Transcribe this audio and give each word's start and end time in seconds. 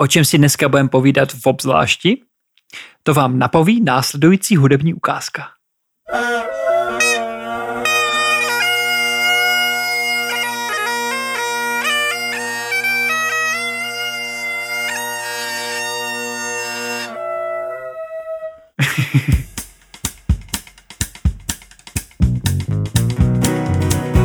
O 0.00 0.06
čem 0.06 0.24
si 0.24 0.38
dneska 0.38 0.68
budeme 0.68 0.88
povídat 0.88 1.32
v 1.32 1.46
obzvlášti? 1.46 2.22
To 3.02 3.14
vám 3.14 3.38
napoví 3.38 3.80
následující 3.80 4.56
hudební 4.56 4.94
ukázka. 4.94 5.42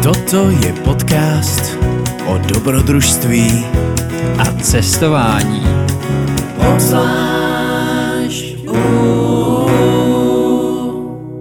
Toto 0.04 0.50
je 0.50 0.74
podcast 0.74 1.82
o 2.34 2.38
dobrodružství 2.38 3.66
a 4.39 4.45
cestování. 4.61 5.63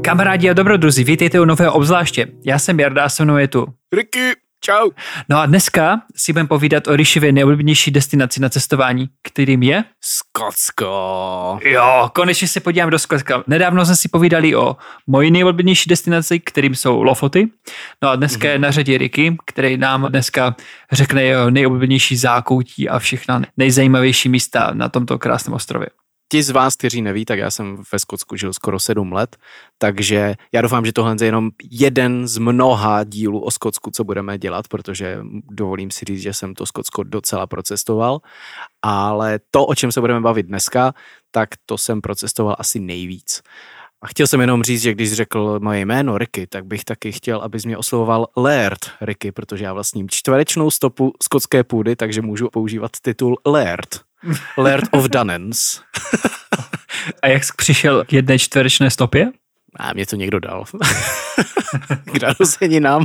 Kamarádi 0.03 0.51
a 0.51 0.53
dobrodruzi, 0.53 1.05
vítejte 1.05 1.41
u 1.41 1.45
nového 1.45 1.73
obzvláště. 1.73 2.27
Já 2.45 2.59
jsem 2.59 2.81
Jarda 2.81 3.05
a 3.05 3.09
se 3.09 3.25
mnou 3.25 3.37
je 3.37 3.49
tu. 3.49 3.67
Ricky, 3.93 4.33
čau. 4.65 4.91
No 5.29 5.39
a 5.39 5.47
dneska 5.47 6.03
si 6.17 6.33
budeme 6.33 6.49
povídat 6.49 6.89
o 6.89 6.97
Ryšivě 6.97 7.33
nejoblíbenější 7.33 7.91
destinaci 7.91 8.41
na 8.41 8.49
cestování, 8.49 9.09
kterým 9.23 9.63
je... 9.63 9.85
Skotsko. 10.01 11.59
Jo, 11.65 12.11
konečně 12.15 12.49
se 12.49 12.61
podívám 12.61 12.91
do 12.91 12.99
Skotska. 12.99 13.45
Nedávno 13.47 13.85
jsme 13.85 13.97
si 13.97 14.09
povídali 14.09 14.57
o 14.57 14.77
mojí 15.07 15.31
nejoblíbenější 15.31 15.89
destinaci, 15.91 16.41
kterým 16.41 16.75
jsou 16.75 17.03
Lofoty. 17.03 17.49
No 18.03 18.09
a 18.09 18.17
dneska 18.17 18.49
mm-hmm. 18.49 18.53
je 18.53 18.59
na 18.59 18.71
řadě 18.71 18.99
Ricky, 18.99 19.37
který 19.47 19.77
nám 19.77 20.07
dneska 20.09 20.57
řekne 20.93 21.23
jeho 21.23 21.51
nejoblíbenější 21.51 22.17
zákoutí 22.17 22.89
a 22.89 22.99
všechna 22.99 23.43
nejzajímavější 23.57 24.29
místa 24.29 24.71
na 24.75 24.89
tomto 24.89 25.19
krásném 25.19 25.55
ostrově 25.55 25.89
ti 26.33 26.43
z 26.43 26.51
vás, 26.51 26.77
kteří 26.77 27.03
neví, 27.03 27.25
tak 27.25 27.39
já 27.39 27.51
jsem 27.51 27.77
ve 27.93 27.99
Skotsku 27.99 28.37
žil 28.37 28.53
skoro 28.53 28.81
sedm 28.81 29.13
let, 29.13 29.37
takže 29.79 30.35
já 30.53 30.63
doufám, 30.63 30.87
že 30.87 30.93
tohle 30.93 31.17
je 31.21 31.27
jenom 31.27 31.51
jeden 31.71 32.29
z 32.29 32.39
mnoha 32.39 33.05
dílů 33.05 33.41
o 33.41 33.51
Skotsku, 33.51 33.91
co 33.91 34.05
budeme 34.05 34.39
dělat, 34.39 34.69
protože 34.69 35.19
dovolím 35.51 35.91
si 35.91 36.05
říct, 36.05 36.23
že 36.23 36.33
jsem 36.33 36.55
to 36.55 36.67
Skotsko 36.67 37.03
docela 37.03 37.47
procestoval, 37.47 38.21
ale 38.83 39.41
to, 39.51 39.67
o 39.67 39.75
čem 39.75 39.93
se 39.93 40.01
budeme 40.01 40.21
bavit 40.21 40.47
dneska, 40.47 40.95
tak 41.31 41.49
to 41.67 41.79
jsem 41.79 42.01
procestoval 42.01 42.57
asi 42.59 42.81
nejvíc. 42.81 43.43
A 44.03 44.07
chtěl 44.07 44.27
jsem 44.27 44.41
jenom 44.41 44.63
říct, 44.63 44.83
že 44.83 44.93
když 44.93 45.13
řekl 45.13 45.61
moje 45.63 45.81
jméno 45.81 46.19
Ricky, 46.19 46.47
tak 46.47 46.65
bych 46.65 46.85
taky 46.85 47.13
chtěl, 47.13 47.41
abys 47.43 47.65
mě 47.65 47.79
oslovoval 47.79 48.27
Laird 48.37 48.91
Ricky, 49.01 49.33
protože 49.33 49.65
já 49.65 49.73
vlastním 49.73 50.09
čtverečnou 50.09 50.71
stopu 50.71 51.13
skotské 51.23 51.65
půdy, 51.65 51.97
takže 51.97 52.23
můžu 52.23 52.49
používat 52.49 52.91
titul 53.03 53.37
Laird. 53.47 54.12
Laird 54.59 54.85
of 54.91 55.05
Dunans. 55.05 55.81
A 57.23 57.29
jak 57.29 57.45
jsi 57.45 57.53
přišel 57.57 58.05
k 58.05 58.13
jedné 58.13 58.39
čtverečné 58.39 58.91
stopě? 58.91 59.33
A 59.77 59.93
mě 59.93 60.07
to 60.07 60.17
někdo 60.17 60.41
dal. 60.41 60.65
k 62.05 62.23
narozeninám. 62.23 63.05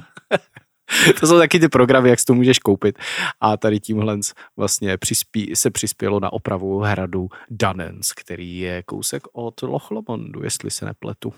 to 1.19 1.27
jsou 1.27 1.37
taky 1.39 1.59
ty 1.59 1.67
programy, 1.67 2.09
jak 2.09 2.19
si 2.19 2.25
to 2.25 2.33
můžeš 2.33 2.59
koupit. 2.59 2.99
A 3.41 3.57
tady 3.57 3.79
tímhle 3.79 4.17
vlastně 4.57 4.97
přispí, 4.97 5.55
se 5.55 5.71
přispělo 5.71 6.19
na 6.19 6.33
opravu 6.33 6.79
hradu 6.79 7.29
Dunans, 7.49 8.11
který 8.11 8.59
je 8.59 8.83
kousek 8.83 9.23
od 9.33 9.61
Loch 9.61 9.91
Lomondu, 9.91 10.43
jestli 10.43 10.71
se 10.71 10.85
nepletu. 10.85 11.33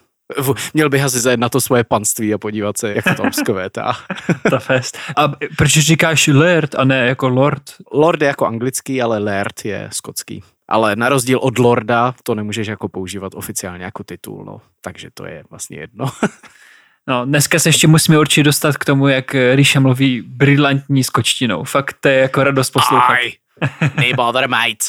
Měl 0.73 0.89
bych 0.89 1.03
asi 1.03 1.19
zajet 1.19 1.39
na 1.39 1.49
to 1.49 1.61
svoje 1.61 1.83
panství 1.83 2.33
a 2.33 2.37
podívat 2.37 2.77
se, 2.77 2.93
jak 2.93 3.17
to 3.17 3.23
zkvétá. 3.31 3.97
Ta 4.49 4.59
fest. 4.59 4.97
A 5.15 5.31
proč 5.57 5.71
říkáš 5.71 6.27
Laird 6.27 6.75
a 6.75 6.83
ne 6.83 7.07
jako 7.07 7.29
Lord? 7.29 7.63
Lord 7.93 8.21
je 8.21 8.27
jako 8.27 8.45
anglický, 8.45 9.01
ale 9.01 9.19
Laird 9.19 9.65
je 9.65 9.89
skotský. 9.93 10.43
Ale 10.67 10.95
na 10.95 11.09
rozdíl 11.09 11.39
od 11.39 11.57
Lorda 11.57 12.13
to 12.23 12.35
nemůžeš 12.35 12.67
jako 12.67 12.89
používat 12.89 13.35
oficiálně 13.35 13.85
jako 13.85 14.03
titul, 14.03 14.45
no. 14.45 14.61
Takže 14.81 15.09
to 15.13 15.25
je 15.25 15.43
vlastně 15.49 15.79
jedno. 15.79 16.05
No, 17.07 17.25
dneska 17.25 17.59
se 17.59 17.69
ještě 17.69 17.87
musíme 17.87 18.19
určitě 18.19 18.43
dostat 18.43 18.77
k 18.77 18.85
tomu, 18.85 19.07
jak 19.07 19.35
Ríša 19.53 19.79
mluví 19.79 20.21
brilantní 20.21 21.03
skočtinou. 21.03 21.63
Fakt 21.63 21.95
to 21.99 22.07
je 22.07 22.19
jako 22.19 22.43
radost 22.43 22.69
poslouchat. 22.69 23.13
Aj, 23.13 23.31
nebother 23.95 24.49
mate. 24.49 24.85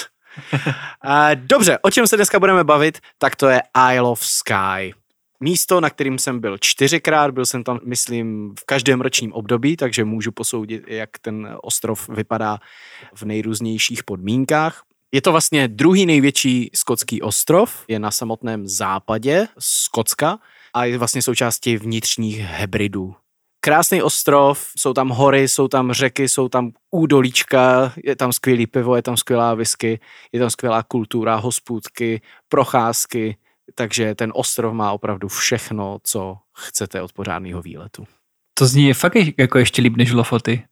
Uh, 0.52 1.10
dobře, 1.34 1.78
o 1.82 1.90
čem 1.90 2.06
se 2.06 2.16
dneska 2.16 2.38
budeme 2.38 2.64
bavit, 2.64 2.98
tak 3.18 3.36
to 3.36 3.48
je 3.48 3.62
Isle 3.92 4.10
of 4.10 4.20
Sky 4.26 4.94
místo, 5.40 5.80
na 5.80 5.90
kterým 5.90 6.18
jsem 6.18 6.40
byl 6.40 6.58
čtyřikrát, 6.58 7.30
byl 7.30 7.46
jsem 7.46 7.64
tam, 7.64 7.80
myslím, 7.84 8.54
v 8.60 8.64
každém 8.64 9.00
ročním 9.00 9.32
období, 9.32 9.76
takže 9.76 10.04
můžu 10.04 10.32
posoudit, 10.32 10.84
jak 10.86 11.10
ten 11.20 11.56
ostrov 11.62 12.08
vypadá 12.08 12.58
v 13.14 13.22
nejrůznějších 13.22 14.04
podmínkách. 14.04 14.82
Je 15.12 15.22
to 15.22 15.32
vlastně 15.32 15.68
druhý 15.68 16.06
největší 16.06 16.70
skotský 16.74 17.22
ostrov, 17.22 17.84
je 17.88 17.98
na 17.98 18.10
samotném 18.10 18.68
západě 18.68 19.48
Skotska 19.58 20.38
a 20.74 20.84
je 20.84 20.98
vlastně 20.98 21.22
součástí 21.22 21.76
vnitřních 21.76 22.38
hebridů. 22.38 23.14
Krásný 23.60 24.02
ostrov, 24.02 24.66
jsou 24.76 24.92
tam 24.92 25.08
hory, 25.08 25.48
jsou 25.48 25.68
tam 25.68 25.92
řeky, 25.92 26.28
jsou 26.28 26.48
tam 26.48 26.70
údolíčka, 26.90 27.92
je 28.04 28.16
tam 28.16 28.32
skvělý 28.32 28.66
pivo, 28.66 28.96
je 28.96 29.02
tam 29.02 29.16
skvělá 29.16 29.54
whisky, 29.54 30.00
je 30.32 30.40
tam 30.40 30.50
skvělá 30.50 30.82
kultura, 30.82 31.36
hospůdky, 31.36 32.20
procházky, 32.48 33.36
takže 33.74 34.14
ten 34.14 34.32
ostrov 34.34 34.74
má 34.74 34.92
opravdu 34.92 35.28
všechno, 35.28 35.98
co 36.02 36.36
chcete 36.56 37.02
od 37.02 37.12
pořádného 37.12 37.62
výletu. 37.62 38.04
To 38.54 38.66
zní 38.66 38.92
fakt 38.92 39.16
jako 39.38 39.58
ještě 39.58 39.82
líp 39.82 39.96
než 39.96 40.12
Lofoty. 40.12 40.62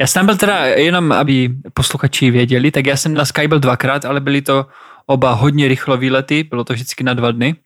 Já 0.00 0.06
jsem 0.06 0.20
tam 0.20 0.26
byl 0.26 0.36
teda, 0.36 0.66
jenom 0.66 1.12
aby 1.12 1.48
posluchači 1.74 2.30
věděli, 2.30 2.70
tak 2.70 2.86
já 2.86 2.96
jsem 2.96 3.14
na 3.14 3.24
Sky 3.24 3.48
byl 3.48 3.58
dvakrát, 3.58 4.04
ale 4.04 4.20
byly 4.20 4.42
to 4.42 4.66
oba 5.06 5.32
hodně 5.32 5.68
rychlo 5.68 5.96
výlety, 5.96 6.44
bylo 6.44 6.64
to 6.64 6.72
vždycky 6.72 7.04
na 7.04 7.14
dva 7.14 7.30
dny 7.30 7.56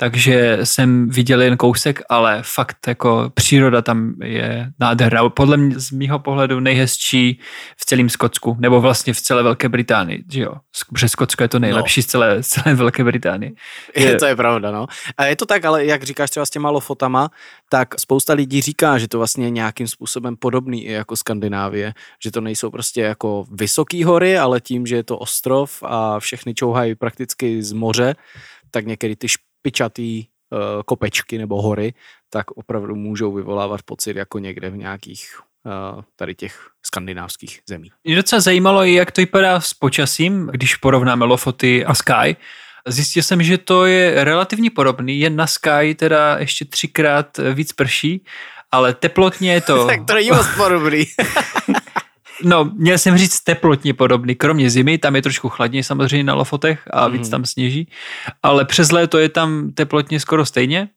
takže 0.00 0.58
jsem 0.64 1.08
viděl 1.08 1.42
jen 1.42 1.56
kousek, 1.56 2.02
ale 2.08 2.42
fakt 2.42 2.76
jako 2.86 3.30
příroda 3.34 3.82
tam 3.82 4.14
je 4.24 4.70
nádherná. 4.80 5.28
Podle 5.28 5.56
mě 5.56 5.80
z 5.80 5.90
mýho 5.90 6.18
pohledu 6.18 6.60
nejhezčí 6.60 7.40
v 7.76 7.84
celém 7.84 8.08
Skotsku, 8.08 8.56
nebo 8.58 8.80
vlastně 8.80 9.14
v 9.14 9.20
celé 9.20 9.42
Velké 9.42 9.68
Británii, 9.68 10.24
že 10.32 10.42
jo? 10.42 10.52
Protože 10.92 11.08
Skotsko 11.08 11.44
je 11.44 11.48
to 11.48 11.58
nejlepší 11.58 12.00
no. 12.00 12.02
z, 12.02 12.06
celé, 12.06 12.42
z 12.42 12.46
celé 12.46 12.74
Velké 12.74 13.04
Británii. 13.04 13.54
Je, 13.96 14.16
to 14.16 14.26
je 14.26 14.36
pravda, 14.36 14.70
no. 14.70 14.86
A 15.16 15.24
je 15.24 15.36
to 15.36 15.46
tak, 15.46 15.64
ale 15.64 15.84
jak 15.84 16.02
říkáš 16.02 16.30
třeba 16.30 16.46
s 16.46 16.50
těma 16.50 16.70
lofotama, 16.70 17.30
tak 17.68 18.00
spousta 18.00 18.32
lidí 18.32 18.60
říká, 18.60 18.98
že 18.98 19.08
to 19.08 19.18
vlastně 19.18 19.46
je 19.46 19.50
nějakým 19.50 19.86
způsobem 19.86 20.36
podobný 20.36 20.84
i 20.84 20.92
jako 20.92 21.16
Skandinávie, 21.16 21.92
že 22.22 22.30
to 22.30 22.40
nejsou 22.40 22.70
prostě 22.70 23.00
jako 23.00 23.44
vysoký 23.52 24.04
hory, 24.04 24.38
ale 24.38 24.60
tím, 24.60 24.86
že 24.86 24.96
je 24.96 25.04
to 25.04 25.18
ostrov 25.18 25.82
a 25.82 26.20
všechny 26.20 26.54
čouhají 26.68 26.94
prakticky 26.94 27.62
z 27.62 27.72
moře, 27.72 28.14
tak 28.70 28.86
některé 28.86 29.16
ty 29.16 29.28
špičatý 29.28 30.24
uh, 30.24 30.82
kopečky 30.84 31.38
nebo 31.38 31.62
hory, 31.62 31.94
tak 32.30 32.50
opravdu 32.50 32.94
můžou 32.94 33.32
vyvolávat 33.32 33.82
pocit 33.82 34.16
jako 34.16 34.38
někde 34.38 34.70
v 34.70 34.76
nějakých 34.76 35.40
uh, 35.64 36.02
tady 36.16 36.34
těch 36.34 36.68
skandinávských 36.86 37.60
zemí. 37.68 37.90
Mě 38.04 38.16
docela 38.16 38.40
zajímalo, 38.40 38.84
jak 38.84 39.12
to 39.12 39.20
vypadá 39.20 39.60
s 39.60 39.74
počasím, 39.74 40.50
když 40.52 40.76
porovnáme 40.76 41.24
Lofoty 41.24 41.84
a 41.84 41.94
Sky. 41.94 42.36
Zjistil 42.86 43.22
jsem, 43.22 43.42
že 43.42 43.58
to 43.58 43.86
je 43.86 44.24
relativně 44.24 44.70
podobný, 44.70 45.20
jen 45.20 45.36
na 45.36 45.46
Sky 45.46 45.94
teda 45.96 46.38
ještě 46.38 46.64
třikrát 46.64 47.38
víc 47.54 47.72
prší, 47.72 48.24
ale 48.70 48.94
teplotně 48.94 49.52
je 49.52 49.60
to... 49.60 49.86
tak 49.92 50.04
to 50.04 50.14
není 50.14 50.30
moc 50.30 50.46
podobný. 50.56 51.04
No, 52.42 52.70
měl 52.74 52.98
jsem 52.98 53.18
říct 53.18 53.40
teplotně 53.40 53.94
podobný, 53.94 54.34
kromě 54.34 54.70
zimy, 54.70 54.98
tam 54.98 55.16
je 55.16 55.22
trošku 55.22 55.48
chladněji 55.48 55.84
samozřejmě 55.84 56.24
na 56.24 56.34
Lofotech 56.34 56.82
a 56.90 57.08
mm. 57.08 57.12
víc 57.12 57.28
tam 57.28 57.44
sněží, 57.44 57.88
ale 58.42 58.64
přes 58.64 58.92
léto 58.92 59.18
je 59.18 59.28
tam 59.28 59.70
teplotně 59.72 60.20
skoro 60.20 60.46
stejně, 60.46 60.88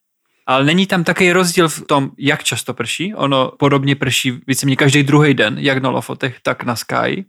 ale 0.48 0.66
není 0.66 0.88
tam 0.88 1.04
takový 1.04 1.32
rozdíl 1.32 1.70
v 1.70 1.82
tom, 1.88 2.12
jak 2.18 2.44
často 2.44 2.74
prší. 2.74 3.16
Ono 3.16 3.52
podobně 3.60 3.96
prší 3.96 4.40
víceméně 4.48 4.76
každý 4.76 5.04
druhý 5.04 5.34
den, 5.34 5.58
jak 5.60 5.78
na 5.78 5.90
Lofotech, 5.90 6.38
tak 6.44 6.64
na 6.64 6.76
Sky 6.76 7.26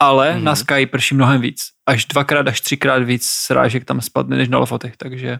ale 0.00 0.32
mm-hmm. 0.32 0.42
na 0.42 0.56
Sky 0.56 0.86
prší 0.86 1.14
mnohem 1.14 1.40
víc. 1.40 1.68
Až 1.86 2.04
dvakrát, 2.04 2.48
až 2.48 2.60
třikrát 2.60 3.02
víc 3.02 3.26
srážek 3.26 3.84
tam 3.84 4.00
spadne 4.00 4.36
než 4.36 4.48
na 4.48 4.58
Lofotech, 4.58 4.96
takže 4.96 5.38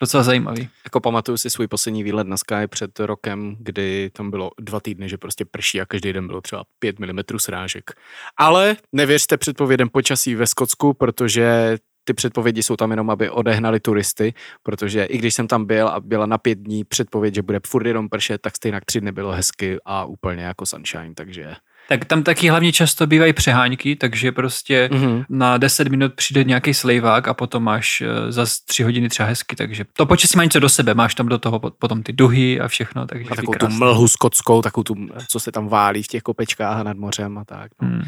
docela 0.00 0.22
zajímavý. 0.22 0.68
Jako 0.84 1.00
pamatuju 1.00 1.38
si 1.38 1.50
svůj 1.50 1.68
poslední 1.68 2.02
výlet 2.02 2.26
na 2.26 2.36
Sky 2.36 2.66
před 2.66 3.00
rokem, 3.00 3.56
kdy 3.58 4.10
tam 4.12 4.30
bylo 4.30 4.50
dva 4.60 4.80
týdny, 4.80 5.08
že 5.08 5.18
prostě 5.18 5.44
prší 5.44 5.80
a 5.80 5.86
každý 5.86 6.12
den 6.12 6.26
bylo 6.26 6.40
třeba 6.40 6.64
5 6.78 6.98
mm 6.98 7.38
srážek. 7.38 7.90
Ale 8.36 8.76
nevěřte 8.92 9.36
předpovědem 9.36 9.88
počasí 9.88 10.34
ve 10.34 10.46
Skotsku, 10.46 10.94
protože 10.94 11.78
ty 12.04 12.14
předpovědi 12.14 12.62
jsou 12.62 12.76
tam 12.76 12.90
jenom, 12.90 13.10
aby 13.10 13.30
odehnali 13.30 13.80
turisty, 13.80 14.34
protože 14.62 15.04
i 15.04 15.18
když 15.18 15.34
jsem 15.34 15.46
tam 15.46 15.64
byl 15.64 15.88
a 15.88 16.00
byla 16.00 16.26
na 16.26 16.38
pět 16.38 16.58
dní 16.58 16.84
předpověď, 16.84 17.34
že 17.34 17.42
bude 17.42 17.60
furt 17.66 17.86
jenom 17.86 18.08
pršet, 18.08 18.40
tak 18.40 18.56
stejně 18.56 18.80
tři 18.86 19.00
dny 19.00 19.12
bylo 19.12 19.32
hezky 19.32 19.76
a 19.84 20.04
úplně 20.04 20.42
jako 20.42 20.66
sunshine, 20.66 21.14
takže 21.14 21.54
Tak 21.88 22.04
tam 22.04 22.22
taky 22.22 22.48
hlavně 22.48 22.72
často 22.72 23.06
bývají 23.06 23.32
přeháňky, 23.32 23.96
takže 23.96 24.32
prostě 24.32 24.88
mm-hmm. 24.92 25.24
na 25.28 25.58
10 25.58 25.88
minut 25.88 26.14
přijde 26.14 26.44
nějaký 26.44 26.74
slejvák 26.74 27.28
a 27.28 27.34
potom 27.34 27.62
máš 27.62 28.00
eh, 28.00 28.32
za 28.32 28.46
3 28.64 28.82
hodiny 28.82 29.08
třeba 29.08 29.28
hezky, 29.28 29.56
takže 29.56 29.84
to 29.92 30.06
počasí 30.06 30.36
má 30.36 30.44
něco 30.44 30.60
do 30.60 30.68
sebe, 30.68 30.94
máš 30.94 31.14
tam 31.14 31.28
do 31.28 31.38
toho 31.38 31.58
potom 31.58 32.02
ty 32.02 32.12
duhy 32.12 32.60
a 32.60 32.68
všechno. 32.68 33.06
Takže 33.06 33.30
a 33.30 33.36
takovou 33.36 33.52
tu 33.58 33.68
mlhu 33.68 34.08
skotskou, 34.08 34.62
takovou 34.62 34.84
tu, 34.84 34.94
co 35.28 35.40
se 35.40 35.52
tam 35.52 35.68
válí 35.68 36.02
v 36.02 36.08
těch 36.08 36.22
kopečkách 36.22 36.84
nad 36.84 36.96
mořem 36.96 37.38
a 37.38 37.44
tak. 37.44 37.70
No. 37.82 37.88
Hmm. 37.88 38.02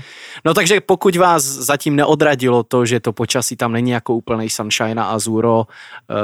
no 0.44 0.54
takže 0.54 0.80
pokud 0.80 1.16
vás 1.16 1.44
zatím 1.44 1.96
neodradilo 1.96 2.62
to, 2.62 2.86
že 2.86 3.00
to 3.00 3.12
počasí 3.12 3.56
tam 3.56 3.72
není 3.72 3.90
jako 3.90 4.14
úplný 4.14 4.50
sunshine 4.50 5.00
a 5.00 5.04
azuro 5.04 5.66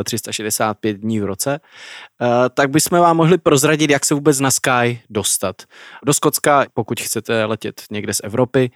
365 0.04 0.96
dní 0.96 1.20
v 1.20 1.24
roce, 1.24 1.60
eh, 1.60 2.13
tak 2.54 2.70
bychom 2.70 2.98
vám 2.98 3.16
mohli 3.16 3.38
prozradit, 3.38 3.90
jak 3.90 4.04
se 4.04 4.14
vůbec 4.14 4.40
na 4.40 4.50
Sky 4.50 5.02
dostat. 5.10 5.62
Do 6.04 6.14
Skotska, 6.14 6.66
pokud 6.74 7.00
chcete 7.00 7.44
letět 7.44 7.82
někde 7.90 8.14
z 8.14 8.20
Evropy, 8.24 8.70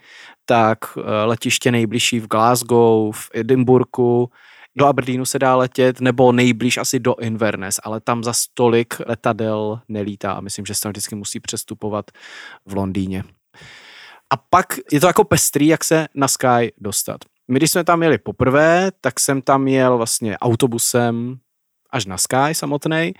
tak 0.45 0.77
eh, 0.97 1.01
letiště 1.25 1.71
nejbližší 1.71 2.19
v 2.19 2.27
Glasgow, 2.27 3.15
v 3.15 3.29
Edinburghu, 3.33 4.29
do 4.77 4.85
Aberdeenu 4.85 5.25
se 5.25 5.39
dá 5.39 5.55
letět, 5.55 6.01
nebo 6.01 6.31
nejblíž 6.31 6.77
asi 6.77 6.99
do 6.99 7.15
Inverness, 7.15 7.79
ale 7.83 8.01
tam 8.01 8.23
za 8.23 8.33
stolik 8.33 8.93
letadel 9.07 9.79
nelítá 9.87 10.31
a 10.31 10.41
myslím, 10.41 10.65
že 10.65 10.75
se 10.75 10.81
tam 10.81 10.89
vždycky 10.89 11.15
musí 11.15 11.39
přestupovat 11.39 12.05
v 12.65 12.73
Londýně. 12.73 13.23
A 14.33 14.37
pak 14.49 14.65
je 14.91 14.99
to 14.99 15.07
jako 15.07 15.23
pestrý, 15.23 15.67
jak 15.67 15.83
se 15.83 16.07
na 16.15 16.27
Sky 16.27 16.73
dostat. 16.77 17.17
My, 17.47 17.59
když 17.59 17.71
jsme 17.71 17.83
tam 17.83 18.03
jeli 18.03 18.17
poprvé, 18.17 18.91
tak 19.01 19.19
jsem 19.19 19.41
tam 19.41 19.67
jel 19.67 19.97
vlastně 19.97 20.37
autobusem 20.37 21.39
až 21.89 22.05
na 22.05 22.17
Sky 22.17 22.53
samotný. 22.53 23.13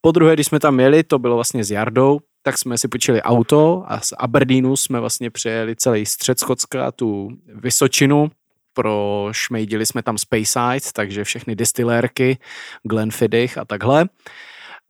Po 0.00 0.12
druhé, 0.12 0.34
když 0.34 0.46
jsme 0.46 0.60
tam 0.60 0.80
jeli, 0.80 1.02
to 1.02 1.18
bylo 1.18 1.34
vlastně 1.34 1.64
s 1.64 1.70
Jardou, 1.70 2.20
tak 2.42 2.58
jsme 2.58 2.78
si 2.78 2.88
počili 2.88 3.22
auto 3.22 3.84
a 3.86 4.00
z 4.00 4.12
Aberdeenu 4.18 4.76
jsme 4.76 5.00
vlastně 5.00 5.30
přejeli 5.30 5.76
celý 5.76 6.06
střed 6.06 6.40
Skotska, 6.40 6.92
tu 6.92 7.28
Vysočinu, 7.54 8.30
prošmejdili 8.74 9.86
jsme 9.86 10.02
tam 10.02 10.18
Speyside, 10.18 10.92
takže 10.92 11.24
všechny 11.24 11.56
distilérky, 11.56 12.38
Glenfiddich 12.82 13.58
a 13.58 13.64
takhle. 13.64 14.08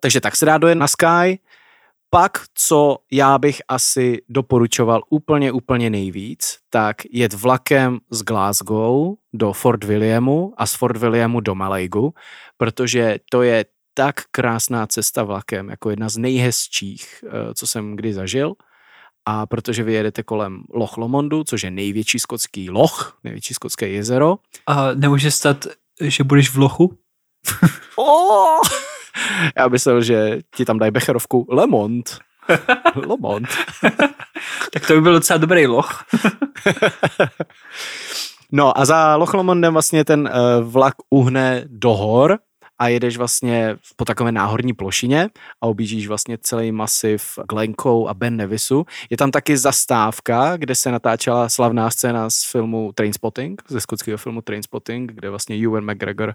Takže 0.01 0.21
tak 0.21 0.37
se 0.37 0.47
dá 0.47 0.59
dojet 0.59 0.75
na 0.75 0.89
Sky. 0.89 1.39
Pak, 2.11 2.39
co 2.55 2.99
já 3.11 3.39
bych 3.39 3.63
asi 3.69 4.23
doporučoval 4.29 5.03
úplně, 5.11 5.53
úplně 5.53 5.91
nejvíc, 5.91 6.59
tak 6.71 6.97
jet 7.11 7.33
vlakem 7.35 7.99
z 8.11 8.23
Glasgow 8.23 9.15
do 9.33 9.53
Fort 9.53 9.85
Williamu 9.85 10.55
a 10.57 10.67
z 10.67 10.75
Fort 10.75 10.97
Williamu 10.97 11.41
do 11.41 11.55
Malaygu, 11.55 12.15
protože 12.57 13.19
to 13.31 13.43
je 13.43 13.65
tak 13.95 14.23
krásná 14.31 14.87
cesta 14.87 15.23
vlakem, 15.23 15.69
jako 15.69 15.91
jedna 15.91 16.09
z 16.09 16.17
nejhezčích, 16.17 17.25
eh, 17.27 17.55
co 17.55 17.67
jsem 17.67 17.97
kdy 17.97 18.15
zažil. 18.15 18.55
A 19.27 19.47
protože 19.47 19.83
vy 19.83 19.93
jedete 19.93 20.23
kolem 20.23 20.63
Loch 20.75 20.97
Lomondu, 20.97 21.45
což 21.45 21.63
je 21.63 21.71
největší 21.71 22.19
skotský 22.19 22.71
loch, 22.71 23.19
největší 23.25 23.55
skotské 23.55 23.89
jezero. 23.89 24.37
A 24.67 24.95
nemůže 24.95 25.31
stát, 25.31 25.67
že 26.01 26.25
budeš 26.25 26.51
v 26.51 26.59
lochu? 26.59 26.99
oh! 27.97 28.61
Já 29.57 29.69
myslel, 29.69 30.03
že 30.03 30.39
ti 30.55 30.65
tam 30.65 30.79
dají 30.79 30.91
becherovku 30.91 31.47
Lemont. 31.51 32.19
Lemont. 33.07 33.49
tak 34.73 34.87
to 34.87 34.95
by 34.95 35.01
byl 35.01 35.13
docela 35.13 35.37
dobrý 35.37 35.67
loch. 35.67 36.05
no 38.53 38.79
a 38.79 38.85
za 38.85 39.17
Loch 39.17 39.35
Lomondem 39.35 39.73
vlastně 39.73 40.05
ten 40.05 40.21
uh, 40.21 40.73
vlak 40.73 40.95
uhne 41.11 41.65
do 41.67 41.95
hor 41.95 42.39
a 42.79 42.89
jedeš 42.89 43.17
vlastně 43.17 43.77
po 43.97 44.05
takové 44.05 44.33
náhorní 44.33 44.73
plošině 44.73 45.29
a 45.63 45.67
objíždíš 45.67 46.09
vlastně 46.09 46.39
celý 46.41 46.73
masiv 46.73 47.39
Glencoe 47.49 48.11
a 48.11 48.15
Ben 48.15 48.37
Nevisu. 48.37 48.85
Je 49.11 49.17
tam 49.17 49.31
taky 49.31 49.57
zastávka, 49.57 50.57
kde 50.57 50.75
se 50.75 50.93
natáčela 50.93 51.49
slavná 51.49 51.91
scéna 51.91 52.31
z 52.31 52.51
filmu 52.51 52.93
Trainspotting, 52.95 53.63
ze 53.69 53.81
skotského 53.81 54.19
filmu 54.19 54.43
Trainspotting, 54.43 55.13
kde 55.13 55.31
vlastně 55.31 55.57
Ewan 55.57 55.91
McGregor 55.91 56.35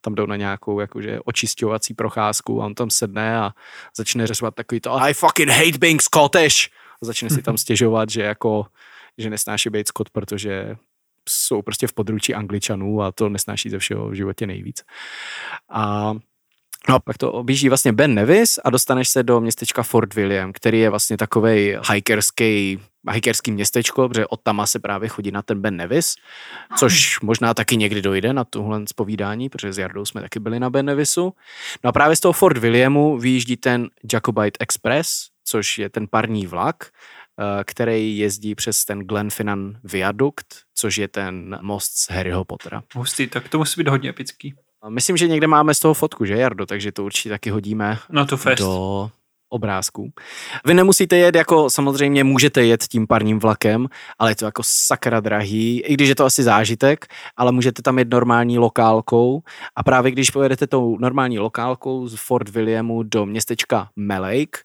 tam 0.00 0.14
jdou 0.14 0.26
na 0.26 0.36
nějakou 0.36 0.80
jakože 0.80 1.20
očišťovací 1.24 1.94
procházku 1.94 2.62
a 2.62 2.66
on 2.66 2.74
tam 2.74 2.90
sedne 2.90 3.38
a 3.38 3.50
začne 3.96 4.26
řešovat 4.26 4.54
takový 4.54 4.80
to 4.80 4.92
I 4.92 5.14
fucking 5.14 5.48
hate 5.48 5.78
being 5.78 6.02
Scottish 6.02 6.68
a 7.02 7.06
začne 7.06 7.30
si 7.30 7.42
tam 7.42 7.56
stěžovat, 7.64 8.10
že 8.10 8.22
jako 8.22 8.66
že 9.18 9.30
nesnáší 9.30 9.70
být 9.70 9.88
Scott, 9.88 10.10
protože 10.10 10.76
jsou 11.28 11.62
prostě 11.62 11.86
v 11.86 11.92
područí 11.92 12.34
angličanů 12.34 13.02
a 13.02 13.12
to 13.12 13.28
nesnáší 13.28 13.70
ze 13.70 13.78
všeho 13.78 14.08
v 14.08 14.14
životě 14.14 14.46
nejvíc. 14.46 14.84
A 15.68 16.14
No 16.88 16.94
a 16.94 16.98
pak 16.98 17.18
to 17.18 17.32
objíždí 17.32 17.68
vlastně 17.68 17.92
Ben 17.92 18.14
Nevis 18.14 18.58
a 18.64 18.70
dostaneš 18.70 19.08
se 19.08 19.22
do 19.22 19.40
městečka 19.40 19.82
Fort 19.82 20.14
William, 20.14 20.52
který 20.52 20.80
je 20.80 20.90
vlastně 20.90 21.16
takový 21.16 21.76
hikerský, 21.92 22.80
hikerský 23.12 23.52
městečko, 23.52 24.08
protože 24.08 24.26
od 24.26 24.40
tam 24.42 24.62
se 24.64 24.78
právě 24.78 25.08
chodí 25.08 25.30
na 25.30 25.42
ten 25.42 25.60
Ben 25.60 25.76
Nevis, 25.76 26.14
což 26.78 27.20
možná 27.20 27.54
taky 27.54 27.76
někdy 27.76 28.02
dojde 28.02 28.32
na 28.32 28.44
tuhle 28.44 28.80
zpovídání, 28.88 29.48
protože 29.48 29.72
s 29.72 29.78
Jardou 29.78 30.04
jsme 30.04 30.20
taky 30.20 30.40
byli 30.40 30.60
na 30.60 30.70
Ben 30.70 30.86
Nevisu. 30.86 31.32
No 31.84 31.88
a 31.88 31.92
právě 31.92 32.16
z 32.16 32.20
toho 32.20 32.32
Fort 32.32 32.58
Williamu 32.58 33.18
vyjíždí 33.18 33.56
ten 33.56 33.88
Jacobite 34.12 34.56
Express, 34.60 35.26
což 35.44 35.78
je 35.78 35.88
ten 35.88 36.06
parní 36.10 36.46
vlak, 36.46 36.76
Eh, 37.40 37.64
který 37.64 38.18
jezdí 38.18 38.54
přes 38.54 38.84
ten 38.84 38.98
Glenfinnan 38.98 39.78
viadukt, 39.84 40.46
což 40.74 40.96
je 40.96 41.08
ten 41.08 41.58
most 41.62 41.96
z 41.96 42.10
Harryho 42.10 42.44
Pottera. 42.44 42.82
Hustý, 42.94 43.26
tak 43.26 43.48
to 43.48 43.58
musí 43.58 43.80
být 43.80 43.88
hodně 43.88 44.10
epický. 44.10 44.54
Myslím, 44.88 45.16
že 45.16 45.28
někde 45.28 45.46
máme 45.46 45.74
z 45.74 45.80
toho 45.80 45.94
fotku, 45.94 46.24
že 46.24 46.36
Jardo, 46.36 46.66
takže 46.66 46.92
to 46.92 47.04
určitě 47.04 47.28
taky 47.28 47.50
hodíme 47.50 47.98
no 48.10 48.26
to 48.26 48.36
fest. 48.36 48.58
do 48.58 49.10
obrázků. 49.50 50.12
Vy 50.66 50.74
nemusíte 50.74 51.16
jet 51.16 51.34
jako, 51.34 51.70
samozřejmě 51.70 52.24
můžete 52.24 52.64
jet 52.64 52.84
tím 52.84 53.06
parním 53.06 53.38
vlakem, 53.38 53.86
ale 54.18 54.30
je 54.30 54.36
to 54.36 54.44
jako 54.44 54.62
sakra 54.64 55.20
drahý, 55.20 55.80
i 55.80 55.94
když 55.94 56.08
je 56.08 56.14
to 56.14 56.24
asi 56.24 56.42
zážitek, 56.42 57.06
ale 57.36 57.52
můžete 57.52 57.82
tam 57.82 57.98
jet 57.98 58.08
normální 58.10 58.58
lokálkou 58.58 59.42
a 59.76 59.82
právě 59.82 60.12
když 60.12 60.30
pojedete 60.30 60.66
tou 60.66 60.98
normální 60.98 61.38
lokálkou 61.38 62.06
z 62.06 62.16
Fort 62.18 62.48
Williamu 62.48 63.02
do 63.02 63.26
městečka 63.26 63.88
Melake, 63.96 64.58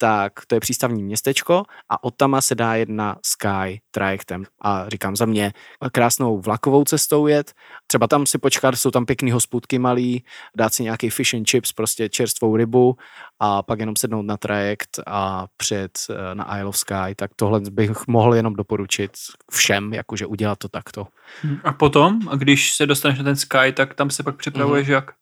tak 0.00 0.32
to 0.46 0.54
je 0.54 0.60
přístavní 0.60 1.02
městečko 1.02 1.62
a 1.90 2.04
od 2.04 2.16
tam 2.16 2.36
se 2.40 2.54
dá 2.54 2.74
jet 2.74 2.88
na 2.88 3.16
Sky 3.26 3.80
trajektem. 3.90 4.44
A 4.62 4.88
říkám 4.88 5.16
za 5.16 5.26
mě 5.26 5.52
krásnou 5.92 6.40
vlakovou 6.40 6.84
cestou 6.84 7.26
jet. 7.26 7.52
Třeba 7.86 8.06
tam 8.06 8.26
si 8.26 8.38
počkat, 8.38 8.74
jsou 8.74 8.90
tam 8.90 9.06
pěkný 9.06 9.30
hospůdky 9.30 9.78
malý, 9.78 10.24
dát 10.56 10.74
si 10.74 10.82
nějaký 10.82 11.10
fish 11.10 11.34
and 11.34 11.50
chips, 11.50 11.72
prostě 11.72 12.08
čerstvou 12.08 12.56
rybu 12.56 12.96
a 13.40 13.62
pak 13.62 13.80
jenom 13.80 13.96
sednout 13.96 14.22
na 14.22 14.36
trajekt 14.36 15.00
a 15.06 15.46
přijet 15.56 15.98
eh, 16.10 16.34
na 16.34 16.56
Isle 16.56 16.68
of 16.68 16.78
Sky. 16.78 17.14
Tak 17.16 17.30
tohle 17.36 17.60
bych 17.70 18.06
mohl 18.06 18.34
jenom 18.34 18.54
doporučit 18.54 19.10
všem, 19.50 19.94
jakože 19.94 20.26
udělat 20.26 20.58
to 20.58 20.68
takto. 20.68 21.06
Hm, 21.44 21.58
a 21.64 21.72
potom, 21.72 22.20
když 22.36 22.72
se 22.72 22.86
dostaneš 22.86 23.18
na 23.18 23.24
ten 23.24 23.36
Sky, 23.36 23.72
tak 23.74 23.94
tam 23.94 24.10
se 24.10 24.22
pak 24.22 24.36
připravuješ 24.36 24.86
mm. 24.86 24.92
jak? 24.92 25.19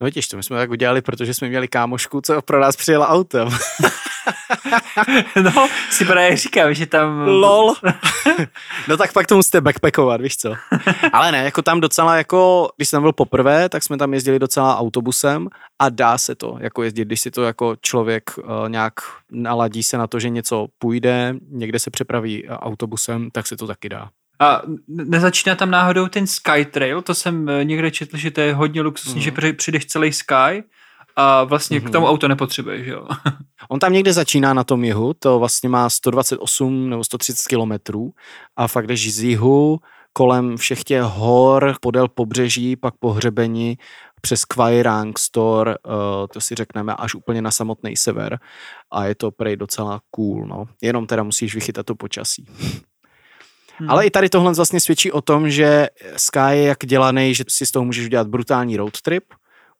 No 0.00 0.04
vidíš, 0.04 0.28
to 0.28 0.36
my 0.36 0.42
jsme 0.42 0.56
tak 0.56 0.70
udělali, 0.70 1.02
protože 1.02 1.34
jsme 1.34 1.48
měli 1.48 1.68
kámošku, 1.68 2.20
co 2.20 2.42
pro 2.42 2.60
nás 2.60 2.76
přijela 2.76 3.08
autem. 3.08 3.48
no, 5.42 5.68
si 5.90 6.04
právě 6.04 6.36
říkám, 6.36 6.74
že 6.74 6.86
tam... 6.86 7.26
LOL. 7.26 7.74
no 8.88 8.96
tak 8.96 9.12
pak 9.12 9.26
to 9.26 9.36
musíte 9.36 9.60
backpackovat, 9.60 10.20
víš 10.20 10.36
co. 10.36 10.54
Ale 11.12 11.32
ne, 11.32 11.44
jako 11.44 11.62
tam 11.62 11.80
docela 11.80 12.16
jako, 12.16 12.68
když 12.76 12.88
jsem 12.88 12.96
tam 12.96 13.02
byl 13.02 13.12
poprvé, 13.12 13.68
tak 13.68 13.82
jsme 13.82 13.98
tam 13.98 14.14
jezdili 14.14 14.38
docela 14.38 14.78
autobusem 14.78 15.48
a 15.78 15.88
dá 15.88 16.18
se 16.18 16.34
to 16.34 16.56
jako 16.60 16.82
jezdit, 16.82 17.04
když 17.04 17.20
si 17.20 17.30
to 17.30 17.42
jako 17.42 17.76
člověk 17.80 18.30
uh, 18.38 18.68
nějak 18.68 18.94
naladí 19.30 19.82
se 19.82 19.98
na 19.98 20.06
to, 20.06 20.20
že 20.20 20.28
něco 20.28 20.66
půjde, 20.78 21.34
někde 21.48 21.78
se 21.78 21.90
přepraví 21.90 22.48
autobusem, 22.48 23.30
tak 23.30 23.46
se 23.46 23.56
to 23.56 23.66
taky 23.66 23.88
dá. 23.88 24.10
A 24.40 24.62
nezačíná 24.88 25.54
tam 25.54 25.70
náhodou 25.70 26.08
ten 26.08 26.26
Skytrail, 26.26 27.02
to 27.02 27.14
jsem 27.14 27.48
eh, 27.48 27.64
někde 27.64 27.90
četl, 27.90 28.16
že 28.16 28.30
to 28.30 28.40
je 28.40 28.54
hodně 28.54 28.82
luxusní, 28.82 29.14
mm. 29.14 29.20
že 29.20 29.52
přijdeš 29.52 29.86
celý 29.86 30.12
Sky 30.12 30.64
a 31.16 31.44
vlastně 31.44 31.78
mm-hmm. 31.78 31.82
k 31.82 31.84
mhm. 31.84 31.92
tomu 31.92 32.06
auto 32.06 32.28
nepotřebuješ, 32.28 32.86
jo. 32.86 33.08
On 33.68 33.78
tam 33.78 33.92
někde 33.92 34.12
začíná 34.12 34.54
na 34.54 34.64
tom 34.64 34.84
jihu, 34.84 35.14
to 35.18 35.38
vlastně 35.38 35.68
má 35.68 35.90
128 35.90 36.90
nebo 36.90 37.04
130 37.04 37.46
kilometrů 37.48 38.10
a 38.56 38.68
fakt 38.68 38.86
jdeš 38.86 39.14
z 39.14 39.22
jihu 39.22 39.80
kolem 40.12 40.56
všech 40.56 40.84
těch 40.84 41.02
hor, 41.02 41.74
podél 41.80 42.08
pobřeží, 42.08 42.76
pak 42.76 42.94
po 43.00 43.12
hřebeni, 43.12 43.76
přes 44.20 44.44
Quairang 44.44 45.18
Store, 45.18 45.74
uh, 45.86 45.92
to 46.32 46.40
si 46.40 46.54
řekneme 46.54 46.94
až 46.94 47.14
úplně 47.14 47.42
na 47.42 47.50
samotný 47.50 47.96
sever 47.96 48.38
a 48.92 49.06
je 49.06 49.14
to 49.14 49.30
prej 49.30 49.56
docela 49.56 50.00
cool, 50.10 50.46
no. 50.46 50.64
Jenom 50.82 51.06
teda 51.06 51.22
musíš 51.22 51.54
vychytat 51.54 51.86
to 51.86 51.94
počasí. 51.94 52.46
Hmm. 53.78 53.90
Ale 53.90 54.06
i 54.06 54.10
tady 54.10 54.28
tohle 54.28 54.54
vlastně 54.54 54.80
svědčí 54.80 55.12
o 55.12 55.20
tom, 55.20 55.50
že 55.50 55.88
Sky 56.16 56.38
je 56.50 56.62
jak 56.62 56.78
dělaný, 56.78 57.34
že 57.34 57.44
si 57.48 57.66
z 57.66 57.70
toho 57.70 57.84
můžeš 57.84 58.06
udělat 58.06 58.28
brutální 58.28 58.76
road 58.76 59.00
trip, 59.00 59.24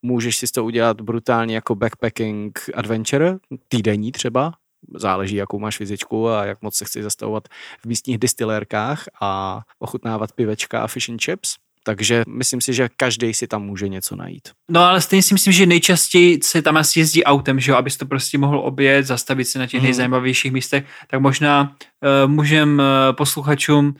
můžeš 0.02 0.36
si 0.36 0.46
z 0.46 0.52
toho 0.52 0.64
udělat 0.64 1.00
brutálně 1.00 1.54
jako 1.54 1.74
backpacking 1.74 2.60
adventure, 2.74 3.36
týdenní 3.68 4.12
třeba, 4.12 4.52
záleží, 4.94 5.36
jakou 5.36 5.58
máš 5.58 5.76
fyzičku 5.76 6.28
a 6.28 6.44
jak 6.44 6.62
moc 6.62 6.76
se 6.76 6.84
chceš 6.84 7.02
zastavovat 7.02 7.48
v 7.80 7.86
místních 7.86 8.18
distilérkách 8.18 9.04
a 9.20 9.60
ochutnávat 9.78 10.32
pivečka 10.32 10.80
a 10.80 10.86
fish 10.86 11.08
and 11.08 11.20
chips. 11.20 11.56
Takže 11.88 12.22
myslím 12.28 12.60
si, 12.60 12.74
že 12.74 12.88
každý 12.96 13.34
si 13.34 13.46
tam 13.46 13.62
může 13.62 13.88
něco 13.88 14.16
najít. 14.16 14.48
No 14.70 14.80
ale 14.80 15.00
stejně 15.00 15.22
si 15.22 15.34
myslím, 15.34 15.52
že 15.52 15.66
nejčastěji 15.66 16.38
se 16.42 16.62
tam 16.62 16.76
asi 16.76 16.98
jezdí 16.98 17.24
autem, 17.24 17.60
že 17.60 17.72
jo, 17.72 17.76
abys 17.76 17.96
to 17.96 18.06
prostě 18.06 18.38
mohl 18.38 18.60
objet, 18.60 19.06
zastavit 19.06 19.44
se 19.44 19.58
na 19.58 19.66
těch 19.66 19.80
mm. 19.80 19.84
nejzajímavějších 19.84 20.52
místech, 20.52 20.84
tak 21.10 21.20
možná 21.20 21.62
uh, 21.62 22.30
můžem 22.30 22.78
uh, 22.78 23.16
posluchačům 23.16 23.94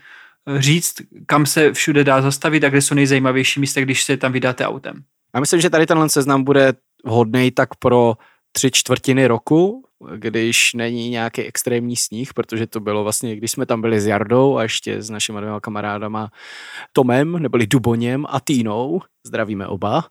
říct, 0.57 0.95
kam 1.27 1.47
se 1.47 1.73
všude 1.73 2.05
dá 2.05 2.23
zastavit 2.23 2.65
a 2.65 2.69
kde 2.69 2.83
jsou 2.83 2.95
nejzajímavější 2.95 3.61
místa, 3.61 3.81
když 3.81 4.05
se 4.05 4.17
tam 4.17 4.33
vydáte 4.33 4.67
autem. 4.67 5.03
Já 5.35 5.41
myslím, 5.41 5.61
že 5.61 5.71
tady 5.71 5.87
tenhle 5.87 6.09
seznam 6.09 6.45
bude 6.45 6.73
vhodný 7.05 7.51
tak 7.51 7.69
pro 7.75 8.15
tři 8.53 8.71
čtvrtiny 8.71 9.27
roku, 9.27 9.88
když 10.17 10.75
není 10.75 11.11
nějaký 11.11 11.43
extrémní 11.43 11.97
sníh, 11.97 12.35
protože 12.35 12.67
to 12.67 12.81
bylo 12.81 13.03
vlastně, 13.03 13.37
když 13.37 13.51
jsme 13.51 13.67
tam 13.67 13.81
byli 13.81 14.01
s 14.01 14.07
Jardou 14.07 14.57
a 14.57 14.63
ještě 14.63 15.03
s 15.03 15.11
našimi 15.11 15.41
dvěma 15.41 15.61
kamarádama 15.61 16.31
Tomem, 16.93 17.33
neboli 17.33 17.67
Duboněm 17.67 18.27
a 18.29 18.41
Týnou, 18.41 19.01
zdravíme 19.27 19.67
oba. 19.67 20.05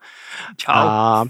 Čau. 0.58 0.72
A 0.74 1.26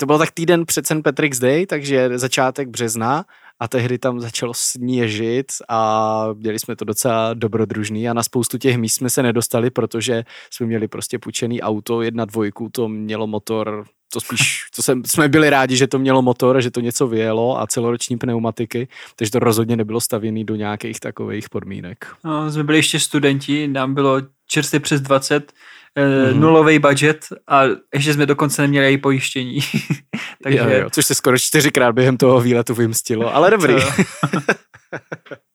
to 0.00 0.06
byl 0.06 0.18
tak 0.18 0.30
týden 0.30 0.66
před 0.66 0.86
St. 0.86 1.02
Patrick's 1.04 1.38
Day, 1.38 1.66
takže 1.66 2.18
začátek 2.18 2.68
března 2.68 3.24
a 3.60 3.68
tehdy 3.68 3.98
tam 3.98 4.20
začalo 4.20 4.54
sněžit 4.54 5.46
a 5.68 6.28
měli 6.34 6.58
jsme 6.58 6.76
to 6.76 6.84
docela 6.84 7.34
dobrodružný 7.34 8.08
a 8.08 8.14
na 8.14 8.22
spoustu 8.22 8.58
těch 8.58 8.76
míst 8.76 8.94
jsme 8.94 9.10
se 9.10 9.22
nedostali, 9.22 9.70
protože 9.70 10.24
jsme 10.50 10.66
měli 10.66 10.88
prostě 10.88 11.18
půjčený 11.18 11.62
auto, 11.62 12.02
jedna 12.02 12.24
dvojku, 12.24 12.68
to 12.72 12.88
mělo 12.88 13.26
motor 13.26 13.86
to 14.12 14.20
spíš, 14.20 14.64
to 14.76 14.82
jsem, 14.82 15.04
jsme 15.04 15.28
byli 15.28 15.50
rádi, 15.50 15.76
že 15.76 15.86
to 15.86 15.98
mělo 15.98 16.22
motor, 16.22 16.60
že 16.60 16.70
to 16.70 16.80
něco 16.80 17.06
vyjelo 17.06 17.60
a 17.60 17.66
celoroční 17.66 18.16
pneumatiky, 18.16 18.88
takže 19.16 19.30
to 19.30 19.38
rozhodně 19.38 19.76
nebylo 19.76 20.00
stavěné 20.00 20.44
do 20.44 20.54
nějakých 20.54 21.00
takových 21.00 21.50
podmínek. 21.50 22.06
No, 22.24 22.50
jsme 22.50 22.64
byli 22.64 22.78
ještě 22.78 23.00
studenti, 23.00 23.68
nám 23.68 23.94
bylo 23.94 24.22
čerstvě 24.46 24.80
přes 24.80 25.00
20, 25.00 25.52
mm-hmm. 25.96 26.34
nulový 26.34 26.78
budget 26.78 27.26
a 27.48 27.62
ještě 27.94 28.14
jsme 28.14 28.26
dokonce 28.26 28.62
neměli 28.62 28.86
její 28.86 28.98
pojištění. 28.98 29.60
Takže... 30.42 30.58
Jo, 30.58 30.68
jo, 30.68 30.90
což 30.90 31.06
se 31.06 31.14
skoro 31.14 31.38
čtyřikrát 31.38 31.92
během 31.92 32.16
toho 32.16 32.40
výletu 32.40 32.74
vymstilo, 32.74 33.34
ale 33.34 33.50
dobrý. 33.50 33.74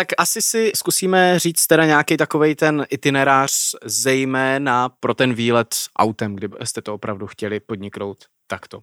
tak 0.00 0.08
asi 0.18 0.42
si 0.42 0.72
zkusíme 0.74 1.38
říct 1.38 1.66
teda 1.66 1.86
nějaký 1.86 2.16
takový 2.16 2.54
ten 2.54 2.86
itinerář 2.90 3.52
zejména 3.84 4.88
pro 4.88 5.14
ten 5.14 5.34
výlet 5.34 5.74
autem, 5.98 6.36
kdybyste 6.36 6.82
to 6.82 6.94
opravdu 6.94 7.26
chtěli 7.26 7.60
podniknout 7.60 8.18
takto. 8.46 8.80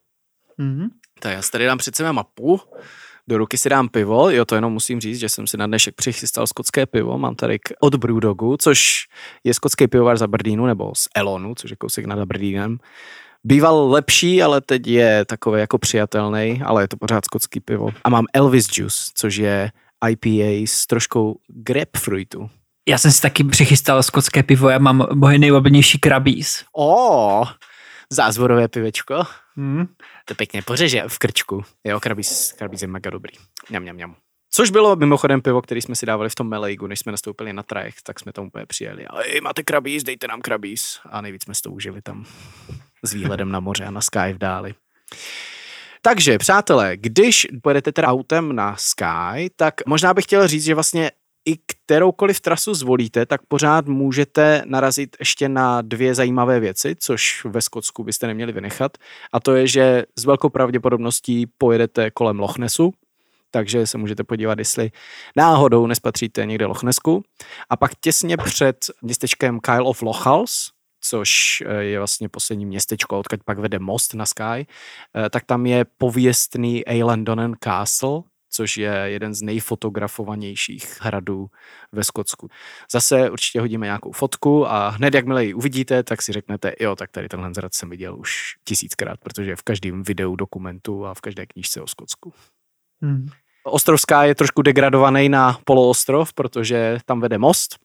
Mm-hmm. 0.59 0.87
Tak 1.19 1.33
já 1.33 1.41
si 1.41 1.51
tady 1.51 1.65
dám 1.65 1.77
před 1.77 1.95
sebe 1.95 2.13
mapu, 2.13 2.59
do 3.27 3.37
ruky 3.37 3.57
si 3.57 3.69
dám 3.69 3.89
pivo, 3.89 4.29
jo 4.29 4.45
to 4.45 4.55
jenom 4.55 4.73
musím 4.73 5.01
říct, 5.01 5.19
že 5.19 5.29
jsem 5.29 5.47
si 5.47 5.57
na 5.57 5.67
dnešek 5.67 5.95
přichystal 5.95 6.47
skotské 6.47 6.85
pivo, 6.85 7.17
mám 7.17 7.35
tady 7.35 7.59
od 7.79 7.95
Brewdogu, 7.95 8.57
což 8.57 9.05
je 9.43 9.53
skotský 9.53 9.87
pivovar 9.87 10.17
z 10.17 10.21
Aberdeenu, 10.21 10.65
nebo 10.65 10.95
z 10.95 11.07
Elonu, 11.15 11.55
což 11.55 11.69
je 11.69 11.75
kousek 11.75 12.05
nad 12.05 12.19
Aberdeenem. 12.19 12.77
Býval 13.43 13.89
lepší, 13.89 14.43
ale 14.43 14.61
teď 14.61 14.87
je 14.87 15.25
takový 15.25 15.59
jako 15.59 15.77
přijatelný, 15.77 16.61
ale 16.65 16.83
je 16.83 16.87
to 16.87 16.97
pořád 16.97 17.25
skotský 17.25 17.59
pivo. 17.59 17.89
A 18.03 18.09
mám 18.09 18.25
Elvis 18.33 18.67
Juice, 18.77 19.11
což 19.15 19.35
je 19.35 19.71
IPA 20.09 20.65
s 20.65 20.87
troškou 20.87 21.39
grapefruitu. 21.47 22.49
Já 22.89 22.97
jsem 22.97 23.11
si 23.11 23.21
taky 23.21 23.43
přichystal 23.43 24.03
skotské 24.03 24.43
pivo, 24.43 24.69
já 24.69 24.79
mám 24.79 25.07
moje 25.13 25.39
nejoblíbenější 25.39 25.99
krabís. 25.99 26.65
O, 26.77 27.45
zázvorové 28.09 28.67
pivečko. 28.67 29.23
Hmm. 29.55 29.87
To 30.25 30.35
pěkně 30.35 30.61
pořeže 30.61 31.03
v 31.07 31.19
krčku. 31.19 31.63
Jo, 31.83 31.99
krabís, 31.99 32.51
krabís 32.51 32.81
je 32.81 32.87
mega 32.87 33.09
dobrý. 33.09 33.33
Mňam, 33.69 33.83
mňam, 33.83 33.95
mňam. 33.95 34.15
Což 34.51 34.69
bylo 34.69 34.95
mimochodem 34.95 35.41
pivo, 35.41 35.61
který 35.61 35.81
jsme 35.81 35.95
si 35.95 36.05
dávali 36.05 36.29
v 36.29 36.35
tom 36.35 36.49
Melejgu, 36.49 36.87
než 36.87 36.99
jsme 36.99 37.11
nastoupili 37.11 37.53
na 37.53 37.63
trajekt, 37.63 38.01
tak 38.03 38.19
jsme 38.19 38.33
tam 38.33 38.45
úplně 38.45 38.65
přijeli. 38.65 39.07
A 39.07 39.21
ej, 39.21 39.41
máte 39.41 39.63
krabís, 39.63 40.03
dejte 40.03 40.27
nám 40.27 40.41
krabís. 40.41 40.99
A 41.05 41.21
nejvíc 41.21 41.43
jsme 41.43 41.53
to 41.63 41.71
užili 41.71 42.01
tam 42.01 42.25
s 43.03 43.13
výhledem 43.13 43.51
na 43.51 43.59
moře 43.59 43.85
a 43.85 43.91
na 43.91 44.01
sky 44.01 44.33
v 44.33 44.37
dáli. 44.37 44.73
Takže, 46.07 46.37
přátelé, 46.37 46.97
když 46.97 47.47
pojedete 47.61 47.91
teda 47.91 48.07
autem 48.07 48.55
na 48.55 48.75
Sky, 48.75 49.49
tak 49.55 49.73
možná 49.85 50.13
bych 50.13 50.25
chtěl 50.25 50.47
říct, 50.47 50.63
že 50.63 50.73
vlastně 50.73 51.11
i 51.45 51.55
kteroukoliv 51.65 52.39
trasu 52.39 52.73
zvolíte, 52.73 53.25
tak 53.25 53.41
pořád 53.47 53.87
můžete 53.87 54.63
narazit 54.65 55.15
ještě 55.19 55.49
na 55.49 55.81
dvě 55.81 56.15
zajímavé 56.15 56.59
věci, 56.59 56.95
což 56.99 57.45
ve 57.45 57.61
Skotsku 57.61 58.03
byste 58.03 58.27
neměli 58.27 58.51
vynechat. 58.51 58.97
A 59.33 59.39
to 59.39 59.55
je, 59.55 59.67
že 59.67 60.03
s 60.19 60.25
velkou 60.25 60.49
pravděpodobností 60.49 61.45
pojedete 61.57 62.11
kolem 62.11 62.39
Loch 62.39 62.57
Nessu, 62.57 62.93
takže 63.51 63.87
se 63.87 63.97
můžete 63.97 64.23
podívat, 64.23 64.59
jestli 64.59 64.91
náhodou 65.35 65.87
nespatříte 65.87 66.45
někde 66.45 66.65
Loch 66.65 66.83
Nessku. 66.83 67.23
A 67.69 67.77
pak 67.77 67.91
těsně 68.01 68.37
před 68.37 68.85
městečkem 69.01 69.59
Kyle 69.59 69.81
of 69.81 70.01
Lochals, 70.01 70.76
což 71.09 71.63
eh, 71.65 71.83
je 71.83 71.97
vlastně 71.97 72.29
poslední 72.29 72.65
městečko, 72.65 73.19
odkud 73.19 73.43
pak 73.43 73.59
vede 73.59 73.79
most 73.79 74.13
na 74.13 74.25
Sky, 74.25 74.43
eh, 74.43 75.29
tak 75.29 75.45
tam 75.45 75.65
je 75.65 75.85
pověstný 75.97 76.87
Eilandonen 76.87 77.55
Castle, 77.63 78.21
což 78.49 78.77
je 78.77 78.91
jeden 79.05 79.33
z 79.33 79.41
nejfotografovanějších 79.41 80.97
hradů 81.01 81.47
ve 81.91 82.03
Skotsku. 82.03 82.49
Zase 82.91 83.29
určitě 83.29 83.59
hodíme 83.59 83.85
nějakou 83.85 84.11
fotku 84.11 84.67
a 84.67 84.89
hned 84.89 85.13
jakmile 85.13 85.45
ji 85.45 85.53
uvidíte, 85.53 86.03
tak 86.03 86.21
si 86.21 86.31
řeknete, 86.33 86.73
jo, 86.79 86.95
tak 86.95 87.11
tady 87.11 87.29
tenhle 87.29 87.51
hrad 87.57 87.73
jsem 87.73 87.89
viděl 87.89 88.19
už 88.19 88.55
tisíckrát, 88.63 89.19
protože 89.19 89.51
je 89.51 89.55
v 89.55 89.63
každém 89.63 90.03
videu, 90.03 90.35
dokumentu 90.35 91.05
a 91.05 91.13
v 91.13 91.21
každé 91.21 91.45
knížce 91.45 91.81
o 91.81 91.87
Skotsku. 91.87 92.33
Hmm. 93.01 93.27
Ostrovská 93.63 94.23
je 94.23 94.35
trošku 94.35 94.61
degradovaný 94.61 95.29
na 95.29 95.59
poloostrov, 95.65 96.33
protože 96.33 96.97
tam 97.05 97.19
vede 97.19 97.37
most, 97.37 97.75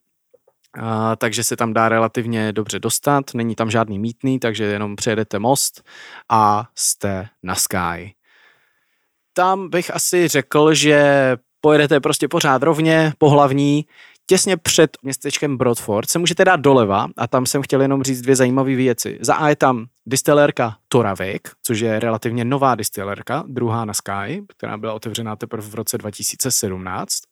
a, 0.80 1.16
takže 1.16 1.44
se 1.44 1.56
tam 1.56 1.72
dá 1.72 1.88
relativně 1.88 2.52
dobře 2.52 2.78
dostat, 2.78 3.34
není 3.34 3.54
tam 3.54 3.70
žádný 3.70 3.98
mítný, 3.98 4.38
takže 4.38 4.64
jenom 4.64 4.96
přejedete 4.96 5.38
most 5.38 5.82
a 6.28 6.68
jste 6.74 7.28
na 7.42 7.54
Sky. 7.54 8.14
Tam 9.32 9.70
bych 9.70 9.94
asi 9.94 10.28
řekl, 10.28 10.74
že 10.74 11.36
pojedete 11.60 12.00
prostě 12.00 12.28
pořád 12.28 12.62
rovně, 12.62 13.12
po 13.18 13.30
hlavní, 13.30 13.86
těsně 14.26 14.56
před 14.56 14.96
městečkem 15.02 15.56
Brodford 15.56 16.10
se 16.10 16.18
můžete 16.18 16.44
dát 16.44 16.60
doleva 16.60 17.06
a 17.16 17.28
tam 17.28 17.46
jsem 17.46 17.62
chtěl 17.62 17.82
jenom 17.82 18.02
říct 18.02 18.20
dvě 18.20 18.36
zajímavé 18.36 18.74
věci. 18.74 19.18
Za 19.20 19.34
A 19.34 19.48
je 19.48 19.56
tam 19.56 19.86
distilérka 20.06 20.76
Toravik, 20.88 21.48
což 21.62 21.80
je 21.80 22.00
relativně 22.00 22.44
nová 22.44 22.74
distilérka, 22.74 23.44
druhá 23.46 23.84
na 23.84 23.94
Sky, 23.94 24.44
která 24.48 24.76
byla 24.76 24.92
otevřená 24.92 25.36
teprve 25.36 25.68
v 25.68 25.74
roce 25.74 25.98
2017. 25.98 27.22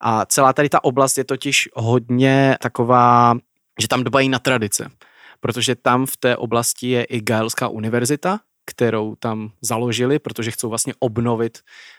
A 0.00 0.26
celá 0.26 0.52
tady 0.52 0.68
ta 0.68 0.84
oblast 0.84 1.18
je 1.18 1.24
totiž 1.24 1.68
hodně 1.74 2.56
taková, 2.60 3.34
že 3.80 3.88
tam 3.88 4.04
dbají 4.04 4.28
na 4.28 4.38
tradice, 4.38 4.90
protože 5.40 5.74
tam 5.74 6.06
v 6.06 6.16
té 6.16 6.36
oblasti 6.36 6.88
je 6.88 7.04
i 7.04 7.20
Gaelská 7.20 7.68
univerzita, 7.68 8.40
kterou 8.66 9.14
tam 9.14 9.50
založili, 9.62 10.18
protože 10.18 10.50
chcou 10.50 10.68
vlastně 10.68 10.94
obnovit 10.98 11.58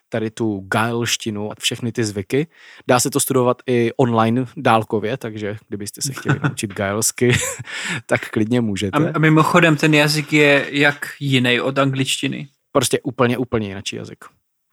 tady 0.10 0.32
tu 0.32 0.60
gaelštinu 0.60 1.52
a 1.52 1.56
všechny 1.60 1.92
ty 1.92 2.04
zvyky. 2.04 2.48
Dá 2.88 3.00
se 3.00 3.10
to 3.10 3.20
studovat 3.20 3.62
i 3.68 3.92
online 3.98 4.46
dálkově, 4.58 5.18
takže 5.18 5.58
kdybyste 5.68 6.02
se 6.02 6.14
chtěli 6.14 6.40
naučit 6.44 6.74
gaelsky, 6.74 7.38
tak 8.06 8.30
klidně 8.30 8.62
můžete. 8.62 9.12
A 9.12 9.20
mimochodem 9.20 9.78
ten 9.78 9.94
jazyk 9.94 10.34
je 10.34 10.68
jak 10.72 11.08
jiný 11.20 11.62
od 11.62 11.78
angličtiny? 11.78 12.48
Prostě 12.72 13.00
úplně, 13.04 13.38
úplně 13.38 13.68
jiný 13.68 13.82
jazyk. 13.94 14.25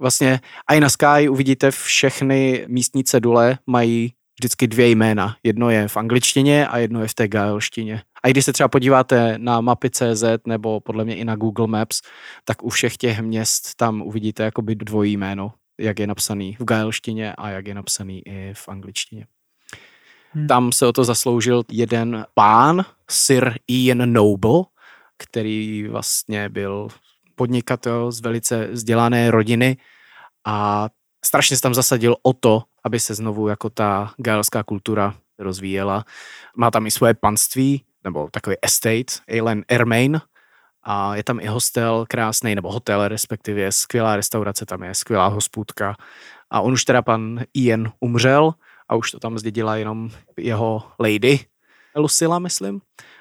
Vlastně 0.02 0.40
i 0.68 0.80
na 0.80 0.88
Sky 0.88 1.28
uvidíte 1.28 1.70
všechny 1.70 2.64
místní 2.68 3.04
cedule 3.04 3.58
mají 3.66 4.12
vždycky 4.38 4.66
dvě 4.66 4.88
jména. 4.88 5.36
Jedno 5.42 5.70
je 5.70 5.88
v 5.88 5.96
angličtině 5.96 6.66
a 6.66 6.78
jedno 6.78 7.02
je 7.02 7.08
v 7.08 7.14
té 7.14 7.28
gaelštině. 7.28 8.02
A 8.22 8.28
když 8.28 8.44
se 8.44 8.52
třeba 8.52 8.68
podíváte 8.68 9.34
na 9.38 9.60
mapy 9.60 9.90
CZ 9.90 10.24
nebo 10.46 10.80
podle 10.80 11.04
mě 11.04 11.16
i 11.16 11.24
na 11.24 11.36
Google 11.36 11.66
Maps, 11.66 12.00
tak 12.44 12.62
u 12.62 12.68
všech 12.68 12.96
těch 12.96 13.20
měst 13.20 13.74
tam 13.76 14.02
uvidíte 14.02 14.42
jakoby 14.42 14.74
dvojí 14.74 15.16
jméno, 15.16 15.52
jak 15.80 15.98
je 15.98 16.06
napsaný 16.06 16.56
v 16.60 16.64
gaelštině 16.64 17.32
a 17.32 17.48
jak 17.48 17.66
je 17.66 17.74
napsaný 17.74 18.22
i 18.28 18.54
v 18.54 18.68
angličtině. 18.68 19.26
Hmm. 20.30 20.46
Tam 20.46 20.72
se 20.72 20.86
o 20.86 20.92
to 20.92 21.04
zasloužil 21.04 21.62
jeden 21.70 22.26
pán, 22.34 22.84
Sir 23.10 23.54
Ian 23.68 24.12
Noble, 24.12 24.62
který 25.18 25.88
vlastně 25.88 26.48
byl 26.48 26.88
podnikatel 27.34 28.12
z 28.12 28.20
velice 28.20 28.66
vzdělané 28.66 29.30
rodiny 29.30 29.76
a 30.44 30.88
strašně 31.24 31.56
se 31.56 31.62
tam 31.62 31.74
zasadil 31.74 32.16
o 32.22 32.32
to, 32.32 32.62
aby 32.84 33.00
se 33.00 33.14
znovu 33.14 33.48
jako 33.48 33.70
ta 33.70 34.14
gaelská 34.16 34.62
kultura 34.62 35.14
rozvíjela. 35.38 36.04
Má 36.56 36.70
tam 36.70 36.86
i 36.86 36.90
svoje 36.90 37.14
panství, 37.14 37.84
nebo 38.04 38.28
takový 38.30 38.56
estate, 38.62 39.12
Eilen 39.28 39.64
Ermain, 39.68 40.20
a 40.82 41.16
je 41.16 41.24
tam 41.24 41.40
i 41.40 41.46
hostel 41.46 42.04
krásný, 42.08 42.54
nebo 42.54 42.72
hotel 42.72 43.08
respektive, 43.08 43.72
skvělá 43.72 44.16
restaurace 44.16 44.66
tam 44.66 44.82
je, 44.82 44.94
skvělá 44.94 45.26
hospůdka. 45.26 45.96
A 46.50 46.60
on 46.60 46.72
už 46.72 46.84
teda 46.84 47.02
pan 47.02 47.40
Ian 47.54 47.92
umřel 48.00 48.54
a 48.88 48.94
už 48.94 49.10
to 49.10 49.18
tam 49.18 49.38
zdědila 49.38 49.76
jenom 49.76 50.10
jeho 50.36 50.82
lady, 51.00 51.40
Lucilla, 51.96 52.38
myslím. 52.38 52.80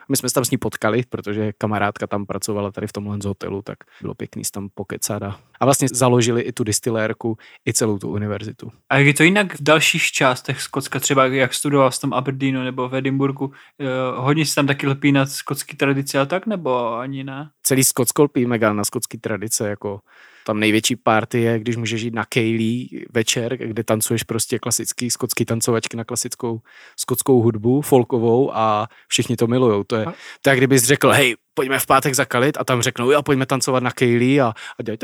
My 0.10 0.18
jsme 0.18 0.30
se 0.30 0.36
tam 0.36 0.46
s 0.46 0.52
ní 0.52 0.58
potkali, 0.58 1.04
protože 1.10 1.54
kamarádka 1.58 2.08
tam 2.08 2.26
pracovala 2.26 2.72
tady 2.72 2.88
v 2.88 2.94
tomhle 2.94 3.18
hotelu, 3.26 3.62
tak 3.62 3.78
bylo 4.02 4.14
pěkný 4.14 4.46
se 4.46 4.52
tam 4.52 4.70
pokecat 4.76 5.24
a, 5.24 5.40
a 5.60 5.66
vlastně 5.66 5.88
založili 5.92 6.42
i 6.42 6.52
tu 6.52 6.64
distilérku, 6.64 7.38
i 7.68 7.74
celou 7.74 7.98
tu 7.98 8.10
univerzitu. 8.10 8.72
A 8.90 8.98
jak 8.98 9.08
je 9.08 9.14
to 9.14 9.24
jinak 9.24 9.60
v 9.60 9.64
dalších 9.64 10.04
částech 10.04 10.62
Skotska, 10.62 11.00
třeba 11.00 11.26
jak 11.26 11.54
studoval 11.54 11.92
v 11.92 12.00
tom 12.00 12.14
Aberdeenu 12.14 12.64
nebo 12.64 12.90
v 12.90 12.96
Edinburgu, 12.96 13.52
eh, 13.80 13.86
hodně 14.16 14.46
se 14.46 14.56
tam 14.56 14.68
taky 14.68 14.88
lepí 14.88 15.12
na 15.12 15.26
skotský 15.26 15.78
tradice 15.78 16.20
a 16.20 16.26
tak, 16.26 16.48
nebo 16.48 16.96
ani 16.98 17.24
ne? 17.24 17.50
Celý 17.64 17.84
Skotsko 17.84 18.24
lpí 18.24 18.46
mega 18.46 18.74
na 18.74 18.84
skotský 18.84 19.18
tradice, 19.18 19.70
jako 19.70 20.00
tam 20.46 20.60
největší 20.60 20.96
party 20.96 21.42
je, 21.42 21.60
když 21.60 21.78
můžeš 21.78 22.02
jít 22.02 22.14
na 22.14 22.26
Kaylee 22.26 22.88
večer, 23.14 23.58
kde 23.58 23.84
tancuješ 23.84 24.24
prostě 24.24 24.60
klasický 24.60 25.10
skotský 25.10 25.46
tancovačky 25.46 25.98
na 25.98 26.04
klasickou 26.04 26.62
skotskou 27.00 27.42
hudbu, 27.42 27.82
folkovou 27.82 28.56
a 28.56 28.88
všichni 29.08 29.36
to 29.36 29.48
milujou. 29.48 29.84
To 29.84 29.96
je, 29.96 30.06
je 30.50 30.56
kdybys 30.56 30.84
řekl, 30.84 31.10
hej, 31.10 31.36
pojďme 31.54 31.80
v 31.80 31.86
pátek 31.86 32.16
zakalit 32.16 32.58
a 32.60 32.64
tam 32.64 32.82
řeknou, 32.82 33.12
jo, 33.12 33.22
pojďme 33.22 33.46
tancovat 33.46 33.84
na 33.84 33.92
Kaylee 33.92 34.42
a, 34.42 34.54
a 34.80 34.84
dělají, 34.84 34.98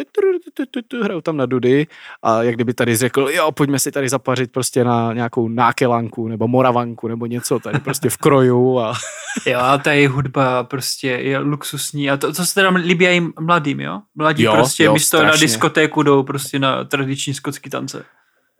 hrajou 1.04 1.22
tam 1.22 1.38
na 1.38 1.46
dudy 1.46 1.88
a 2.24 2.44
jak 2.44 2.56
kdyby 2.56 2.74
tady 2.74 2.96
řekl, 2.96 3.30
jo, 3.34 3.52
pojďme 3.52 3.80
si 3.80 3.92
tady 3.92 4.10
zapařit 4.10 4.52
prostě 4.52 4.84
na 4.84 5.14
nějakou 5.14 5.48
nákelanku 5.48 6.28
nebo 6.28 6.48
moravanku 6.48 7.08
nebo 7.08 7.26
něco 7.26 7.60
tady 7.60 7.80
prostě 7.80 8.10
v 8.10 8.18
kroju 8.18 8.80
a... 8.80 8.94
Jo, 9.46 9.60
a 9.60 9.78
ta 9.78 9.92
je 9.94 10.10
hudba 10.10 10.64
prostě 10.64 11.08
je 11.08 11.38
luxusní 11.38 12.10
a 12.10 12.18
to, 12.18 12.34
to 12.34 12.46
se 12.46 12.54
teda 12.54 12.70
líbí 12.70 13.06
i 13.06 13.22
mladým, 13.40 13.80
jo? 13.80 14.02
Mladí 14.16 14.44
Jo, 14.44 14.54
prostě 14.54 14.84
jo, 14.84 14.94
místo 14.94 15.18
strašně. 15.18 15.32
na 15.32 15.38
diskotéku 15.38 16.04
jdou 16.04 16.24
prostě 16.24 16.60
na 16.60 16.84
tradiční 16.84 17.34
skotský 17.34 17.70
tance. 17.70 18.06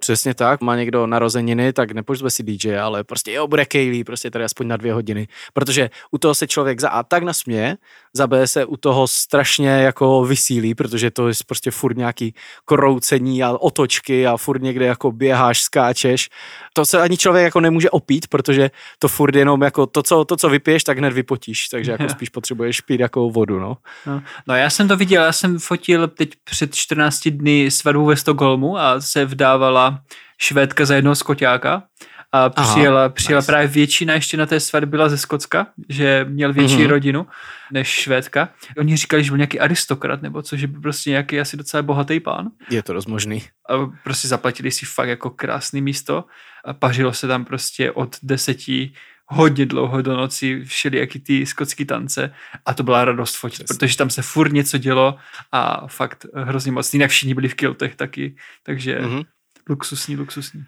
Přesně 0.08 0.34
tak, 0.34 0.62
má 0.62 0.76
někdo 0.76 1.08
narozeniny, 1.08 1.74
tak 1.74 1.92
nepozve 1.92 2.32
si 2.32 2.44
DJ, 2.44 2.78
ale 2.80 3.04
prostě 3.04 3.32
jo, 3.32 3.48
bude 3.48 3.66
Kaylee, 3.66 4.04
prostě 4.04 4.32
tady 4.32 4.44
aspoň 4.44 4.68
na 4.68 4.78
dvě 4.78 4.94
hodiny. 4.94 5.28
Protože 5.54 5.90
u 6.12 6.18
toho 6.18 6.36
se 6.36 6.48
člověk 6.48 6.80
za 6.82 6.90
A 6.90 7.04
tak 7.04 7.24
nasměje, 7.24 7.78
za 8.14 8.28
B 8.28 8.48
se 8.48 8.66
u 8.66 8.78
toho 8.78 9.08
strašně 9.08 9.70
jako 9.70 10.24
vysílí, 10.24 10.76
protože 10.76 11.12
to 11.12 11.28
je 11.28 11.34
prostě 11.48 11.72
furt 11.72 11.98
nějaký 11.98 12.34
kroucení 12.66 13.44
a 13.44 13.52
otočky 13.52 14.28
a 14.28 14.38
furt 14.38 14.62
někde 14.62 14.86
jako 14.86 15.12
běháš, 15.12 15.62
skáčeš. 15.62 16.30
To 16.74 16.86
se 16.86 17.02
ani 17.02 17.18
člověk 17.18 17.44
jako 17.44 17.60
nemůže 17.60 17.90
opít, 17.90 18.28
protože 18.28 18.72
to 19.00 19.08
furt 19.08 19.36
jenom 19.36 19.62
jako 19.62 19.86
to, 19.86 20.04
co, 20.04 20.26
to, 20.26 20.38
co 20.38 20.50
vypiješ, 20.50 20.84
tak 20.84 20.98
hned 20.98 21.14
vypotíš, 21.14 21.68
takže 21.68 21.92
jako 21.92 22.10
spíš 22.16 22.30
potřebuješ 22.30 22.82
pít 22.82 23.00
jako 23.00 23.30
vodu, 23.30 23.60
no. 23.60 23.78
No, 24.06 24.22
no 24.48 24.56
já 24.56 24.70
jsem 24.70 24.88
to 24.88 24.98
viděl, 24.98 25.24
já 25.24 25.32
jsem 25.32 25.60
fotil 25.60 26.08
teď 26.08 26.30
před 26.44 26.76
14 26.76 27.28
dny 27.28 27.72
svatbu 27.72 28.06
ve 28.06 28.16
Stockholmu 28.16 28.78
a 28.78 29.02
se 29.02 29.26
vdávala 29.26 29.97
švédka 30.38 30.86
za 30.86 30.96
jednoho 30.96 31.16
skoťáka 31.16 31.84
a 32.32 32.46
Aha, 32.46 32.50
přijela, 32.74 33.10
přijela 33.10 33.40
nice. 33.40 33.52
právě 33.52 33.68
většina 33.68 34.14
ještě 34.14 34.38
na 34.38 34.46
té 34.46 34.60
svatbě 34.60 34.88
byla 34.88 35.10
ze 35.10 35.18
Skotska, 35.18 35.68
že 35.90 36.26
měl 36.30 36.54
větší 36.54 36.78
Mhm. 36.78 36.88
rodinu 36.90 37.28
než 37.72 37.88
švédka. 37.88 38.50
Oni 38.78 38.98
říkali, 38.98 39.24
že 39.24 39.32
byl 39.32 39.38
nějaký 39.38 39.60
aristokrat 39.60 40.22
nebo 40.22 40.42
co, 40.42 40.56
že 40.58 40.68
byl 40.68 40.82
prostě 40.82 41.10
nějaký 41.10 41.40
asi 41.40 41.58
docela 41.58 41.84
bohatý 41.84 42.20
pán 42.20 42.48
Je 42.70 42.84
to 42.84 42.94
dost 42.94 43.06
možný. 43.06 43.44
a 43.70 43.74
prostě 44.04 44.28
zaplatili 44.28 44.72
si 44.72 44.86
fakt 44.86 45.10
jako 45.10 45.30
krásný 45.30 45.82
místo 45.82 46.26
a 46.66 46.74
pařilo 46.74 47.14
se 47.14 47.28
tam 47.28 47.46
prostě 47.46 47.92
od 47.92 48.16
deseti 48.24 48.94
hodně 49.30 49.66
dlouho 49.66 50.02
do 50.02 50.18
noci 50.18 50.66
všelijaký 50.66 51.20
ty 51.20 51.46
skotský 51.46 51.86
tance 51.86 52.34
a 52.66 52.74
to 52.74 52.84
byla 52.84 53.06
radost 53.06 53.36
fotit, 53.38 53.64
Přesně. 53.64 53.78
protože 53.80 53.98
tam 53.98 54.10
se 54.10 54.22
furt 54.22 54.54
něco 54.54 54.78
dělo 54.78 55.18
a 55.52 55.88
fakt 55.88 56.26
hrozně 56.36 56.72
moc. 56.72 56.94
Jinak 56.94 57.10
všichni 57.12 57.34
byli 57.34 57.48
v 57.48 57.54
kiltech 57.56 57.96
taky, 57.96 58.36
takže 58.64 59.00
Mhm. 59.02 59.22
Luxusní, 59.70 60.16
luxusní. 60.16 60.64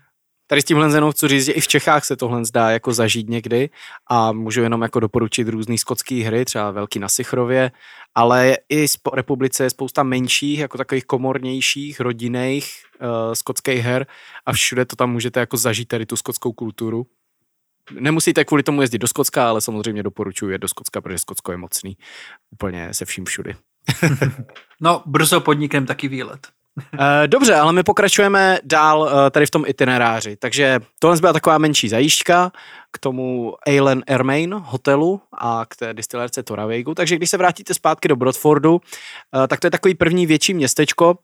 Tady 0.48 0.62
s 0.62 0.65
tímhle 0.65 0.96
jenom 0.98 1.12
chci 1.12 1.27
říct, 1.27 1.46
že 1.46 1.51
i 1.51 1.62
v 1.62 1.68
Čechách 1.68 2.06
se 2.06 2.15
tohle 2.15 2.46
zdá 2.46 2.70
jako 2.70 2.94
zažít 2.94 3.29
někdy 3.29 3.70
a 4.10 4.32
můžu 4.32 4.62
jenom 4.62 4.82
jako 4.82 5.00
doporučit 5.00 5.48
různé 5.48 5.77
skotské 5.77 6.15
hry, 6.15 6.46
třeba 6.46 6.72
Velký 6.72 7.00
na 7.00 7.10
Sichrově, 7.10 7.72
ale 8.15 8.58
i 8.70 8.88
v 8.88 8.98
republice 9.13 9.63
je 9.63 9.70
spousta 9.70 10.03
menších, 10.03 10.60
jako 10.60 10.77
takových 10.77 11.06
komornějších, 11.06 12.00
rodinných 12.00 12.72
uh, 13.01 13.34
skotských 13.34 13.79
her 13.79 14.08
a 14.46 14.53
všude 14.53 14.86
to 14.86 14.96
tam 14.96 15.12
můžete 15.12 15.39
jako 15.39 15.58
zažít 15.58 15.88
tady 15.88 16.06
tu 16.06 16.15
skotskou 16.15 16.53
kulturu. 16.53 17.06
Nemusíte 18.00 18.46
kvůli 18.46 18.63
tomu 18.63 18.82
jezdit 18.82 18.98
do 18.98 19.08
Skotska, 19.08 19.50
ale 19.50 19.62
samozřejmě 19.62 20.03
doporučuji 20.03 20.58
do 20.58 20.68
Skotska, 20.68 21.01
protože 21.01 21.20
Skotsko 21.20 21.51
je 21.51 21.58
mocný 21.58 21.98
úplně 22.51 22.94
se 22.94 23.06
vším 23.06 23.25
všudy. 23.25 23.56
No, 24.82 25.03
brzo 25.06 25.41
podnikem 25.41 25.86
taky 25.86 26.08
výlet. 26.08 26.48
Eh, 27.00 27.28
Dobře, 27.28 27.56
ale 27.56 27.74
my 27.74 27.84
pokračujeme 27.84 28.60
dál 28.64 29.10
eh, 29.10 29.30
tady 29.30 29.46
v 29.46 29.52
tom 29.52 29.64
itineráři. 29.68 30.36
Takže 30.36 30.80
tohle 31.00 31.18
byla 31.18 31.34
taková 31.34 31.58
menší 31.58 31.90
zajížďka 31.90 32.52
k 32.92 32.98
tomu 33.00 33.54
Eilen 33.68 34.04
Ermain 34.08 34.56
hotelu 34.60 35.22
a 35.38 35.66
k 35.70 35.76
té 35.76 35.94
distilérce 35.94 36.44
Toravejgu. 36.44 36.96
Takže 36.96 37.16
když 37.16 37.30
se 37.30 37.38
vrátíte 37.38 37.74
zpátky 37.74 38.08
do 38.08 38.16
Brodfordu, 38.16 38.82
eh, 39.44 39.48
tak 39.48 39.60
to 39.60 39.68
je 39.68 39.72
takový 39.72 39.94
první 39.96 40.26
větší 40.26 40.54
městečko, 40.54 41.16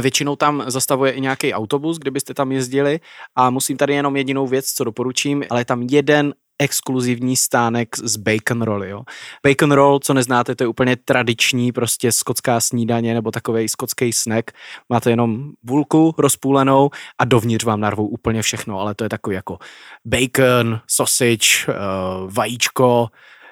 Většinou 0.00 0.36
tam 0.36 0.64
zastavuje 0.66 1.12
i 1.12 1.20
nějaký 1.20 1.54
autobus, 1.54 1.98
kdybyste 1.98 2.34
tam 2.34 2.52
jezdili 2.52 3.00
a 3.36 3.50
musím 3.50 3.76
tady 3.76 3.94
jenom 3.94 4.16
jedinou 4.16 4.46
věc, 4.46 4.66
co 4.72 4.84
doporučím, 4.84 5.44
ale 5.50 5.60
je 5.60 5.64
tam 5.64 5.82
jeden 5.82 6.34
exkluzivní 6.60 7.36
stánek 7.36 7.88
z 7.98 8.16
bacon 8.16 8.62
rolly. 8.62 8.90
Jo. 8.90 9.02
Bacon 9.46 9.72
roll, 9.72 9.98
co 9.98 10.14
neznáte, 10.14 10.54
to 10.54 10.64
je 10.64 10.68
úplně 10.68 10.96
tradiční 10.96 11.72
prostě 11.72 12.12
skotská 12.12 12.60
snídaně 12.60 13.14
nebo 13.14 13.30
takový 13.30 13.68
skotský 13.68 14.12
snack. 14.12 14.50
Máte 14.88 15.10
jenom 15.10 15.50
bulku 15.62 16.14
rozpůlenou 16.18 16.90
a 17.18 17.24
dovnitř 17.24 17.64
vám 17.64 17.80
narvou 17.80 18.06
úplně 18.06 18.42
všechno, 18.42 18.80
ale 18.80 18.94
to 18.94 19.04
je 19.04 19.08
takový 19.08 19.36
jako 19.36 19.58
bacon, 20.04 20.80
sausage, 20.86 21.66
uh, 21.68 22.32
vajíčko, 22.32 23.08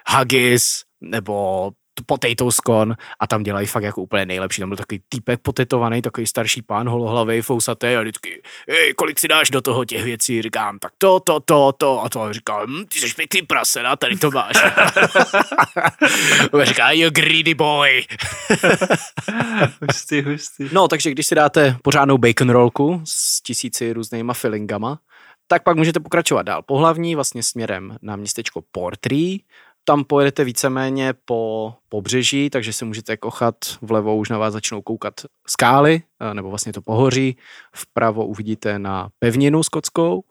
haggis 0.09 0.83
nebo 1.01 1.71
potato 2.07 2.53
scone 2.53 2.95
a 3.21 3.27
tam 3.27 3.43
dělají 3.43 3.67
fakt 3.67 3.83
jako 3.83 4.03
úplně 4.03 4.27
nejlepší. 4.27 4.61
Tam 4.61 4.71
byl 4.71 4.77
takový 4.77 5.01
týpek 5.09 5.41
potetovaný, 5.43 6.03
takový 6.03 6.27
starší 6.27 6.63
pán, 6.63 6.89
holohlavý, 6.89 7.41
fousatý 7.41 7.87
a 7.87 8.01
vždycky, 8.01 8.43
hej, 8.69 8.95
kolik 8.95 9.19
si 9.19 9.29
dáš 9.29 9.51
do 9.51 9.61
toho 9.61 9.85
těch 9.85 10.05
věcí? 10.05 10.43
Říkám, 10.43 10.79
tak 10.79 10.93
to, 10.99 11.21
to, 11.21 11.41
to, 11.41 11.73
to 11.73 12.03
a 12.03 12.09
to. 12.09 12.23
A 12.23 12.33
říkám, 12.33 12.67
hm, 12.67 12.85
ty 12.85 12.99
jsi 13.01 13.15
pěkný 13.15 13.43
prase, 13.43 13.83
a 13.83 13.97
tady 13.97 14.17
to 14.17 14.31
máš. 14.31 14.57
a 16.53 16.65
říká, 16.65 16.91
you 16.91 17.11
greedy 17.11 17.55
boy. 17.55 18.05
Hustý, 19.83 20.23
hustý. 20.23 20.69
No, 20.73 20.89
takže 20.89 21.11
když 21.11 21.27
si 21.27 21.35
dáte 21.35 21.77
pořádnou 21.83 22.19
bacon 22.19 22.51
rollku 22.51 23.03
s 23.05 23.43
tisíci 23.43 23.93
různýma 23.93 24.35
fillingama, 24.35 24.99
tak 25.49 25.63
pak 25.63 25.77
můžete 25.77 26.01
pokračovat 26.01 26.43
dál 26.43 26.63
po 26.63 26.77
hlavní, 26.77 27.15
vlastně 27.15 27.43
směrem 27.43 27.97
na 28.03 28.17
městečko 28.17 28.63
Portree. 28.73 29.39
Tam 29.89 30.05
pojedete 30.05 30.45
víceméně 30.45 31.15
po 31.25 31.75
pobřeží, 31.89 32.51
takže 32.51 32.73
se 32.73 32.85
můžete 32.85 33.17
kochat, 33.17 33.55
vlevo 33.83 34.17
už 34.17 34.29
na 34.29 34.39
vás 34.39 34.53
začnou 34.53 34.83
koukat 34.83 35.15
skály, 35.47 36.03
eh, 36.21 36.35
nebo 36.35 36.49
vlastně 36.49 36.73
to 36.73 36.83
pohoří, 36.83 37.37
vpravo 37.75 38.27
uvidíte 38.27 38.79
na 38.79 39.09
pevninu 39.19 39.63
skotskou. 39.63 40.25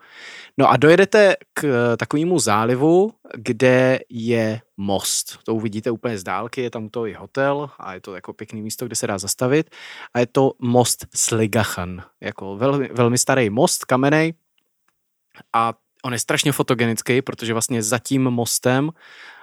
No 0.57 0.69
a 0.69 0.77
dojedete 0.77 1.35
k 1.53 1.63
eh, 1.63 1.97
takovému 1.97 2.39
zálivu, 2.39 3.13
kde 3.37 3.99
je 4.09 4.61
most. 4.77 5.39
To 5.43 5.55
uvidíte 5.55 5.91
úplně 5.91 6.17
z 6.17 6.23
dálky, 6.23 6.61
je 6.61 6.69
tam 6.69 6.89
to 6.89 7.05
i 7.05 7.13
hotel 7.13 7.69
a 7.79 7.93
je 7.93 8.01
to 8.01 8.15
jako 8.15 8.33
pěkný 8.33 8.61
místo, 8.61 8.85
kde 8.85 8.95
se 8.95 9.07
dá 9.07 9.17
zastavit. 9.17 9.69
A 10.13 10.19
je 10.19 10.25
to 10.25 10.51
most 10.59 11.05
Sligachan, 11.15 12.03
jako 12.21 12.57
velmi, 12.57 12.89
velmi 12.93 13.17
starý 13.17 13.49
most, 13.49 13.85
kamenej. 13.85 14.33
A 15.53 15.73
on 16.03 16.13
je 16.13 16.19
strašně 16.19 16.51
fotogenický, 16.51 17.21
protože 17.21 17.53
vlastně 17.53 17.83
za 17.83 17.99
tím 17.99 18.23
mostem 18.23 18.91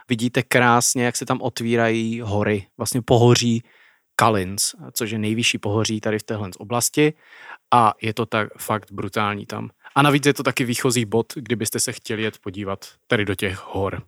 vidíte 0.08 0.42
krásně, 0.42 1.04
jak 1.04 1.16
se 1.16 1.26
tam 1.26 1.42
otvírají 1.42 2.20
hory, 2.20 2.66
vlastně 2.76 3.02
pohoří 3.02 3.62
Kalins, 4.16 4.74
což 4.92 5.10
je 5.10 5.18
nejvyšší 5.18 5.58
pohoří 5.58 6.00
tady 6.00 6.18
v 6.18 6.22
téhle 6.22 6.50
oblasti 6.58 7.12
a 7.70 7.94
je 8.02 8.14
to 8.14 8.26
tak 8.26 8.48
fakt 8.58 8.92
brutální 8.92 9.46
tam. 9.46 9.70
A 9.94 10.02
navíc 10.02 10.26
je 10.26 10.34
to 10.34 10.42
taky 10.42 10.64
výchozí 10.64 11.04
bod, 11.04 11.32
kdybyste 11.36 11.80
se 11.80 11.92
chtěli 11.92 12.22
jet 12.22 12.38
podívat 12.38 12.86
tady 13.06 13.24
do 13.24 13.34
těch 13.34 13.64
hor. 13.66 14.02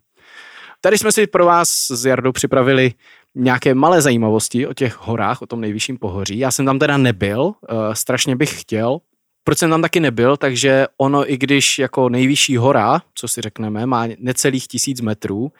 Tady 0.81 0.99
jsme 0.99 1.13
si 1.13 1.27
pro 1.27 1.45
vás 1.47 1.87
s 1.91 2.05
Jardou 2.05 2.33
připravili 2.33 2.93
nějaké 3.35 3.75
malé 3.75 4.03
zajímavosti 4.03 4.67
o 4.67 4.75
těch 4.75 4.97
horách, 4.97 5.43
o 5.43 5.47
tom 5.47 5.61
nejvyšším 5.61 5.99
pohoří. 5.99 6.39
Já 6.39 6.51
jsem 6.51 6.67
tam 6.67 6.79
teda 6.79 6.97
nebyl, 6.97 7.41
uh, 7.41 7.55
strašně 7.93 8.37
bych 8.37 8.61
chtěl. 8.61 8.99
Proč 9.47 9.59
jsem 9.59 9.71
tam 9.71 9.83
taky 9.83 10.01
nebyl, 10.01 10.37
takže 10.37 10.87
ono, 10.97 11.33
i 11.33 11.37
když 11.37 11.79
jako 11.79 12.09
nejvyšší 12.09 12.57
hora, 12.57 13.03
co 13.15 13.29
si 13.29 13.41
řekneme, 13.41 13.87
má 13.87 14.07
necelých 14.19 14.69
tisíc 14.69 15.01
metrů, 15.01 15.53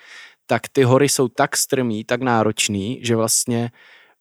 tak 0.47 0.63
ty 0.73 0.83
hory 0.83 1.09
jsou 1.09 1.29
tak 1.29 1.57
strmý, 1.57 2.05
tak 2.05 2.23
náročný, 2.23 3.01
že 3.03 3.17
vlastně 3.17 3.71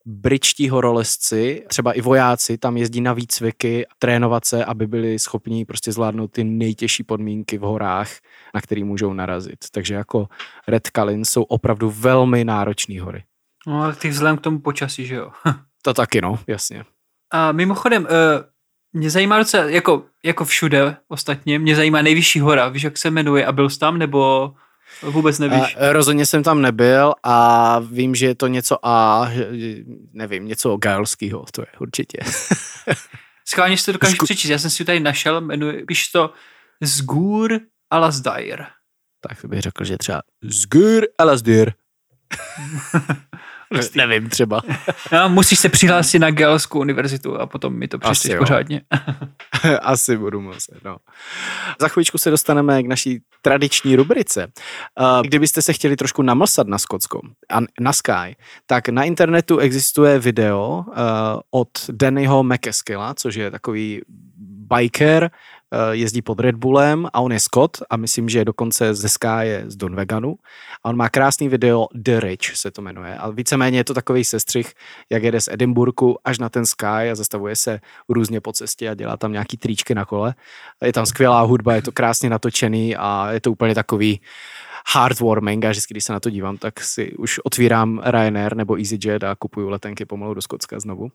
britští 0.06 0.70
horolezci, 0.70 1.66
třeba 1.68 1.94
i 1.94 2.02
vojáci, 2.02 2.58
tam 2.58 2.78
jezdí 2.78 3.02
na 3.02 3.14
výcviky, 3.14 3.86
trénovat 4.00 4.46
se, 4.46 4.66
aby 4.66 4.88
byli 4.88 5.20
schopni 5.20 5.66
prostě 5.66 5.92
zvládnout 5.92 6.32
ty 6.32 6.44
nejtěžší 6.44 7.04
podmínky 7.04 7.58
v 7.58 7.62
horách, 7.62 8.10
na 8.54 8.62
který 8.62 8.84
můžou 8.84 9.14
narazit. 9.14 9.66
Takže 9.72 9.94
jako 9.94 10.28
Red 10.68 10.90
Kalin 10.90 11.26
jsou 11.26 11.44
opravdu 11.44 11.90
velmi 11.90 12.46
náročné 12.46 13.02
hory. 13.02 13.24
No, 13.68 13.84
ale 13.84 13.96
ty 13.96 14.10
vzhledem 14.10 14.38
k 14.38 14.42
tomu 14.42 14.60
počasí, 14.60 15.06
že 15.06 15.16
jo. 15.16 15.32
To 15.82 15.94
taky, 15.94 16.22
no, 16.22 16.40
jasně. 16.48 16.86
A 17.34 17.52
mimochodem, 17.52 18.08
eh, 18.10 18.55
mě 18.96 19.10
zajímá 19.10 19.38
docela, 19.38 19.64
jako, 19.64 20.04
jako 20.24 20.46
všude 20.46 20.98
ostatně, 21.08 21.60
mě 21.60 21.76
zajímá 21.76 22.02
nejvyšší 22.02 22.40
hora. 22.40 22.70
Víš, 22.70 22.84
jak 22.84 22.98
se 22.98 23.12
jmenuje 23.12 23.46
a 23.46 23.52
byl 23.52 23.70
jsi 23.70 23.80
tam, 23.80 23.98
nebo... 23.98 24.54
Vůbec 25.02 25.40
nevíš. 25.40 25.76
A, 25.80 25.94
rozhodně 25.94 26.26
jsem 26.26 26.44
tam 26.44 26.62
nebyl 26.62 27.14
a 27.24 27.80
vím, 27.80 28.16
že 28.16 28.26
je 28.26 28.36
to 28.36 28.48
něco 28.48 28.88
a 28.88 29.28
nevím, 30.14 30.46
něco 30.46 30.78
galského, 30.78 31.46
to 31.52 31.62
je 31.62 31.68
určitě. 31.80 32.18
Schválně 33.48 33.78
si 33.78 33.86
to 33.86 33.92
dokážeš 33.92 34.16
Zku... 34.16 34.26
přečíst, 34.26 34.50
já 34.50 34.60
jsem 34.60 34.70
si 34.70 34.78
to 34.78 34.84
tady 34.86 35.00
našel, 35.00 35.42
jmenuje, 35.42 35.86
píš 35.86 36.08
to 36.08 36.34
Zgur 36.82 37.60
Alasdair. 37.92 38.66
Tak 39.22 39.46
bych 39.46 39.62
řekl, 39.62 39.84
že 39.84 39.98
třeba 39.98 40.22
Zgur 40.44 41.04
Alasdair. 41.18 41.74
Nevím, 43.96 44.30
třeba. 44.30 44.62
No, 45.12 45.30
musíš 45.30 45.60
se 45.60 45.70
přihlásit 45.70 46.20
na 46.20 46.32
Galskou 46.32 46.80
univerzitu 46.80 47.38
a 47.38 47.46
potom 47.46 47.74
mi 47.74 47.88
to 47.88 48.00
přečteš 48.00 48.36
pořádně. 48.38 48.82
Asi 49.82 50.18
budu 50.18 50.42
muset, 50.42 50.84
no. 50.84 50.98
Za 51.82 51.88
chvíličku 51.88 52.18
se 52.18 52.30
dostaneme 52.30 52.84
k 52.84 52.88
naší 52.88 53.22
tradiční 53.42 53.96
rubrice. 53.96 54.48
Kdybyste 55.22 55.62
se 55.62 55.74
chtěli 55.74 55.96
trošku 55.96 56.22
namlsat 56.22 56.68
na 56.68 56.78
Skotsko 56.78 57.22
a 57.52 57.60
na 57.80 57.94
Sky, 57.94 58.36
tak 58.66 58.90
na 58.90 59.04
internetu 59.04 59.58
existuje 59.58 60.20
video 60.20 60.86
od 61.52 61.70
Dannyho 61.92 62.44
McEskilla, 62.44 63.14
což 63.14 63.36
je 63.36 63.52
takový 63.52 64.02
biker, 64.78 65.24
Eh, 65.24 65.30
jezdí 65.92 66.22
pod 66.22 66.40
Red 66.40 66.56
Bullem 66.56 67.08
a 67.14 67.22
on 67.22 67.32
je 67.32 67.40
Scott 67.40 67.78
a 67.90 67.98
myslím, 67.98 68.30
že 68.30 68.46
dokonce 68.46 68.94
ze 68.94 69.10
Sky 69.10 69.42
je 69.42 69.64
z 69.68 69.76
Donveganu 69.76 70.36
a 70.84 70.90
on 70.90 70.98
má 70.98 71.10
krásný 71.10 71.50
video 71.50 71.88
The 71.94 72.20
Rich 72.20 72.58
se 72.58 72.72
to 72.72 72.82
jmenuje. 72.82 73.18
A 73.18 73.30
víceméně 73.30 73.80
je 73.80 73.84
to 73.84 73.94
takový 73.94 74.24
sestřih, 74.24 74.74
jak 75.10 75.24
jede 75.24 75.42
z 75.42 75.48
Edinburgu 75.48 76.18
až 76.24 76.40
na 76.40 76.50
ten 76.50 76.66
Sky 76.66 77.10
a 77.12 77.16
zastavuje 77.16 77.56
se 77.56 77.80
různě 78.10 78.42
po 78.42 78.54
cestě 78.54 78.90
a 78.90 78.94
dělá 78.94 79.18
tam 79.18 79.32
nějaký 79.32 79.58
tríčky 79.58 79.96
na 79.96 80.06
kole. 80.06 80.36
Je 80.86 80.94
tam 80.94 81.06
skvělá 81.06 81.42
hudba, 81.42 81.76
je 81.76 81.82
to 81.82 81.92
krásně 81.92 82.30
natočený 82.30 82.96
a 82.96 83.32
je 83.32 83.42
to 83.42 83.52
úplně 83.52 83.76
takový 83.76 84.22
heartwarming 84.94 85.66
a 85.66 85.70
vždycky, 85.70 85.94
když 85.94 86.04
se 86.04 86.14
na 86.14 86.20
to 86.20 86.30
dívám, 86.30 86.58
tak 86.58 86.80
si 86.80 87.14
už 87.14 87.40
otvírám 87.44 88.02
Ryanair 88.06 88.56
nebo 88.56 88.78
EasyJet 88.78 89.24
a 89.24 89.36
kupuju 89.36 89.70
letenky 89.70 90.06
pomalu 90.06 90.34
do 90.34 90.42
Skotska 90.42 90.80
znovu 90.80 91.10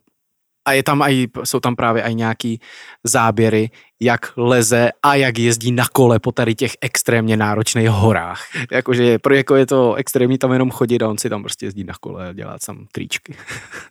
a 0.65 0.71
je 0.71 0.83
tam 0.83 1.01
aj, 1.01 1.27
jsou 1.43 1.59
tam 1.59 1.75
právě 1.75 2.03
i 2.03 2.15
nějaký 2.15 2.59
záběry, 3.03 3.69
jak 4.01 4.33
leze 4.37 4.89
a 5.03 5.15
jak 5.15 5.39
jezdí 5.39 5.71
na 5.71 5.85
kole 5.93 6.19
po 6.19 6.31
tady 6.31 6.55
těch 6.55 6.71
extrémně 6.81 7.37
náročných 7.37 7.89
horách. 7.89 8.43
Jakože 8.71 9.19
pro 9.19 9.35
jako 9.35 9.55
je 9.55 9.65
to 9.65 9.93
extrémní 9.93 10.37
tam 10.37 10.51
jenom 10.53 10.71
chodit 10.71 11.03
a 11.03 11.09
on 11.09 11.17
si 11.17 11.29
tam 11.29 11.41
prostě 11.41 11.65
jezdí 11.65 11.83
na 11.83 11.93
kole 11.99 12.29
a 12.29 12.33
dělá 12.33 12.57
tam 12.65 12.85
tričky. 12.91 13.35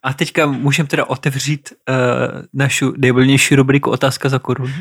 A 0.02 0.12
teďka 0.12 0.46
můžeme 0.46 0.88
teda 0.88 1.04
otevřít 1.04 1.72
uh, 1.88 1.94
našu 2.52 2.94
nejvolnější 2.98 3.54
rubriku 3.54 3.90
Otázka 3.90 4.28
za 4.28 4.38
korunu. 4.38 4.74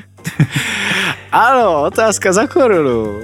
ano, 1.31 1.83
otázka 1.83 2.33
za 2.33 2.47
korunu. 2.47 3.21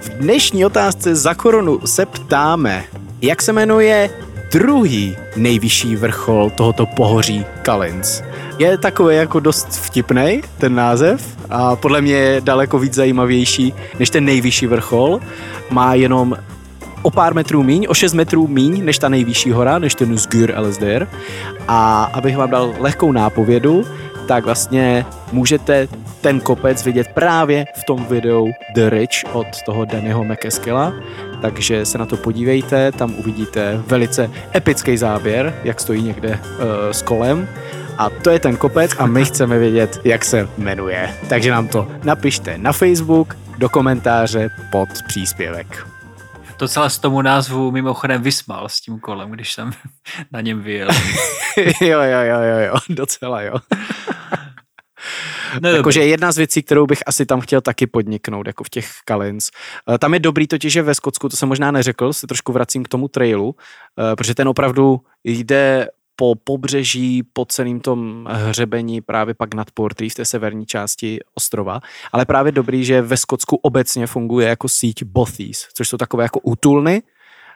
V 0.00 0.08
dnešní 0.08 0.64
otázce 0.64 1.16
za 1.16 1.34
korunu 1.34 1.86
se 1.86 2.06
ptáme, 2.06 2.84
jak 3.22 3.42
se 3.42 3.52
jmenuje 3.52 4.10
druhý 4.50 5.16
nejvyšší 5.36 5.96
vrchol 5.96 6.50
tohoto 6.50 6.86
pohoří 6.86 7.46
Kalins. 7.62 8.22
Je 8.58 8.78
takový 8.78 9.16
jako 9.16 9.40
dost 9.40 9.68
vtipný 9.68 10.42
ten 10.58 10.74
název 10.74 11.36
a 11.50 11.76
podle 11.76 12.00
mě 12.00 12.12
je 12.12 12.40
daleko 12.40 12.78
víc 12.78 12.94
zajímavější 12.94 13.74
než 13.98 14.10
ten 14.10 14.24
nejvyšší 14.24 14.66
vrchol. 14.66 15.20
Má 15.70 15.94
jenom 15.94 16.36
o 17.02 17.10
pár 17.10 17.34
metrů 17.34 17.62
míň, 17.62 17.86
o 17.88 17.94
6 17.94 18.12
metrů 18.12 18.46
míň 18.46 18.84
než 18.84 18.98
ta 18.98 19.08
nejvyšší 19.08 19.50
hora, 19.50 19.78
než 19.78 19.94
ten 19.94 20.18
Sgur 20.18 20.54
LSDR. 20.58 21.06
A 21.68 22.04
abych 22.04 22.36
vám 22.36 22.50
dal 22.50 22.74
lehkou 22.78 23.12
nápovědu, 23.12 23.84
tak 24.26 24.44
vlastně 24.44 25.06
můžete 25.32 25.88
ten 26.20 26.40
kopec 26.40 26.84
vidět 26.84 27.08
právě 27.14 27.64
v 27.80 27.84
tom 27.84 28.04
videu 28.04 28.48
The 28.74 28.88
Rich 28.90 29.24
od 29.32 29.46
toho 29.66 29.84
Dannyho 29.84 30.24
McEskilla, 30.24 30.92
takže 31.40 31.86
se 31.86 31.98
na 31.98 32.06
to 32.06 32.16
podívejte, 32.16 32.92
tam 32.92 33.14
uvidíte 33.14 33.82
velice 33.86 34.30
epický 34.54 34.96
záběr, 34.96 35.54
jak 35.64 35.80
stojí 35.80 36.02
někde 36.02 36.40
uh, 36.42 36.56
s 36.90 37.02
kolem 37.02 37.48
a 37.98 38.10
to 38.10 38.30
je 38.30 38.38
ten 38.38 38.56
kopec 38.56 38.90
a 38.98 39.06
my 39.06 39.24
chceme 39.24 39.58
vědět, 39.58 40.00
jak 40.04 40.24
se 40.24 40.48
jmenuje. 40.58 41.14
Takže 41.28 41.50
nám 41.50 41.68
to 41.68 41.88
napište 42.04 42.58
na 42.58 42.72
Facebook, 42.72 43.36
do 43.58 43.68
komentáře 43.68 44.50
pod 44.70 44.88
příspěvek. 45.06 45.86
Docela 46.58 46.88
z 46.88 46.98
tomu 46.98 47.22
názvu 47.22 47.70
mimochodem 47.70 48.22
vysmál 48.22 48.68
s 48.68 48.80
tím 48.80 49.00
kolem, 49.00 49.30
když 49.30 49.52
jsem 49.52 49.70
na 50.32 50.40
něm 50.40 50.62
vyjel. 50.62 50.88
jo, 51.80 52.00
jo, 52.00 52.20
jo, 52.22 52.40
jo, 52.40 52.58
jo, 52.66 52.74
docela 52.88 53.42
jo. 53.42 53.54
No, 55.62 55.68
Jakože 55.68 56.04
jedna 56.04 56.32
z 56.32 56.36
věcí, 56.36 56.62
kterou 56.62 56.86
bych 56.86 57.02
asi 57.06 57.26
tam 57.26 57.40
chtěl 57.40 57.60
taky 57.60 57.86
podniknout, 57.86 58.46
jako 58.46 58.64
v 58.64 58.68
těch 58.68 58.90
Kalins. 59.04 59.50
Eh, 59.94 59.98
tam 59.98 60.14
je 60.14 60.20
dobrý 60.20 60.46
totiž, 60.46 60.72
že 60.72 60.82
ve 60.82 60.94
Skotsku, 60.94 61.28
to 61.28 61.36
jsem 61.36 61.48
možná 61.48 61.70
neřekl, 61.70 62.12
se 62.12 62.26
trošku 62.26 62.52
vracím 62.52 62.84
k 62.84 62.88
tomu 62.88 63.08
trailu, 63.08 63.54
eh, 64.12 64.16
protože 64.16 64.34
ten 64.34 64.48
opravdu 64.48 65.00
jde 65.24 65.88
po 66.16 66.34
pobřeží, 66.34 67.22
po 67.32 67.44
celým 67.44 67.80
tom 67.80 68.28
hřebení 68.30 69.00
právě 69.00 69.34
pak 69.34 69.54
nad 69.54 69.70
Portree 69.70 70.10
v 70.10 70.14
té 70.14 70.24
severní 70.24 70.66
části 70.66 71.18
ostrova. 71.34 71.80
Ale 72.12 72.24
právě 72.24 72.52
dobrý, 72.52 72.84
že 72.84 73.02
ve 73.02 73.16
Skotsku 73.16 73.56
obecně 73.56 74.06
funguje 74.06 74.48
jako 74.48 74.68
síť 74.68 75.04
bothies, 75.04 75.68
což 75.74 75.88
jsou 75.88 75.96
takové 75.96 76.22
jako 76.24 76.40
útulny. 76.40 77.02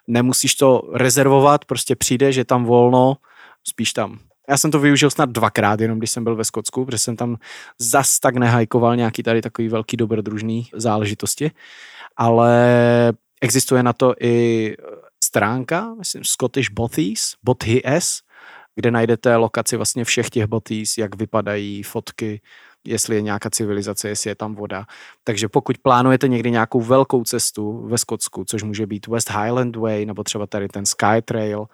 Nemusíš 0.09 0.55
to 0.55 0.83
rezervovat, 0.93 1.65
prostě 1.65 1.97
přijde, 1.97 2.33
že 2.33 2.45
tam 2.45 2.65
volno, 2.65 3.17
spíš 3.65 3.93
tam 3.93 4.19
já 4.49 4.59
jsem 4.59 4.71
to 4.71 4.79
využil 4.79 5.11
snad 5.11 5.31
dvakrát, 5.31 5.81
jenom 5.81 5.99
když 5.99 6.11
jsem 6.11 6.25
byl 6.25 6.37
ve 6.37 6.45
Skotsku, 6.45 6.85
protože 6.85 6.99
jsem 6.99 7.17
tam 7.17 7.37
zas 7.79 8.19
tak 8.19 8.37
nehajkoval 8.37 8.97
nějaký 8.97 9.23
tady 9.23 9.43
takový 9.43 9.69
velký 9.69 9.97
dobrodružný 9.97 10.69
záležitosti, 10.75 11.51
ale 12.17 12.53
existuje 13.41 13.83
na 13.83 13.93
to 13.93 14.15
i 14.21 14.77
stránka, 15.25 15.95
myslím 15.99 16.25
Scottish 16.25 16.71
Bothies, 16.71 17.35
Bothies, 17.43 18.21
kde 18.75 18.91
najdete 18.91 19.37
lokaci 19.37 19.77
vlastně 19.77 20.05
všech 20.05 20.31
těch 20.31 20.47
Bothies, 20.47 20.99
jak 20.99 21.17
vypadají 21.17 21.83
fotky, 21.83 22.41
jestli 22.85 23.17
je 23.17 23.23
nějaká 23.23 23.51
civilizace, 23.51 24.09
jestli 24.09 24.31
je 24.31 24.35
tam 24.35 24.55
voda. 24.55 24.87
Takže 25.25 25.49
pokud 25.49 25.79
plánujete 25.79 26.29
někdy 26.29 26.51
nějakou 26.51 26.81
velkou 26.81 27.25
cestu 27.25 27.87
ve 27.87 27.99
Skotsku, 27.99 28.45
což 28.45 28.63
může 28.63 28.87
být 28.87 29.07
West 29.07 29.31
Highland 29.31 29.77
Way 29.77 30.07
nebo 30.07 30.23
třeba 30.23 30.47
tady 30.47 30.69
ten 30.69 30.87
Sky 30.87 31.23
Trail, 31.25 31.67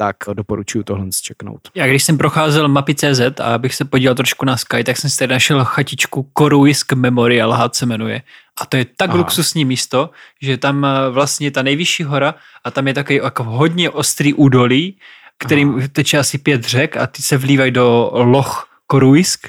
tak 0.00 0.16
doporučuji 0.32 0.84
tohle 0.84 1.12
zčeknout. 1.12 1.60
Já 1.74 1.86
když 1.86 2.04
jsem 2.04 2.18
procházel 2.18 2.68
mapy 2.68 2.94
CZ 2.94 3.40
a 3.40 3.54
abych 3.54 3.74
se 3.74 3.84
podíval 3.84 4.14
trošku 4.14 4.44
na 4.44 4.56
Sky, 4.56 4.84
tak 4.84 4.96
jsem 4.96 5.10
si 5.10 5.18
tady 5.18 5.32
našel 5.32 5.64
chatičku 5.64 6.22
Koruisk 6.32 6.92
Memorial 6.92 7.56
Hut 7.56 7.74
se 7.74 7.86
jmenuje. 7.86 8.22
A 8.60 8.66
to 8.66 8.76
je 8.76 8.86
tak 8.96 9.10
Aha. 9.10 9.18
luxusní 9.18 9.64
místo, 9.64 10.10
že 10.42 10.56
tam 10.56 10.84
eh, 10.84 11.10
vlastně 11.10 11.50
ta 11.50 11.62
nejvyšší 11.62 12.04
hora 12.04 12.34
a 12.64 12.70
tam 12.70 12.88
je 12.88 12.94
takový 12.94 13.20
jako 13.22 13.44
hodně 13.44 13.90
ostrý 13.90 14.34
údolí, 14.34 14.96
kterým 15.38 15.74
Aha. 15.78 15.88
teče 15.92 16.18
asi 16.18 16.38
pět 16.38 16.64
řek 16.64 16.96
a 16.96 17.06
ty 17.06 17.22
se 17.22 17.36
vlívají 17.36 17.70
do 17.70 18.10
loch 18.12 18.68
Koruisk 18.86 19.48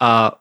a 0.00 0.32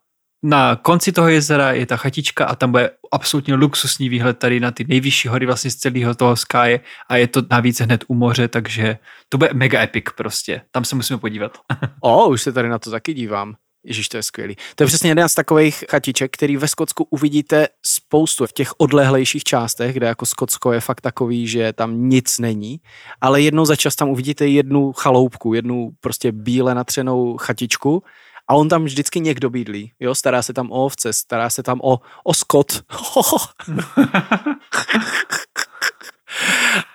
na 0.43 0.75
konci 0.75 1.11
toho 1.11 1.29
jezera 1.29 1.71
je 1.71 1.85
ta 1.85 1.97
chatička 1.97 2.45
a 2.45 2.55
tam 2.55 2.71
bude 2.71 2.91
absolutně 3.11 3.55
luxusní 3.55 4.09
výhled 4.09 4.37
tady 4.39 4.59
na 4.59 4.71
ty 4.71 4.85
nejvyšší 4.87 5.27
hory 5.27 5.45
vlastně 5.45 5.71
z 5.71 5.75
celého 5.75 6.15
toho 6.15 6.35
skáje 6.35 6.79
a 7.09 7.17
je 7.17 7.27
to 7.27 7.41
navíc 7.51 7.81
hned 7.81 8.03
u 8.07 8.13
moře, 8.13 8.47
takže 8.47 8.97
to 9.29 9.37
bude 9.37 9.49
mega 9.53 9.81
epic 9.81 10.05
prostě. 10.17 10.61
Tam 10.71 10.85
se 10.85 10.95
musíme 10.95 11.19
podívat. 11.19 11.57
o, 12.01 12.29
už 12.29 12.41
se 12.41 12.51
tady 12.51 12.69
na 12.69 12.79
to 12.79 12.91
taky 12.91 13.13
dívám. 13.13 13.55
Ježíš, 13.83 14.09
to 14.09 14.17
je 14.17 14.23
skvělý. 14.23 14.55
To 14.75 14.83
je 14.83 14.87
přesně 14.87 15.09
jeden 15.09 15.29
z 15.29 15.33
takových 15.35 15.83
chatiček, 15.89 16.33
který 16.33 16.57
ve 16.57 16.67
Skotsku 16.67 17.07
uvidíte 17.09 17.67
spoustu 17.85 18.45
v 18.47 18.53
těch 18.53 18.71
odlehlejších 18.77 19.43
částech, 19.43 19.93
kde 19.93 20.07
jako 20.07 20.25
Skotsko 20.25 20.73
je 20.73 20.79
fakt 20.79 21.01
takový, 21.01 21.47
že 21.47 21.73
tam 21.73 22.09
nic 22.09 22.39
není, 22.39 22.79
ale 23.21 23.41
jednou 23.41 23.65
za 23.65 23.75
čas 23.75 23.95
tam 23.95 24.09
uvidíte 24.09 24.47
jednu 24.47 24.93
chaloupku, 24.93 25.53
jednu 25.53 25.91
prostě 25.99 26.31
bíle 26.31 26.75
natřenou 26.75 27.37
chatičku 27.37 28.03
a 28.51 28.53
on 28.53 28.69
tam 28.69 28.85
vždycky 28.85 29.19
někdo 29.19 29.49
bydlí, 29.49 29.91
jo, 29.99 30.15
stará 30.15 30.41
se 30.41 30.53
tam 30.53 30.71
o 30.71 30.85
ovce, 30.85 31.13
stará 31.13 31.49
se 31.49 31.63
tam 31.63 31.79
o, 31.83 31.99
o 32.23 32.33
skot. 32.33 32.81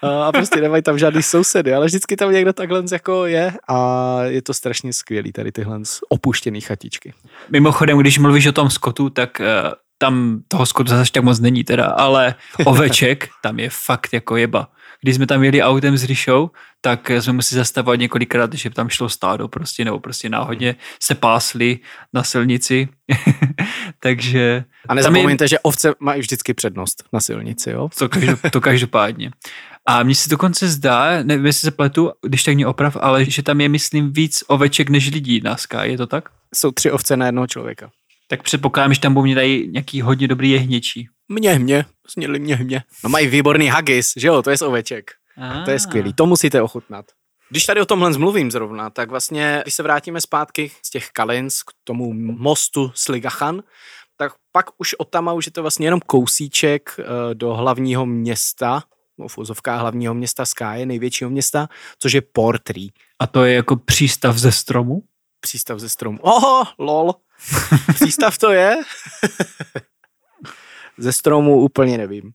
a 0.27 0.33
prostě 0.33 0.61
nemají 0.61 0.83
tam 0.83 0.99
žádný 0.99 1.23
sousedy, 1.23 1.75
ale 1.75 1.87
vždycky 1.87 2.17
tam 2.17 2.33
někdo 2.33 2.53
takhle 2.53 2.83
jako 2.93 3.27
je 3.27 3.53
a 3.69 4.19
je 4.23 4.43
to 4.43 4.55
strašně 4.55 4.93
skvělý 4.93 5.33
tady 5.33 5.53
tyhle 5.53 5.81
opuštěný 6.09 6.61
chatičky. 6.61 7.15
Mimochodem, 7.51 7.99
když 7.99 8.19
mluvíš 8.19 8.47
o 8.47 8.53
tom 8.53 8.71
skotu, 8.71 9.11
tak 9.11 9.41
uh, 9.41 9.47
tam 9.99 10.41
toho 10.49 10.67
skotu 10.67 10.91
zase 10.91 11.13
tak 11.13 11.23
moc 11.23 11.41
není 11.41 11.65
teda, 11.65 11.85
ale 11.87 12.35
oveček 12.65 13.29
tam 13.43 13.59
je 13.59 13.71
fakt 13.71 14.13
jako 14.13 14.37
jeba 14.37 14.69
když 15.03 15.15
jsme 15.15 15.27
tam 15.27 15.45
jeli 15.45 15.63
autem 15.63 15.97
s 15.97 16.05
Rišou, 16.05 16.51
tak 16.81 17.11
jsme 17.11 17.33
museli 17.33 17.59
zastavovat 17.59 18.01
několikrát, 18.01 18.55
že 18.55 18.71
tam 18.71 18.89
šlo 18.89 19.09
stádo 19.09 19.49
prostě, 19.49 19.85
nebo 19.85 20.01
prostě 20.01 20.29
náhodně 20.29 20.77
se 21.03 21.15
pásli 21.15 21.79
na 22.13 22.23
silnici. 22.23 22.89
Takže... 24.01 24.65
A 24.89 24.95
nezapomeňte, 24.95 25.45
je... 25.45 25.49
že 25.49 25.59
ovce 25.59 25.95
mají 26.01 26.21
vždycky 26.21 26.55
přednost 26.55 27.05
na 27.13 27.21
silnici, 27.21 27.71
jo? 27.71 27.89
To, 27.99 28.09
každop, 28.09 28.41
to 28.53 28.61
každopádně. 28.61 29.31
A 29.89 30.03
mně 30.03 30.15
se 30.15 30.31
dokonce 30.31 30.69
zdá, 30.69 31.23
nevím, 31.23 31.47
jestli 31.47 31.61
se 31.61 31.71
pletu, 31.71 32.11
když 32.27 32.43
tak 32.43 32.55
mě 32.55 32.67
oprav, 32.67 32.97
ale 33.01 33.25
že 33.25 33.43
tam 33.43 33.61
je, 33.61 33.69
myslím, 33.69 34.13
víc 34.13 34.45
oveček 34.49 34.91
než 34.91 35.11
lidí 35.11 35.41
na 35.45 35.57
Sky, 35.57 35.77
je 35.83 35.97
to 35.97 36.07
tak? 36.07 36.29
Jsou 36.55 36.71
tři 36.71 36.91
ovce 36.91 37.17
na 37.17 37.27
jednoho 37.27 37.47
člověka. 37.47 37.91
Tak 38.29 38.43
předpokládám, 38.43 38.95
že 38.95 39.01
tam 39.01 39.15
budou 39.15 39.25
mě 39.25 39.35
dají 39.35 39.71
nějaký 39.71 40.01
hodně 40.01 40.29
dobrý 40.29 40.51
jehněčí. 40.51 41.09
Mě, 41.29 41.59
mě, 41.59 41.85
snědli 42.07 42.39
mě, 42.39 42.57
mě. 42.57 42.83
No 43.05 43.11
mají 43.11 43.27
výborný 43.27 43.69
haggis, 43.69 44.13
že 44.17 44.29
jo, 44.29 44.43
to 44.43 44.51
je 44.51 44.59
z 44.59 44.63
oveček. 44.63 45.11
Ah. 45.39 45.65
To 45.65 45.71
je 45.71 45.81
skvělý, 45.81 46.13
to 46.13 46.27
musíte 46.27 46.63
ochutnat. 46.63 47.07
Když 47.51 47.67
tady 47.67 47.81
o 47.81 47.85
tomhle 47.87 48.13
zmluvím 48.13 48.51
zrovna, 48.51 48.91
tak 48.91 49.11
vlastně, 49.11 49.61
když 49.65 49.75
se 49.75 49.83
vrátíme 49.83 50.21
zpátky 50.21 50.71
z 50.83 50.91
těch 50.91 51.11
Kalins 51.11 51.63
k 51.63 51.71
tomu 51.85 52.13
mostu 52.13 52.93
Sligachan, 52.95 53.63
tak 54.17 54.33
pak 54.53 54.67
už 54.79 54.95
od 54.95 55.09
tam 55.11 55.31
už 55.35 55.47
je 55.47 55.53
to 55.53 55.63
vlastně 55.63 55.87
jenom 55.87 56.01
kousíček 56.01 56.97
eh, 56.99 57.05
do 57.35 57.55
hlavního 57.55 58.07
města, 58.07 58.83
no 59.19 59.29
v 59.29 59.39
úzovkách 59.39 59.81
hlavního 59.81 60.15
města 60.15 60.47
Sky, 60.47 60.87
největšího 60.87 61.31
města, 61.31 61.69
což 61.99 62.13
je 62.13 62.21
Portree, 62.21 62.89
A 63.21 63.27
to 63.27 63.45
je 63.45 63.55
jako 63.55 63.77
přístav 63.77 64.37
ze 64.39 64.53
stromu? 64.53 65.03
přístav 65.41 65.79
ze 65.79 65.89
stromu. 65.89 66.19
Oho, 66.21 66.65
lol, 66.79 67.15
přístav 67.95 68.39
to 68.39 68.53
je? 68.53 68.77
Ze 70.99 71.13
stromu 71.13 71.61
úplně 71.61 71.99
nevím. 71.99 72.33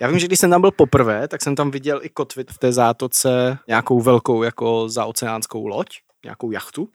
Já 0.00 0.08
vím, 0.08 0.18
že 0.18 0.26
když 0.26 0.38
jsem 0.38 0.50
tam 0.50 0.60
byl 0.60 0.70
poprvé, 0.70 1.28
tak 1.28 1.42
jsem 1.42 1.56
tam 1.56 1.70
viděl 1.70 2.00
i 2.02 2.08
kotvit 2.08 2.50
v 2.50 2.58
té 2.58 2.72
zátoce 2.72 3.58
nějakou 3.68 4.00
velkou 4.00 4.42
jako 4.42 4.88
zaoceánskou 4.88 5.66
loď, 5.66 5.88
nějakou 6.24 6.50
jachtu. 6.50 6.88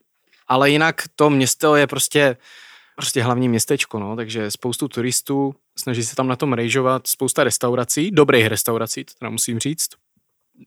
Ale 0.47 0.69
jinak 0.69 1.03
to 1.15 1.29
město 1.29 1.75
je 1.75 1.87
prostě, 1.87 2.37
prostě 2.95 3.23
hlavní 3.23 3.49
městečko, 3.49 3.99
no, 3.99 4.15
takže 4.15 4.51
spoustu 4.51 4.87
turistů, 4.87 5.55
snaží 5.77 6.03
se 6.03 6.15
tam 6.15 6.27
na 6.27 6.35
tom 6.35 6.53
rejžovat, 6.53 7.07
spousta 7.07 7.43
restaurací, 7.43 8.11
dobrých 8.11 8.47
restaurací, 8.47 9.05
to 9.05 9.13
teda 9.19 9.29
musím 9.29 9.59
říct. 9.59 9.89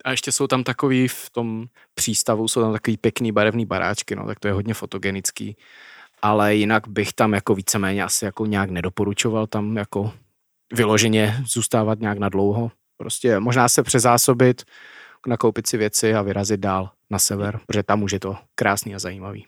A 0.05 0.11
ještě 0.11 0.33
jsou 0.33 0.47
tam 0.47 0.65
takový 0.65 1.09
v 1.09 1.31
tom 1.33 1.67
přístavu, 1.95 2.49
jsou 2.49 2.61
tam 2.61 2.73
takový 2.73 2.97
pěkný 2.97 3.33
barevný 3.33 3.67
baráčky, 3.67 4.17
no, 4.17 4.27
tak 4.27 4.41
to 4.41 4.49
je 4.49 4.55
hodně 4.55 4.75
fotogenický. 4.75 5.57
Ale 6.23 6.55
jinak 6.55 6.89
bych 6.89 7.13
tam 7.13 7.33
jako 7.33 7.55
víceméně 7.55 8.05
asi 8.05 8.25
jako 8.25 8.47
nějak 8.47 8.71
nedoporučoval 8.71 9.47
tam 9.47 9.77
jako 9.77 10.13
vyloženě 10.73 11.43
zůstávat 11.47 12.01
nějak 12.01 12.19
na 12.19 12.29
dlouho. 12.29 12.71
Prostě 12.97 13.41
možná 13.41 13.69
se 13.69 13.83
přezásobit, 13.83 14.63
nakoupit 15.27 15.67
si 15.67 15.77
věci 15.77 16.15
a 16.15 16.23
vyrazit 16.23 16.61
dál 16.61 16.91
na 17.11 17.19
sever, 17.19 17.61
protože 17.67 17.83
tam 17.83 18.03
už 18.03 18.13
je 18.13 18.21
to 18.21 18.37
krásný 18.55 18.95
a 18.95 18.99
zajímavý. 18.99 19.47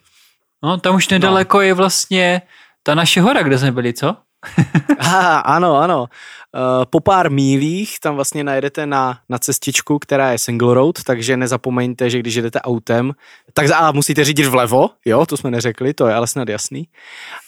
No, 0.63 0.79
tam 0.79 0.95
už 0.95 1.09
nedaleko 1.09 1.57
no. 1.57 1.63
je 1.63 1.75
vlastně 1.75 2.43
ta 2.83 2.95
naše 2.95 3.21
hora, 3.21 3.43
kde 3.43 3.59
jsme 3.59 3.73
byli, 3.73 3.93
co? 3.93 4.17
Aha, 4.99 5.39
ano, 5.39 5.77
ano. 5.77 6.01
Uh, 6.01 6.85
po 6.91 7.01
pár 7.01 7.31
mílích 7.31 8.01
tam 8.01 8.15
vlastně 8.15 8.45
najedete 8.45 8.87
na, 8.87 9.19
na 9.29 9.39
cestičku, 9.39 9.99
která 9.99 10.33
je 10.33 10.39
single 10.39 10.75
road, 10.75 11.03
takže 11.05 11.37
nezapomeňte, 11.37 12.11
že 12.11 12.19
když 12.19 12.35
jedete 12.35 12.61
autem, 12.61 13.13
tak 13.55 13.71
a 13.71 13.93
musíte 13.93 14.25
řídit 14.25 14.47
vlevo, 14.47 14.91
jo, 15.05 15.27
to 15.27 15.37
jsme 15.37 15.51
neřekli, 15.51 15.95
to 15.95 16.07
je 16.07 16.15
ale 16.15 16.27
snad 16.27 16.49
jasný. 16.49 16.89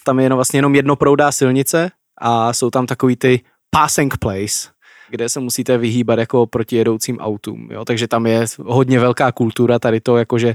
Tam 0.05 0.19
je 0.19 0.25
jenom 0.25 0.37
vlastně 0.37 0.59
jenom 0.59 0.75
jednoproudá 0.75 1.33
silnice 1.33 1.91
a 2.21 2.53
jsou 2.53 2.71
tam 2.71 2.87
takový 2.87 3.17
ty 3.17 3.41
passing 3.71 4.17
place, 4.17 4.69
kde 5.09 5.29
se 5.29 5.41
musíte 5.41 5.79
vyhýbat 5.79 6.19
jako 6.19 6.47
proti 6.47 6.77
jedoucím 6.77 7.19
autům, 7.19 7.69
jo, 7.71 7.85
takže 7.85 8.09
tam 8.09 8.27
je 8.27 8.45
hodně 8.59 9.01
velká 9.01 9.33
kultura 9.33 9.79
tady 9.79 10.01
to, 10.01 10.17
jakože 10.17 10.55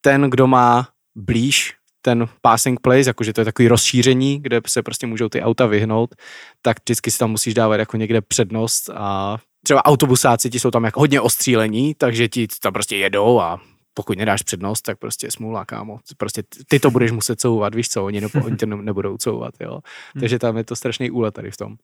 ten, 0.00 0.30
kdo 0.30 0.46
má 0.46 0.88
blíž 1.16 1.74
ten 2.02 2.28
passing 2.42 2.80
place, 2.80 3.10
jakože 3.10 3.32
to 3.32 3.40
je 3.40 3.44
takový 3.44 3.68
rozšíření, 3.68 4.38
kde 4.42 4.60
se 4.66 4.82
prostě 4.82 5.06
můžou 5.06 5.28
ty 5.28 5.42
auta 5.42 5.66
vyhnout, 5.66 6.14
tak 6.62 6.76
vždycky 6.80 7.10
si 7.10 7.18
tam 7.18 7.30
musíš 7.30 7.54
dávat 7.54 7.76
jako 7.76 7.96
někde 7.96 8.20
přednost 8.20 8.90
a 8.94 9.38
třeba 9.64 9.84
autobusáci 9.84 10.50
ti 10.50 10.60
jsou 10.60 10.70
tam 10.70 10.84
jako 10.84 11.00
hodně 11.00 11.20
ostřílení, 11.20 11.94
takže 11.94 12.28
ti 12.28 12.46
tam 12.62 12.72
prostě 12.72 12.96
jedou 12.96 13.40
a 13.40 13.60
pokud 13.94 14.18
nedáš 14.18 14.42
přednost, 14.42 14.82
tak 14.82 14.98
prostě 14.98 15.30
smůla, 15.30 15.64
kámo. 15.64 15.98
Prostě 16.16 16.42
ty 16.68 16.80
to 16.80 16.90
budeš 16.90 17.12
muset 17.12 17.40
couvat, 17.40 17.74
víš 17.74 17.88
co, 17.88 18.04
oni, 18.04 18.22
oni 18.44 18.56
to 18.56 18.66
nebudou 18.66 19.16
couvat, 19.16 19.54
jo. 19.60 19.80
Takže 20.20 20.38
tam 20.38 20.56
je 20.56 20.64
to 20.64 20.76
strašný 20.76 21.10
úlet 21.10 21.34
tady 21.34 21.50
v 21.50 21.56
tom. 21.56 21.76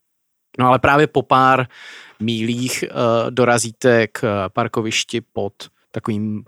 No 0.58 0.66
ale 0.66 0.78
právě 0.78 1.06
po 1.06 1.22
pár 1.22 1.66
mílích 2.20 2.84
uh, 2.90 3.30
dorazíte 3.30 4.06
k 4.06 4.48
parkovišti 4.48 5.20
pod 5.20 5.52
takovým 5.90 6.44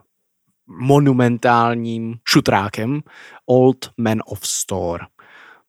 monumentálním 0.66 2.14
šutrákem 2.28 3.00
Old 3.46 3.90
Man 3.96 4.18
of 4.26 4.46
Store. 4.46 5.04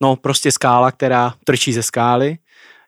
No 0.02 0.15
prostě 0.15 0.52
skála, 0.52 0.91
která 0.91 1.34
trčí 1.46 1.74
ze 1.74 1.84
skály, 1.84 2.38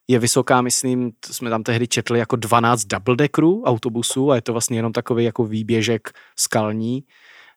je 0.08 0.20
vysoká, 0.20 0.62
myslím, 0.62 1.12
jsme 1.26 1.50
tam 1.50 1.64
tehdy 1.64 1.88
četli 1.88 2.20
jako 2.20 2.36
12 2.36 2.86
double 2.86 3.16
deckerů 3.16 3.64
autobusů 3.64 4.32
a 4.32 4.36
je 4.36 4.42
to 4.42 4.52
vlastně 4.52 4.78
jenom 4.78 4.94
takový 4.94 5.24
jako 5.24 5.44
výběžek 5.44 6.10
skalní, 6.40 7.04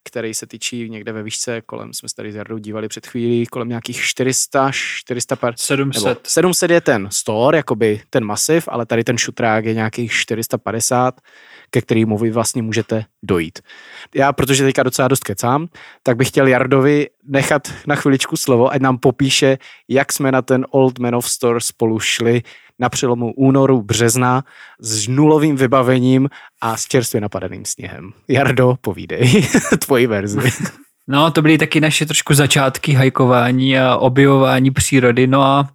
který 0.06 0.34
se 0.34 0.46
tyčí 0.46 0.90
někde 0.90 1.12
ve 1.12 1.22
výšce 1.22 1.60
kolem, 1.60 1.92
jsme 1.92 2.08
se 2.08 2.14
tady 2.14 2.32
s 2.32 2.34
Jardou 2.34 2.58
dívali 2.58 2.88
před 2.88 3.06
chvílí, 3.06 3.46
kolem 3.46 3.68
nějakých 3.68 4.00
400, 4.00 4.70
400 4.72 5.36
par, 5.36 5.54
700. 5.56 6.04
nebo 6.04 6.20
700 6.22 6.70
je 6.70 6.80
ten 6.80 7.08
store, 7.10 7.58
jakoby 7.58 8.00
ten 8.10 8.24
masiv, 8.24 8.68
ale 8.68 8.86
tady 8.86 9.04
ten 9.04 9.18
šutrák 9.18 9.64
je 9.64 9.74
nějakých 9.74 10.12
450, 10.12 11.20
ke 11.70 11.80
kterému 11.80 12.18
vy 12.18 12.30
vlastně 12.30 12.62
můžete 12.62 13.04
dojít. 13.22 13.58
Já, 14.14 14.32
protože 14.32 14.64
teďka 14.64 14.82
docela 14.82 15.08
dost 15.08 15.24
kecám, 15.24 15.68
tak 16.02 16.16
bych 16.16 16.28
chtěl 16.28 16.46
Jardovi 16.46 17.08
nechat 17.24 17.72
na 17.86 17.94
chviličku 17.94 18.36
slovo, 18.36 18.72
ať 18.72 18.80
nám 18.80 18.98
popíše, 18.98 19.58
jak 19.88 20.12
jsme 20.12 20.32
na 20.32 20.42
ten 20.42 20.66
Old 20.70 20.98
Man 20.98 21.14
of 21.14 21.30
Store 21.30 21.60
spolu 21.60 22.00
šli 22.00 22.42
na 22.78 22.88
přelomu 22.88 23.32
únoru, 23.36 23.82
března 23.82 24.44
s 24.80 25.08
nulovým 25.08 25.56
vybavením 25.56 26.28
a 26.62 26.76
s 26.76 26.86
čerstvě 26.86 27.20
napadeným 27.20 27.64
sněhem. 27.64 28.12
Jardo, 28.28 28.74
povídej 28.80 29.48
tvoji 29.86 30.06
verzi. 30.06 30.52
No, 31.08 31.30
to 31.30 31.42
byly 31.42 31.58
taky 31.58 31.80
naše 31.80 32.06
trošku 32.06 32.34
začátky 32.34 32.92
hajkování 32.92 33.78
a 33.78 33.96
objevování 33.96 34.70
přírody. 34.70 35.26
No 35.26 35.42
a 35.42 35.68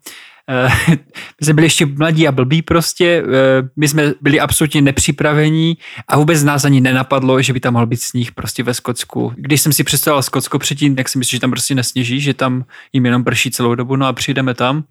my 0.90 1.46
jsme 1.46 1.54
byli 1.54 1.66
ještě 1.66 1.86
mladí 1.86 2.28
a 2.28 2.32
blbí 2.32 2.62
prostě, 2.62 3.24
eh, 3.26 3.70
my 3.76 3.88
jsme 3.88 4.14
byli 4.22 4.40
absolutně 4.40 4.82
nepřipravení 4.82 5.78
a 6.08 6.18
vůbec 6.18 6.44
nás 6.44 6.66
ani 6.66 6.82
nenapadlo, 6.82 7.42
že 7.42 7.54
by 7.54 7.60
tam 7.60 7.74
mohl 7.74 7.86
být 7.86 8.02
sníh 8.02 8.32
prostě 8.32 8.64
ve 8.64 8.74
Skotsku. 8.74 9.34
Když 9.36 9.62
jsem 9.62 9.74
si 9.74 9.84
představoval 9.84 10.24
Skotsko 10.24 10.60
předtím, 10.60 10.96
tak 10.96 11.10
si 11.10 11.18
myslím, 11.18 11.38
že 11.38 11.42
tam 11.42 11.52
prostě 11.52 11.76
nesněží, 11.76 12.22
že 12.22 12.34
tam 12.34 12.66
jim 12.94 13.06
jenom 13.06 13.24
prší 13.24 13.52
celou 13.52 13.76
dobu, 13.76 13.96
no 13.96 14.06
a 14.06 14.14
přijdeme 14.14 14.54
tam. 14.54 14.84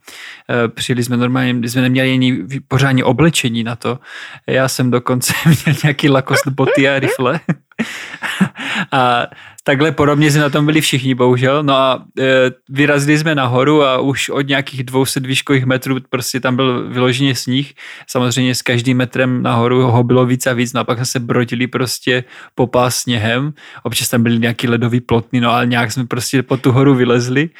Eh, 0.51 0.69
Přijeli 0.69 1.05
jsme 1.05 1.17
normálně, 1.17 1.55
my 1.55 1.69
jsme 1.69 1.83
neměli 1.83 2.13
ani 2.13 2.39
pořádně 2.69 3.05
oblečení 3.05 3.65
na 3.65 3.77
to. 3.77 3.99
Já 4.47 4.69
jsem 4.69 4.91
dokonce 4.91 5.33
měl 5.47 5.77
nějaký 5.85 6.09
lakost 6.09 6.49
boty 6.49 6.89
a 6.89 6.99
rifle. 6.99 7.41
a 8.93 9.27
takhle 9.65 9.93
podobně 9.93 10.31
jsme 10.31 10.41
na 10.41 10.51
tom 10.51 10.67
byli 10.67 10.81
všichni, 10.81 11.15
bohužel. 11.15 11.63
No 11.63 11.75
a 11.75 12.05
e, 12.19 12.25
vyrazili 12.69 13.19
jsme 13.19 13.35
nahoru 13.35 13.85
a 13.85 13.99
už 13.99 14.29
od 14.29 14.49
nějakých 14.49 14.85
200 14.85 15.21
výškových 15.21 15.65
metrů 15.65 15.97
prostě 16.09 16.41
tam 16.41 16.57
byl 16.57 16.89
vyloženě 16.89 17.35
sníh. 17.35 17.73
Samozřejmě 18.07 18.55
s 18.55 18.63
každým 18.63 18.97
metrem 18.97 19.43
nahoru 19.43 19.83
ho 19.83 20.03
bylo 20.03 20.27
víc 20.27 20.47
a 20.47 20.53
víc, 20.53 20.73
no 20.73 20.81
a 20.81 20.85
pak 20.85 20.99
jsme 20.99 21.07
se 21.07 21.21
brodili 21.21 21.67
prostě 21.67 22.25
po 22.55 22.67
pás 22.67 22.97
sněhem. 22.97 23.53
Občas 23.83 24.09
tam 24.09 24.23
byly 24.23 24.39
nějaký 24.39 24.69
ledový 24.69 25.01
plotny, 25.01 25.41
no 25.41 25.51
ale 25.53 25.67
nějak 25.67 25.93
jsme 25.93 26.07
prostě 26.07 26.43
po 26.43 26.57
tu 26.57 26.73
horu 26.73 26.95
vylezli. 26.95 27.51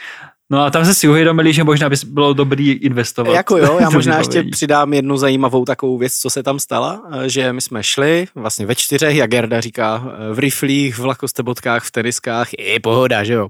No 0.51 0.63
a 0.63 0.71
tam 0.71 0.85
jsme 0.85 0.95
si 0.95 1.09
uvědomili, 1.09 1.53
že 1.53 1.65
možná 1.65 1.89
by 1.89 1.97
bylo 2.07 2.33
dobrý 2.33 2.71
investovat. 2.71 3.33
Jako 3.33 3.57
jo, 3.57 3.79
já 3.81 3.91
možná 3.95 4.19
ještě 4.19 4.43
přidám 4.43 4.93
jednu 4.93 5.17
zajímavou 5.17 5.65
takovou 5.65 5.99
věc, 5.99 6.15
co 6.15 6.31
se 6.31 6.43
tam 6.43 6.59
stala, 6.59 7.03
že 7.27 7.53
my 7.53 7.61
jsme 7.61 7.83
šli 7.83 8.27
vlastně 8.35 8.67
ve 8.67 8.75
čtyřech, 8.75 9.17
jak 9.17 9.31
Gerda 9.31 9.61
říká, 9.61 10.05
v 10.33 10.39
riflích, 10.39 10.99
v 10.99 11.05
lakostebotkách, 11.05 11.85
v 11.85 11.91
teniskách, 11.91 12.49
je 12.59 12.81
pohoda, 12.81 13.25
že 13.25 13.33
jo. 13.33 13.49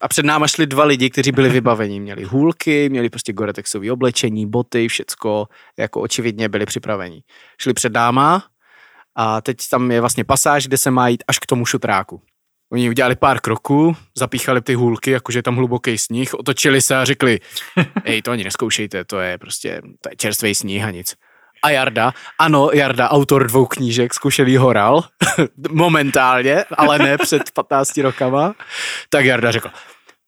A 0.00 0.08
před 0.08 0.24
náma 0.24 0.48
šli 0.48 0.66
dva 0.66 0.84
lidi, 0.84 1.10
kteří 1.10 1.32
byli 1.32 1.48
vybaveni. 1.48 2.00
Měli 2.00 2.24
hůlky, 2.24 2.88
měli 2.88 3.10
prostě 3.10 3.32
goretexové 3.32 3.92
oblečení, 3.92 4.46
boty, 4.46 4.88
všecko, 4.88 5.48
jako 5.78 6.00
očividně 6.00 6.48
byli 6.48 6.66
připraveni. 6.66 7.22
Šli 7.58 7.74
před 7.74 7.92
náma 7.92 8.42
a 9.16 9.40
teď 9.40 9.56
tam 9.70 9.90
je 9.90 10.00
vlastně 10.00 10.24
pasáž, 10.24 10.66
kde 10.66 10.76
se 10.78 10.90
má 10.90 11.08
jít 11.08 11.24
až 11.28 11.38
k 11.38 11.46
tomu 11.46 11.66
šutráku. 11.66 12.20
Oni 12.72 12.88
udělali 12.88 13.16
pár 13.16 13.40
kroků, 13.40 13.96
zapíchali 14.16 14.60
ty 14.60 14.74
hůlky, 14.74 15.10
jakože 15.10 15.38
je 15.38 15.42
tam 15.42 15.56
hluboký 15.56 15.98
sníh, 15.98 16.34
otočili 16.34 16.82
se 16.82 16.96
a 16.96 17.04
řekli, 17.04 17.40
ej, 18.04 18.22
to 18.22 18.30
ani 18.30 18.44
neskoušejte, 18.44 19.04
to 19.04 19.20
je 19.20 19.38
prostě, 19.38 19.82
to 20.00 20.10
je 20.10 20.16
čerstvý 20.16 20.54
sníh 20.54 20.84
a 20.84 20.90
nic. 20.90 21.14
A 21.62 21.70
Jarda, 21.70 22.12
ano, 22.38 22.70
Jarda, 22.72 23.08
autor 23.08 23.46
dvou 23.46 23.66
knížek, 23.66 24.14
zkušelý 24.14 24.56
horal, 24.56 25.04
momentálně, 25.70 26.64
ale 26.76 26.98
ne 26.98 27.18
před 27.18 27.50
15 27.50 27.96
rokama, 27.96 28.54
tak 29.08 29.24
Jarda 29.24 29.50
řekl, 29.50 29.70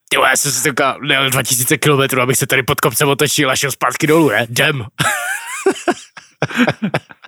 ty 0.08 0.16
já 0.28 0.36
jsem 0.36 0.52
si 0.52 0.68
říkal, 0.68 1.00
nejel 1.00 1.30
2000 1.30 1.78
km, 1.78 2.20
abych 2.20 2.36
se 2.36 2.46
tady 2.46 2.62
pod 2.62 2.80
kopcem 2.80 3.08
otočil 3.08 3.50
a 3.50 3.56
šel 3.56 3.70
zpátky 3.70 4.06
dolů, 4.06 4.30
ne? 4.30 4.46
Jdem. 4.50 4.84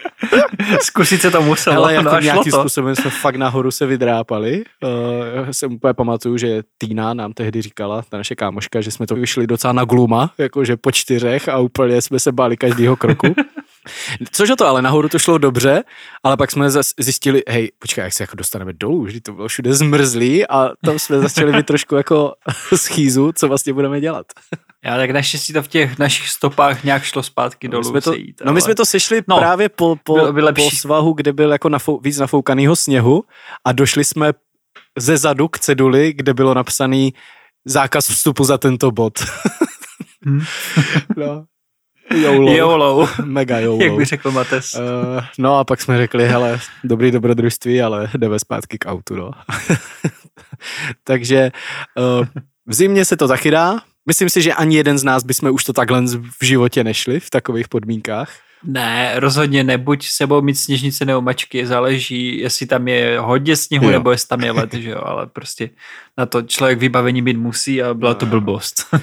Zkusit 0.82 1.20
se 1.20 1.30
to 1.30 1.42
muselo, 1.42 1.76
Ale 1.76 1.94
jako 1.94 2.10
no 2.14 2.20
nějakým 2.20 2.52
to. 2.52 2.60
způsobem 2.60 2.96
jsme 2.96 3.10
fakt 3.10 3.36
nahoru 3.36 3.70
se 3.70 3.86
vydrápali. 3.86 4.64
Uh, 4.84 5.46
já 5.46 5.52
jsem 5.52 5.72
úplně 5.72 5.94
pamatuju, 5.94 6.36
že 6.36 6.62
Týna 6.78 7.14
nám 7.14 7.32
tehdy 7.32 7.62
říkala, 7.62 8.02
ta 8.08 8.16
naše 8.16 8.34
kámoška, 8.34 8.80
že 8.80 8.90
jsme 8.90 9.06
to 9.06 9.14
vyšli 9.14 9.46
docela 9.46 9.72
na 9.72 9.84
gluma, 9.84 10.30
jakože 10.38 10.76
po 10.76 10.92
čtyřech 10.92 11.48
a 11.48 11.58
úplně 11.58 12.02
jsme 12.02 12.18
se 12.18 12.32
báli 12.32 12.56
každého 12.56 12.96
kroku. 12.96 13.34
Což 14.32 14.50
to, 14.58 14.66
ale 14.66 14.82
nahoru 14.82 15.08
to 15.08 15.18
šlo 15.18 15.38
dobře, 15.38 15.84
ale 16.24 16.36
pak 16.36 16.50
jsme 16.50 16.70
zjistili, 17.00 17.42
hej, 17.48 17.70
počkej, 17.78 18.04
jak 18.04 18.12
se 18.12 18.22
jako 18.22 18.36
dostaneme 18.36 18.72
dolů, 18.72 19.08
že 19.08 19.20
to 19.20 19.32
bylo 19.32 19.48
všude 19.48 19.74
zmrzlý 19.74 20.46
a 20.46 20.70
tam 20.84 20.98
jsme 20.98 21.18
začali 21.18 21.52
mít 21.52 21.66
trošku 21.66 21.94
jako 21.94 22.34
schýzu, 22.76 23.32
co 23.32 23.48
vlastně 23.48 23.72
budeme 23.72 24.00
dělat. 24.00 24.26
Já 24.86 24.96
tak 24.96 25.10
naštěstí 25.10 25.52
to 25.52 25.62
v 25.62 25.68
těch 25.68 25.98
našich 25.98 26.28
stopách 26.28 26.84
nějak 26.84 27.02
šlo 27.02 27.22
zpátky 27.22 27.68
No, 27.68 27.72
dolů 27.72 27.84
jsme 27.84 28.00
to, 28.00 28.10
sejít, 28.10 28.42
no 28.44 28.52
my 28.52 28.60
jsme 28.60 28.74
to 28.74 28.86
sešli 28.86 29.22
no, 29.28 29.38
právě 29.38 29.68
po, 29.68 29.96
bylo 30.04 30.26
po, 30.26 30.32
by 30.32 30.42
lepší. 30.42 30.70
po 30.70 30.76
svahu, 30.76 31.12
kde 31.12 31.32
byl 31.32 31.52
jako 31.52 31.68
nafou, 31.68 32.00
víc 32.00 32.18
nafoukanýho 32.18 32.76
sněhu 32.76 33.24
a 33.64 33.72
došli 33.72 34.04
jsme 34.04 34.32
ze 34.98 35.16
zadu 35.16 35.48
k 35.48 35.58
ceduli, 35.58 36.12
kde 36.12 36.34
bylo 36.34 36.54
napsaný 36.54 37.14
zákaz 37.64 38.08
vstupu 38.08 38.44
za 38.44 38.58
tento 38.58 38.90
bod. 38.90 39.18
Hm. 40.26 40.40
no. 41.16 41.44
Jolo. 42.22 42.52
YOLO, 42.52 43.08
Mega 43.24 43.58
jolo. 43.58 43.82
jak 43.82 43.92
by 43.92 44.04
řekl 44.04 44.30
Mates. 44.30 44.74
Uh, 44.74 45.24
no 45.38 45.58
a 45.58 45.64
pak 45.64 45.80
jsme 45.80 45.98
řekli, 45.98 46.28
hele, 46.28 46.58
dobrý 46.84 47.10
dobrodružství, 47.10 47.82
ale 47.82 48.10
jdeme 48.18 48.38
zpátky 48.38 48.78
k 48.78 48.90
autu, 48.90 49.16
no. 49.16 49.30
Takže 51.04 51.50
uh, 52.20 52.26
v 52.66 52.74
zimě 52.74 53.04
se 53.04 53.16
to 53.16 53.28
taky 53.28 53.50
dá. 53.50 53.80
Myslím 54.06 54.30
si, 54.30 54.42
že 54.42 54.54
ani 54.54 54.76
jeden 54.76 54.98
z 54.98 55.04
nás 55.04 55.24
bychom 55.24 55.50
už 55.50 55.64
to 55.64 55.72
takhle 55.72 56.02
v 56.40 56.44
životě 56.44 56.84
nešli 56.84 57.20
v 57.20 57.30
takových 57.30 57.68
podmínkách. 57.68 58.30
Ne, 58.64 59.12
rozhodně 59.16 59.64
nebuď 59.64 60.06
sebou 60.06 60.42
mít 60.42 60.54
sněžnice 60.54 61.04
nebo 61.04 61.20
mačky, 61.20 61.66
záleží, 61.66 62.38
jestli 62.38 62.66
tam 62.66 62.88
je 62.88 63.18
hodně 63.20 63.56
sněhu, 63.56 63.84
Jo. 63.84 63.90
nebo 63.90 64.10
jestli 64.10 64.28
tam 64.28 64.40
je 64.40 64.52
led, 64.52 64.74
že 64.74 64.90
jo, 64.90 65.00
ale 65.04 65.26
prostě 65.26 65.70
na 66.18 66.26
to 66.26 66.42
člověk 66.42 66.78
vybavení 66.78 67.22
být 67.22 67.36
musí 67.36 67.82
a 67.82 67.94
byla 67.94 68.14
to 68.14 68.26
blbost. 68.26 68.94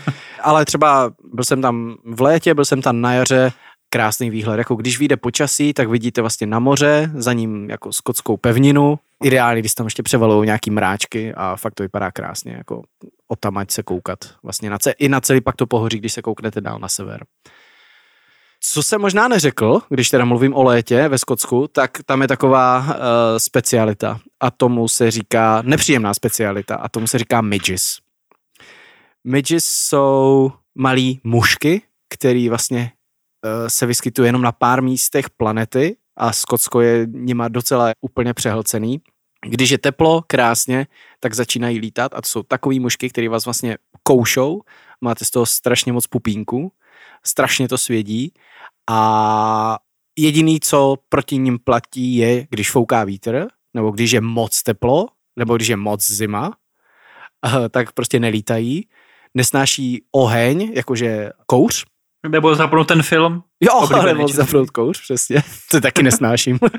Ale 0.42 0.66
třeba 0.66 1.12
byl 1.34 1.44
jsem 1.44 1.62
tam 1.62 1.96
v 2.06 2.22
létě, 2.22 2.54
byl 2.54 2.66
jsem 2.66 2.82
tam 2.82 3.02
na 3.02 3.14
jaře, 3.14 3.52
krásný 3.94 4.30
výhled. 4.30 4.58
Jako 4.58 4.76
když 4.76 5.00
vyjde 5.00 5.18
počasí, 5.18 5.74
tak 5.74 5.90
vidíte 5.90 6.22
vlastně 6.22 6.48
na 6.48 6.60
moře, 6.60 7.12
za 7.16 7.34
ním 7.34 7.70
jako 7.70 7.94
skotskou 7.94 8.38
pevninu. 8.38 9.00
Ideálně, 9.24 9.62
když 9.62 9.74
tam 9.74 9.86
ještě 9.86 10.04
převalují 10.04 10.46
nějaký 10.46 10.72
mráčky 10.72 11.34
a 11.34 11.56
fakt 11.56 11.74
to 11.74 11.84
vypadá 11.84 12.12
krásně, 12.12 12.54
jako 12.54 12.82
o 13.28 13.36
tam 13.36 13.58
ať 13.58 13.72
se 13.72 13.84
koukat. 13.84 14.20
Vlastně 14.44 14.70
na 14.70 14.78
ce- 14.78 14.94
i 15.00 15.10
na 15.10 15.22
celý 15.22 15.42
pak 15.42 15.56
to 15.56 15.68
pohoří, 15.68 15.98
když 15.98 16.14
se 16.14 16.22
kouknete 16.22 16.62
dál 16.62 16.80
na 16.80 16.90
sever. 16.90 17.26
Co 18.60 18.84
jsem 18.84 19.02
možná 19.02 19.28
neřekl, 19.28 19.82
když 19.90 20.10
teda 20.10 20.26
mluvím 20.26 20.54
o 20.56 20.64
létě 20.64 21.08
ve 21.08 21.18
Skotsku, 21.18 21.68
tak 21.68 21.92
tam 22.06 22.22
je 22.22 22.28
taková 22.28 22.80
uh, 22.80 22.94
specialita 23.38 24.20
a 24.40 24.52
tomu 24.52 24.88
se 24.88 25.12
říká, 25.12 25.62
nepříjemná 25.62 26.14
specialita 26.14 26.76
a 26.76 26.90
tomu 26.90 27.08
se 27.08 27.18
říká 27.18 27.42
midges. 27.42 27.98
Midges 29.24 29.66
jsou 29.66 30.52
malí 30.76 31.22
mušky, 31.24 31.82
který 32.10 32.50
vlastně 32.50 32.92
se 33.68 33.86
vyskytují 33.86 34.28
jenom 34.28 34.42
na 34.42 34.52
pár 34.52 34.82
místech 34.82 35.30
planety 35.30 35.96
a 36.18 36.34
Skotsko 36.34 36.82
je 36.82 37.08
nima 37.08 37.48
docela 37.48 37.92
úplně 38.02 38.34
přehlcený. 38.34 39.02
Když 39.46 39.70
je 39.70 39.78
teplo, 39.78 40.22
krásně, 40.28 40.88
tak 41.20 41.34
začínají 41.34 41.80
lítat 41.80 42.12
a 42.16 42.22
to 42.22 42.28
jsou 42.28 42.44
takový 42.44 42.80
mušky, 42.80 43.10
které 43.10 43.30
vás 43.30 43.46
vlastně 43.46 43.78
koušou, 44.04 44.62
máte 45.02 45.26
z 45.26 45.30
toho 45.30 45.46
strašně 45.46 45.94
moc 45.94 46.08
pupínku, 46.08 46.72
strašně 47.24 47.68
to 47.68 47.78
svědí 47.78 48.34
a 48.90 49.78
jediný, 50.18 50.60
co 50.60 50.98
proti 51.10 51.38
ním 51.38 51.60
platí, 51.60 52.16
je, 52.16 52.48
když 52.50 52.72
fouká 52.72 53.04
vítr, 53.04 53.48
nebo 53.74 53.92
když 53.92 54.12
je 54.12 54.22
moc 54.22 54.64
teplo, 54.64 55.08
nebo 55.36 55.56
když 55.56 55.68
je 55.68 55.78
moc 55.78 56.12
zima, 56.12 56.52
eh, 57.46 57.70
tak 57.70 57.92
prostě 57.92 58.20
nelítají. 58.20 58.88
Nesnáší 59.34 60.06
oheň, 60.12 60.72
jakože 60.76 61.30
kouř. 61.46 61.86
Nebo 62.30 62.56
zapnout 62.56 62.88
ten 62.88 63.04
film. 63.04 63.44
Jo, 63.62 63.74
Oblíbený 63.74 64.14
nebo 64.18 64.28
zapnout 64.28 64.70
kouř, 64.70 65.02
přesně. 65.02 65.44
To 65.72 65.82
taky 65.82 66.04
nesnáším. 66.04 66.60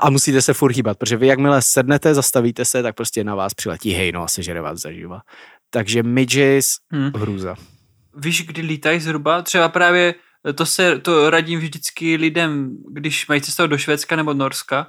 A 0.00 0.10
musíte 0.10 0.42
se 0.42 0.54
furt 0.54 0.76
hýbat, 0.76 0.98
protože 0.98 1.16
vy 1.16 1.26
jakmile 1.26 1.62
sednete, 1.62 2.14
zastavíte 2.14 2.64
se, 2.64 2.82
tak 2.82 2.94
prostě 2.94 3.24
na 3.24 3.34
vás 3.34 3.54
přiletí 3.54 3.92
hejno 3.92 4.22
a 4.22 4.28
sežere 4.28 4.60
vás 4.60 4.80
zaživa. 4.80 5.20
Takže 5.70 6.02
midges, 6.02 6.66
Hm. 6.94 7.10
hrůza. 7.16 7.54
Víš, 8.16 8.46
kdy 8.46 8.62
lítají 8.62 9.00
zhruba? 9.00 9.42
Třeba 9.42 9.68
právě 9.68 10.14
to 10.54 10.66
se, 10.66 10.98
to 10.98 11.30
radím 11.30 11.60
vždycky 11.60 12.16
lidem, 12.16 12.70
když 12.90 13.28
mají 13.28 13.40
cestovat 13.40 13.70
do 13.70 13.78
Švédska 13.78 14.16
nebo 14.16 14.34
Norska, 14.34 14.86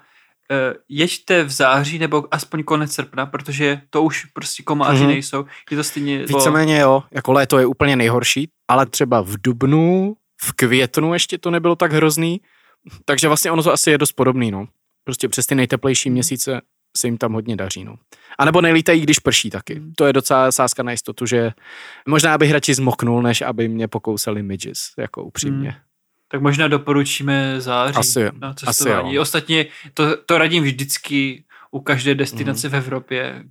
eh, 0.52 0.74
jeďte 0.90 1.44
v 1.44 1.52
září 1.52 2.00
nebo 2.00 2.24
aspoň 2.32 2.64
konec 2.64 2.94
srpna, 2.94 3.26
protože 3.26 3.82
to 3.90 4.04
už 4.04 4.26
prostě 4.26 4.64
komáři 4.64 4.98
Mhm. 4.98 5.04
mm-hmm. 5.06 5.14
nejsou. 5.14 5.46
Je 5.72 5.78
to 5.78 5.84
stejně... 5.84 6.18
Víceméně 6.26 6.80
jo, 6.80 7.04
jako 7.12 7.32
léto 7.32 7.60
je 7.60 7.66
úplně 7.66 7.96
nejhorší, 7.96 8.50
ale 8.70 8.86
třeba 8.86 9.22
v 9.22 9.36
dubnu, 9.42 10.16
v 10.42 10.54
květnu 10.54 11.14
ještě 11.14 11.38
to 11.38 11.52
nebylo 11.52 11.76
tak 11.76 11.92
hrozný, 11.92 12.42
takže 13.06 13.28
vlastně 13.28 13.52
ono 13.52 13.64
to 13.64 13.74
asi 13.74 13.92
je 13.92 13.98
dost 13.98 14.12
podobný, 14.12 14.52
no. 14.52 14.68
Prostě 15.04 15.30
přes 15.30 15.46
ty 15.46 15.56
nejteplejší 15.56 16.10
měsíce 16.10 16.62
se 16.98 17.08
jim 17.08 17.18
tam 17.18 17.34
hodně 17.34 17.56
daří, 17.56 17.84
no. 17.84 17.96
A 18.40 18.46
nebo 18.46 18.62
nelítají, 18.62 19.02
když 19.02 19.20
prší 19.20 19.50
taky. 19.50 19.82
To 19.96 20.06
je 20.06 20.14
docela 20.14 20.52
sázka 20.52 20.84
na 20.84 20.92
jistotu, 20.92 21.26
že 21.26 21.52
možná 22.08 22.38
bych 22.38 22.52
radši 22.52 22.74
zmoknul, 22.74 23.22
než 23.22 23.42
aby 23.42 23.68
mě 23.68 23.88
pokousali 23.88 24.44
midges, 24.44 24.92
jako 24.98 25.24
upřímně. 25.24 25.70
Hmm. 25.70 25.80
Tak 26.32 26.42
možná 26.42 26.68
doporučíme 26.68 27.62
září 27.62 27.96
Asi 27.96 28.24
na 28.40 28.50
asi 28.50 28.66
cestování. 28.66 29.14
jo. 29.14 29.22
Ostatně 29.22 29.66
to, 29.94 30.18
to 30.26 30.38
radím 30.38 30.64
vždycky 30.64 31.44
u 31.72 31.80
každé 31.80 32.16
destinace 32.16 32.68
Mhm. 32.68 32.74
v 32.74 32.78
Evropě 32.84 33.44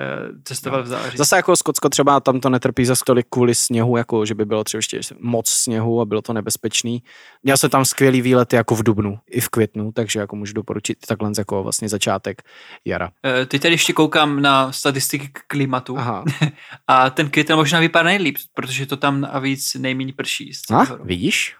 eh, 0.00 0.28
cestovat 0.44 0.84
v 0.84 0.86
září. 0.86 1.16
Zase 1.16 1.36
jako 1.36 1.56
Skotsko 1.56 1.88
třeba 1.88 2.20
tam 2.20 2.40
to 2.40 2.50
netrpí 2.50 2.84
za 2.84 2.94
tolik 3.06 3.26
kvůli 3.30 3.54
sněhu, 3.54 3.96
jako 3.96 4.26
že 4.26 4.34
by 4.34 4.44
bylo 4.44 4.64
třeba 4.64 4.78
ještě 4.78 5.00
moc 5.20 5.48
sněhu 5.48 6.00
a 6.00 6.04
bylo 6.04 6.22
to 6.22 6.32
nebezpečný. 6.32 7.02
Měl 7.42 7.56
jsem 7.56 7.70
tam 7.70 7.84
skvělý 7.84 8.22
výlety 8.22 8.56
jako 8.56 8.74
v 8.74 8.82
dubnu 8.82 9.18
i 9.30 9.40
v 9.40 9.48
květnu, 9.48 9.92
takže 9.92 10.20
jako 10.20 10.36
můžu 10.36 10.52
doporučit 10.52 10.98
takhle 11.06 11.30
jako 11.38 11.62
vlastně 11.62 11.88
začátek 11.88 12.42
jara. 12.84 13.10
Eh, 13.24 13.46
Teď 13.46 13.62
tady 13.62 13.74
ještě 13.74 13.92
koukám 13.92 14.42
na 14.42 14.72
statistiky 14.72 15.30
klimatu 15.46 15.98
Aha. 15.98 16.24
a 16.86 17.10
ten 17.10 17.30
květen 17.30 17.56
možná 17.56 17.80
vypadá 17.80 18.04
nejlíp, 18.04 18.36
protože 18.54 18.86
to 18.86 18.96
tam 18.96 19.20
navíc 19.20 19.74
nejméně 19.74 20.12
prší. 20.12 20.52
A, 20.74 20.84
roku. 20.84 21.04
vidíš? 21.04 21.56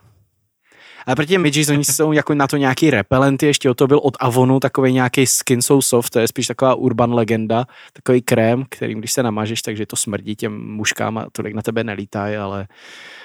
A 1.11 1.14
proti 1.14 1.29
těm 1.29 1.42
midges, 1.42 1.68
oni 1.68 1.85
jsou 1.85 2.12
jako 2.12 2.35
na 2.35 2.46
to 2.46 2.57
nějaký 2.57 2.90
repelenty, 2.90 3.46
ještě 3.46 3.70
o 3.70 3.75
to 3.75 3.87
byl 3.87 3.99
od 3.99 4.16
Avonu 4.20 4.61
takový 4.61 4.92
nějaký 4.92 5.27
skin 5.27 5.62
so 5.62 5.83
soft, 5.83 6.11
to 6.11 6.18
je 6.18 6.29
spíš 6.29 6.46
taková 6.46 6.75
urban 6.75 7.14
legenda, 7.14 7.66
takový 7.92 8.23
krém, 8.23 8.64
kterým 8.70 8.99
když 8.99 9.12
se 9.12 9.23
namažeš, 9.23 9.62
takže 9.62 9.87
to 9.87 9.96
smrdí 9.96 10.37
těm 10.37 10.70
muškám 10.70 11.18
a 11.18 11.27
tolik 11.33 11.55
na 11.55 11.62
tebe 11.62 11.85
nelítají, 11.85 12.37
ale 12.37 12.68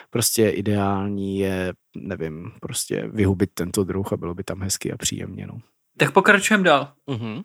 prostě 0.10 0.50
ideální 0.50 1.40
je, 1.40 1.74
nevím, 1.96 2.52
prostě 2.62 3.08
vyhubit 3.08 3.50
tento 3.54 3.84
druh 3.84 4.14
a 4.14 4.18
bylo 4.18 4.34
by 4.34 4.44
tam 4.44 4.62
hezky 4.62 4.92
a 4.92 4.98
příjemně. 4.98 5.48
No. 5.48 5.58
Tak 5.98 6.12
pokračujeme 6.12 6.64
dál. 6.64 6.92
Uh-huh. 7.08 7.44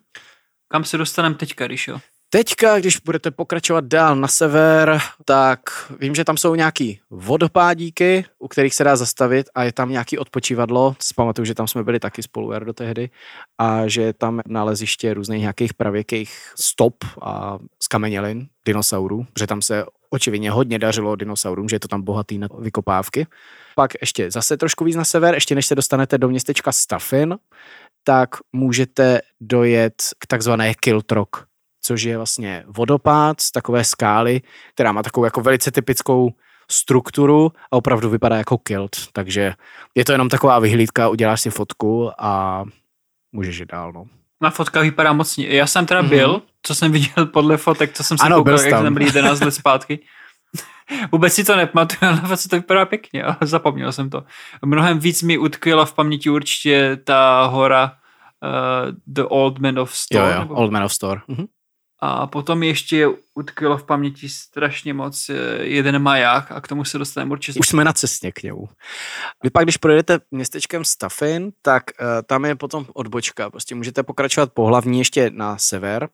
Kam 0.67 0.83
se 0.83 0.97
dostaneme 0.97 1.35
teďka, 1.35 1.67
když 1.67 1.87
jo? 1.87 1.99
Teďka, 2.33 2.79
když 2.79 2.97
budete 2.97 3.31
pokračovat 3.31 3.85
dál 3.85 4.15
na 4.15 4.27
sever, 4.27 4.99
tak 5.25 5.59
vím, 5.99 6.15
že 6.15 6.23
tam 6.23 6.37
jsou 6.37 6.55
nějaký 6.55 6.99
vodopádíky, 7.09 8.25
u 8.39 8.47
kterých 8.47 8.75
se 8.75 8.83
dá 8.83 8.95
zastavit 8.95 9.49
a 9.55 9.63
je 9.63 9.73
tam 9.73 9.89
nějaký 9.89 10.17
odpočívadlo. 10.17 10.95
Pamatuju, 11.15 11.45
že 11.45 11.55
tam 11.55 11.67
jsme 11.67 11.83
byli 11.83 11.99
taky 11.99 12.23
spolu 12.23 12.59
do 12.59 12.73
tehdy 12.73 13.09
a 13.57 13.87
že 13.87 14.01
je 14.01 14.13
tam 14.13 14.41
naleziště 14.47 15.13
různých 15.13 15.41
nějakých 15.41 15.73
pravěkých 15.73 16.53
stop 16.55 16.95
a 17.21 17.57
skamenělin 17.83 18.47
dinosaurů, 18.65 19.25
že 19.39 19.47
tam 19.47 19.61
se 19.61 19.85
očividně 20.09 20.51
hodně 20.51 20.79
dařilo 20.79 21.15
dinosaurům, 21.15 21.69
že 21.69 21.75
je 21.75 21.79
to 21.79 21.87
tam 21.87 22.01
bohatý 22.01 22.37
na 22.37 22.47
vykopávky. 22.59 23.27
Pak 23.75 23.91
ještě 24.01 24.31
zase 24.31 24.57
trošku 24.57 24.83
víc 24.83 24.95
na 24.95 25.05
sever, 25.05 25.33
ještě 25.33 25.55
než 25.55 25.65
se 25.65 25.75
dostanete 25.75 26.17
do 26.17 26.29
městečka 26.29 26.71
Staffin, 26.71 27.37
tak 28.03 28.29
můžete 28.53 29.21
dojet 29.41 29.93
k 30.19 30.27
takzvané 30.27 30.73
Kiltrock, 30.73 31.50
což 31.81 32.03
je 32.03 32.17
vlastně 32.17 32.63
vodopád 32.67 33.41
z 33.41 33.51
takové 33.51 33.83
skály, 33.83 34.41
která 34.73 34.91
má 34.91 35.03
takovou 35.03 35.25
jako 35.25 35.41
velice 35.41 35.71
typickou 35.71 36.33
strukturu 36.71 37.51
a 37.71 37.75
opravdu 37.77 38.09
vypadá 38.09 38.37
jako 38.37 38.57
kilt, 38.57 38.91
takže 39.13 39.53
je 39.95 40.05
to 40.05 40.11
jenom 40.11 40.29
taková 40.29 40.59
vyhlídka, 40.59 41.09
uděláš 41.09 41.41
si 41.41 41.49
fotku 41.49 42.11
a 42.19 42.63
můžeš 43.31 43.57
jít 43.59 43.71
dál, 43.71 43.91
no. 43.93 44.05
Na 44.41 44.49
fotkách 44.49 44.83
vypadá 44.83 45.13
mocně. 45.13 45.47
Já 45.47 45.67
jsem 45.67 45.85
teda 45.85 46.01
Mhm. 46.01 46.09
byl, 46.09 46.41
co 46.63 46.75
jsem 46.75 46.91
viděl 46.91 47.25
podle 47.25 47.57
fotek, 47.57 47.93
co 47.93 48.03
jsem 48.03 48.17
se 48.17 48.23
Ano, 48.23 48.35
koukal, 48.37 48.53
byl 48.55 48.63
jak 48.63 48.69
tam. 48.69 48.83
jsem 48.83 48.93
byl 48.93 49.03
11 49.03 49.39
let 49.39 49.51
zpátky. 49.51 49.99
Vůbec 51.11 51.33
si 51.33 51.43
to 51.43 51.55
nepamatuju, 51.55 52.11
ale 52.11 52.21
fotce 52.21 52.49
to 52.49 52.55
vypadá 52.55 52.85
pěkně, 52.85 53.23
ale 53.23 53.35
zapomněl 53.41 53.91
jsem 53.91 54.09
to. 54.09 54.23
Mnohem 54.65 54.99
víc 54.99 55.21
mi 55.21 55.37
utkvěla 55.37 55.85
v 55.85 55.93
paměti 55.93 56.29
určitě 56.29 56.97
ta 57.03 57.45
hora 57.45 57.91
uh, 58.43 58.95
The 59.07 59.23
Old 59.23 59.59
Man 59.59 59.79
of 59.79 59.95
Store. 59.95 60.23
Jo, 60.29 60.33
jo, 60.33 60.39
nebo- 60.39 60.53
Old 60.55 60.71
Man 60.71 60.83
of 60.83 60.93
Store. 60.93 61.21
Mhm. 61.27 61.45
A 62.03 62.27
potom 62.27 62.63
ještě 62.63 63.07
utkvělo 63.35 63.77
v 63.77 63.83
paměti 63.83 64.29
strašně 64.29 64.93
moc 64.93 65.29
eh, 65.29 65.35
jeden 65.61 65.99
maják 65.99 66.51
a 66.51 66.61
k 66.61 66.67
tomu 66.67 66.85
se 66.85 66.97
dostaneme 66.97 67.31
určitě. 67.31 67.59
Už 67.59 67.67
jsme 67.67 67.83
na 67.83 67.93
cestě 67.93 68.31
k 68.31 68.43
němu. 68.43 68.69
Vy 69.43 69.49
pak, 69.49 69.65
když 69.65 69.77
projedete 69.77 70.19
městečkem 70.31 70.85
Staffin, 70.85 71.51
tak 71.61 71.83
uh, 72.01 72.07
tam 72.25 72.45
je 72.45 72.55
potom 72.55 72.85
odbočka. 72.93 73.49
Prostě 73.49 73.75
můžete 73.75 74.03
pokračovat 74.03 74.53
po 74.53 74.65
hlavní 74.65 74.99
ještě 74.99 75.29
na 75.33 75.57
sever, 75.57 76.09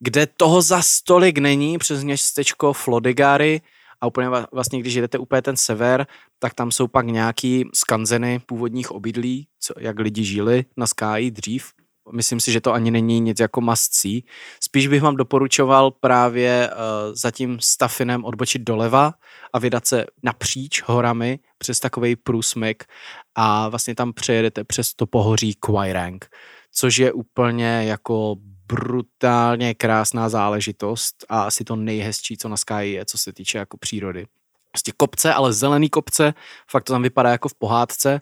kde 0.00 0.26
toho 0.26 0.62
za 0.62 0.82
stolik 0.82 1.38
není 1.38 1.78
přes 1.78 2.04
městečko 2.04 2.72
Flodigary 2.72 3.60
a 4.00 4.06
úplně 4.06 4.28
vlastně, 4.52 4.80
když 4.80 4.94
jedete 4.94 5.18
úplně 5.18 5.42
ten 5.42 5.56
sever, 5.56 6.06
tak 6.38 6.54
tam 6.54 6.70
jsou 6.70 6.86
pak 6.86 7.06
nějaký 7.06 7.68
skanzeny 7.74 8.38
původních 8.38 8.90
obydlí, 8.90 9.48
co, 9.60 9.74
jak 9.78 9.98
lidi 9.98 10.24
žili 10.24 10.64
na 10.76 10.86
skáji 10.86 11.30
dřív. 11.30 11.72
Myslím 12.12 12.40
si, 12.40 12.52
že 12.52 12.60
to 12.60 12.72
ani 12.72 12.90
není 12.90 13.20
nic 13.20 13.40
jako 13.40 13.62
see. 13.74 14.20
Spíš 14.60 14.86
bych 14.86 15.02
vám 15.02 15.16
doporučoval 15.16 15.90
právě 15.90 16.70
uh, 16.70 16.76
za 17.14 17.30
tím 17.30 17.58
Stafinem 17.60 18.24
odbočit 18.24 18.62
doleva 18.62 19.14
a 19.52 19.58
vydat 19.58 19.86
se 19.86 20.04
napříč 20.22 20.82
horami 20.82 21.38
přes 21.58 21.80
takový 21.80 22.16
průsmyk 22.16 22.84
a 23.34 23.68
vlastně 23.68 23.94
tam 23.94 24.12
přejedete 24.12 24.64
přes 24.64 24.94
to 24.94 25.06
pohoří 25.06 25.54
Quairang, 25.54 26.30
což 26.72 26.96
je 26.96 27.12
úplně 27.12 27.84
jako 27.84 28.36
brutálně 28.68 29.74
krásná 29.74 30.28
záležitost 30.28 31.24
a 31.28 31.42
asi 31.42 31.64
to 31.64 31.76
nejhezčí, 31.76 32.36
co 32.36 32.48
na 32.48 32.56
Sky 32.56 32.92
je, 32.92 33.04
co 33.04 33.18
se 33.18 33.32
týče 33.32 33.58
jako 33.58 33.76
přírody. 33.76 34.26
Prostě 34.72 34.92
kopce, 34.96 35.34
ale 35.34 35.52
zelený 35.52 35.88
kopce, 35.88 36.34
fakt 36.70 36.84
to 36.84 36.92
tam 36.92 37.02
vypadá 37.02 37.30
jako 37.30 37.48
v 37.48 37.54
pohádce. 37.54 38.20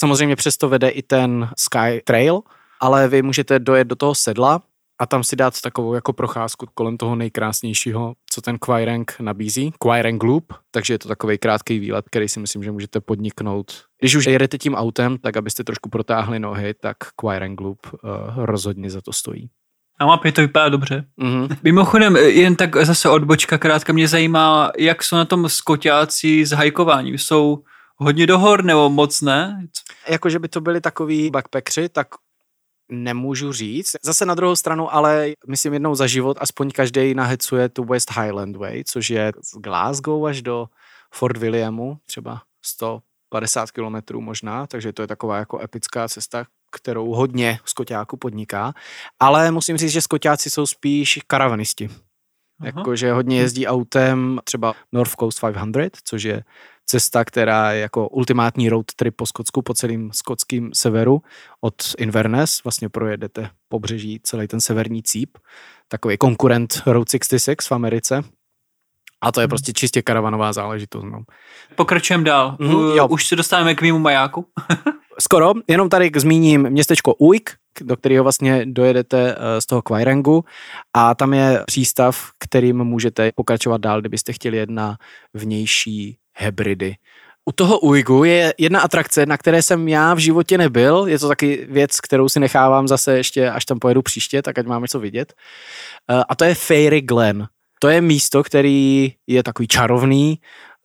Samozřejmě 0.00 0.36
přesto 0.36 0.68
vede 0.68 0.88
i 0.88 1.02
ten 1.02 1.50
Sky 1.58 2.02
Trail, 2.04 2.40
ale 2.80 3.08
vy 3.08 3.22
můžete 3.22 3.58
dojet 3.58 3.88
do 3.88 3.96
toho 3.96 4.14
sedla 4.14 4.62
a 5.00 5.06
tam 5.06 5.24
si 5.24 5.36
dát 5.36 5.60
takovou 5.60 5.94
jako 5.94 6.12
procházku 6.12 6.66
kolem 6.74 6.96
toho 6.96 7.16
nejkrásnějšího, 7.16 8.14
co 8.30 8.40
ten 8.40 8.58
Quairang 8.58 9.14
nabízí, 9.20 9.72
Quairang 9.78 10.22
Loop, 10.22 10.52
takže 10.70 10.94
je 10.94 10.98
to 10.98 11.08
takový 11.08 11.38
krátký 11.38 11.78
výlet, 11.78 12.04
který 12.10 12.28
si 12.28 12.40
myslím, 12.40 12.62
že 12.62 12.72
můžete 12.72 13.00
podniknout. 13.00 13.72
Když 14.00 14.14
už 14.14 14.26
jedete 14.26 14.58
tím 14.58 14.74
autem, 14.74 15.18
tak 15.18 15.36
abyste 15.36 15.64
trošku 15.64 15.88
protáhli 15.88 16.38
nohy, 16.38 16.74
tak 16.74 16.96
Quairang 17.16 17.60
Loop 17.60 17.78
uh, 17.92 18.00
rozhodně 18.36 18.90
za 18.90 19.00
to 19.00 19.12
stojí. 19.12 19.50
Na 20.00 20.06
mapě 20.06 20.32
to 20.32 20.40
vypadá 20.40 20.68
dobře. 20.68 21.04
Mm-hmm. 21.18 21.56
Mimochodem, 21.62 22.16
jen 22.16 22.56
tak 22.56 22.76
zase 22.76 23.08
odbočka 23.08 23.58
krátka, 23.58 23.92
mě 23.92 24.08
zajímá, 24.08 24.70
jak 24.78 25.02
jsou 25.02 25.16
na 25.16 25.24
tom 25.24 25.48
skoťáci 25.48 26.46
s 26.46 26.50
hajkováním. 26.50 27.18
Jsou 27.18 27.62
hodně 27.96 28.26
dohor 28.26 28.64
nebo 28.64 28.90
moc 28.90 29.20
ne? 29.20 29.66
Jakože 30.08 30.38
by 30.38 30.48
to 30.48 30.60
byli 30.60 30.80
takový 30.80 31.30
backpackři, 31.30 31.88
tak 31.88 32.08
nemůžu 32.90 33.52
říct. 33.52 33.96
Zase 34.02 34.26
na 34.26 34.34
druhou 34.34 34.56
stranu, 34.56 34.94
ale 34.94 35.32
myslím 35.48 35.72
jednou 35.72 35.94
za 35.94 36.06
život, 36.06 36.36
aspoň 36.40 36.70
každý 36.70 37.14
nahecuje 37.14 37.68
tu 37.68 37.84
West 37.84 38.10
Highland 38.10 38.56
Way, 38.56 38.84
což 38.84 39.10
je 39.10 39.32
z 39.42 39.58
Glasgow 39.58 40.26
až 40.26 40.42
do 40.42 40.66
Fort 41.14 41.36
Williamu, 41.36 41.98
třeba 42.06 42.42
150 42.64 43.70
kilometrů 43.70 44.20
možná, 44.20 44.66
takže 44.66 44.92
to 44.92 45.02
je 45.02 45.08
taková 45.08 45.38
jako 45.38 45.60
epická 45.60 46.08
cesta, 46.08 46.46
kterou 46.72 47.14
hodně 47.14 47.58
skoťáků 47.64 48.16
podniká, 48.16 48.72
ale 49.20 49.50
musím 49.50 49.76
říct, 49.76 49.92
že 49.92 50.00
skoťáci 50.00 50.50
jsou 50.50 50.66
spíš 50.66 51.18
karavanisti. 51.26 51.88
Jakože 52.62 53.12
hodně 53.12 53.40
jezdí 53.40 53.66
autem 53.66 54.40
třeba 54.44 54.74
North 54.92 55.14
Coast 55.20 55.40
500, 55.72 55.96
což 56.04 56.22
je 56.22 56.44
cesta, 56.90 57.24
která 57.24 57.72
je 57.72 57.80
jako 57.80 58.08
ultimátní 58.08 58.68
road 58.68 58.86
trip 58.96 59.16
po 59.16 59.26
Skotsku, 59.26 59.62
po 59.62 59.74
celém 59.74 60.10
skotském 60.12 60.70
severu. 60.74 61.22
Od 61.60 61.74
Inverness 61.98 62.64
vlastně 62.64 62.88
projedete 62.88 63.50
pobřeží 63.68 64.20
celý 64.22 64.48
ten 64.48 64.60
severní 64.60 65.02
cíp, 65.02 65.38
takový 65.88 66.16
konkurent 66.16 66.82
Road 66.86 67.10
66 67.10 67.68
v 67.68 67.72
Americe. 67.72 68.22
A 69.22 69.32
to 69.32 69.40
je 69.40 69.46
mhm. 69.46 69.48
prostě 69.48 69.72
čistě 69.72 70.02
karavanová 70.02 70.52
záležitost. 70.52 71.04
No. 71.04 71.22
Pokračujeme 71.76 72.24
dál. 72.24 72.56
Mm, 72.58 72.72
jo. 72.72 73.08
Už 73.08 73.26
se 73.26 73.36
dostáváme 73.36 73.74
k 73.74 73.82
mýmu 73.82 73.98
majáku. 73.98 74.46
Skoro, 75.20 75.52
jenom 75.68 75.88
tady 75.88 76.10
zmíním 76.16 76.70
městečko 76.70 77.14
Uik, 77.14 77.50
do 77.80 77.96
kterého 77.96 78.22
vlastně 78.22 78.66
dojedete 78.66 79.36
eh, 79.38 79.60
z 79.60 79.66
toho 79.66 79.82
Quairangu 79.82 80.44
a 80.96 81.14
tam 81.14 81.34
je 81.34 81.62
přístav, 81.66 82.30
kterým 82.38 82.84
můžete 82.84 83.32
pokračovat 83.34 83.80
dál, 83.80 84.00
kdybyste 84.00 84.32
chtěli 84.32 84.56
jet 84.56 84.70
na 84.70 84.96
vnější 85.34 86.16
hybridy. 86.40 86.94
U 87.44 87.52
toho 87.52 87.78
Uigu 87.78 88.24
je 88.24 88.54
jedna 88.58 88.80
atrakce, 88.80 89.26
na 89.26 89.36
které 89.36 89.62
jsem 89.62 89.88
já 89.88 90.14
v 90.14 90.18
životě 90.18 90.58
nebyl. 90.58 91.04
Je 91.06 91.18
to 91.18 91.28
taky 91.28 91.66
věc, 91.70 92.00
kterou 92.00 92.28
si 92.28 92.40
nechávám 92.40 92.88
zase 92.88 93.16
ještě, 93.16 93.50
až 93.50 93.64
tam 93.64 93.78
pojedu 93.78 94.02
příště, 94.02 94.42
tak 94.42 94.58
ať 94.58 94.66
máme 94.66 94.88
co 94.88 95.00
vidět. 95.00 95.32
Eh, 96.10 96.22
a 96.28 96.34
to 96.34 96.44
je 96.44 96.54
Fairy 96.54 97.00
Glen. 97.00 97.48
To 97.80 97.88
je 97.88 98.00
místo, 98.00 98.42
který 98.42 99.12
je 99.26 99.42
takový 99.42 99.68
čarovný, 99.68 100.38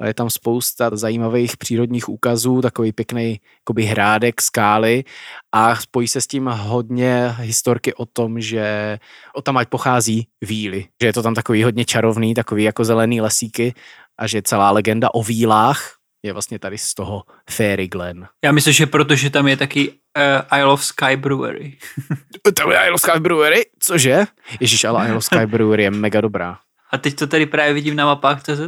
je 0.08 0.14
tam 0.14 0.30
spousta 0.30 0.90
zajímavých 0.94 1.58
přírodních 1.58 2.10
úkazů, 2.10 2.62
takový 2.62 2.92
pěkný 2.92 3.40
jakoby 3.60 3.84
hrádek, 3.84 4.42
skály 4.42 5.04
a 5.52 5.76
spojí 5.76 6.08
se 6.08 6.22
s 6.22 6.28
tím 6.28 6.46
hodně 6.46 7.36
historky 7.40 7.94
o 7.94 8.06
tom, 8.06 8.40
že 8.40 8.98
o 9.36 9.42
tam 9.42 9.58
ať 9.58 9.68
pochází 9.70 10.28
víly, 10.42 10.88
že 11.02 11.08
je 11.08 11.14
to 11.14 11.24
tam 11.24 11.36
takový 11.36 11.64
hodně 11.64 11.86
čarovný, 11.86 12.34
takový 12.34 12.64
jako 12.64 12.86
zelený 12.86 13.22
lesíky 13.22 13.74
a 14.20 14.28
že 14.28 14.42
celá 14.42 14.72
legenda 14.72 15.14
o 15.14 15.24
vílách 15.24 15.96
je 16.26 16.34
vlastně 16.34 16.60
tady 16.60 16.78
z 16.78 16.94
toho 16.94 17.24
Fairy 17.50 17.88
Glen. 17.88 18.28
Já 18.44 18.52
myslím, 18.52 18.74
že 18.74 18.86
protože 18.86 19.30
tam 19.30 19.48
je 19.48 19.58
taky 19.58 19.90
uh, 19.90 20.60
Isle 20.60 20.74
of 20.74 20.86
Sky 20.86 21.16
Brewery. 21.18 21.78
tam 22.58 22.72
je 22.72 22.78
Isle 22.78 22.92
of 22.92 23.02
Sky 23.02 23.20
Brewery? 23.20 23.66
Cože? 23.80 24.26
Ježíš, 24.60 24.84
ale 24.84 25.08
Isle 25.08 25.18
of 25.18 25.26
Sky 25.26 25.46
Brewery 25.46 25.84
je 25.84 25.92
mega 25.92 26.22
dobrá. 26.22 26.58
A 26.92 26.98
teď 26.98 27.16
to 27.16 27.28
tady 27.28 27.46
právě 27.46 27.74
vidím 27.74 27.96
na 27.96 28.06
mapách 28.06 28.44
CZ. 28.44 28.62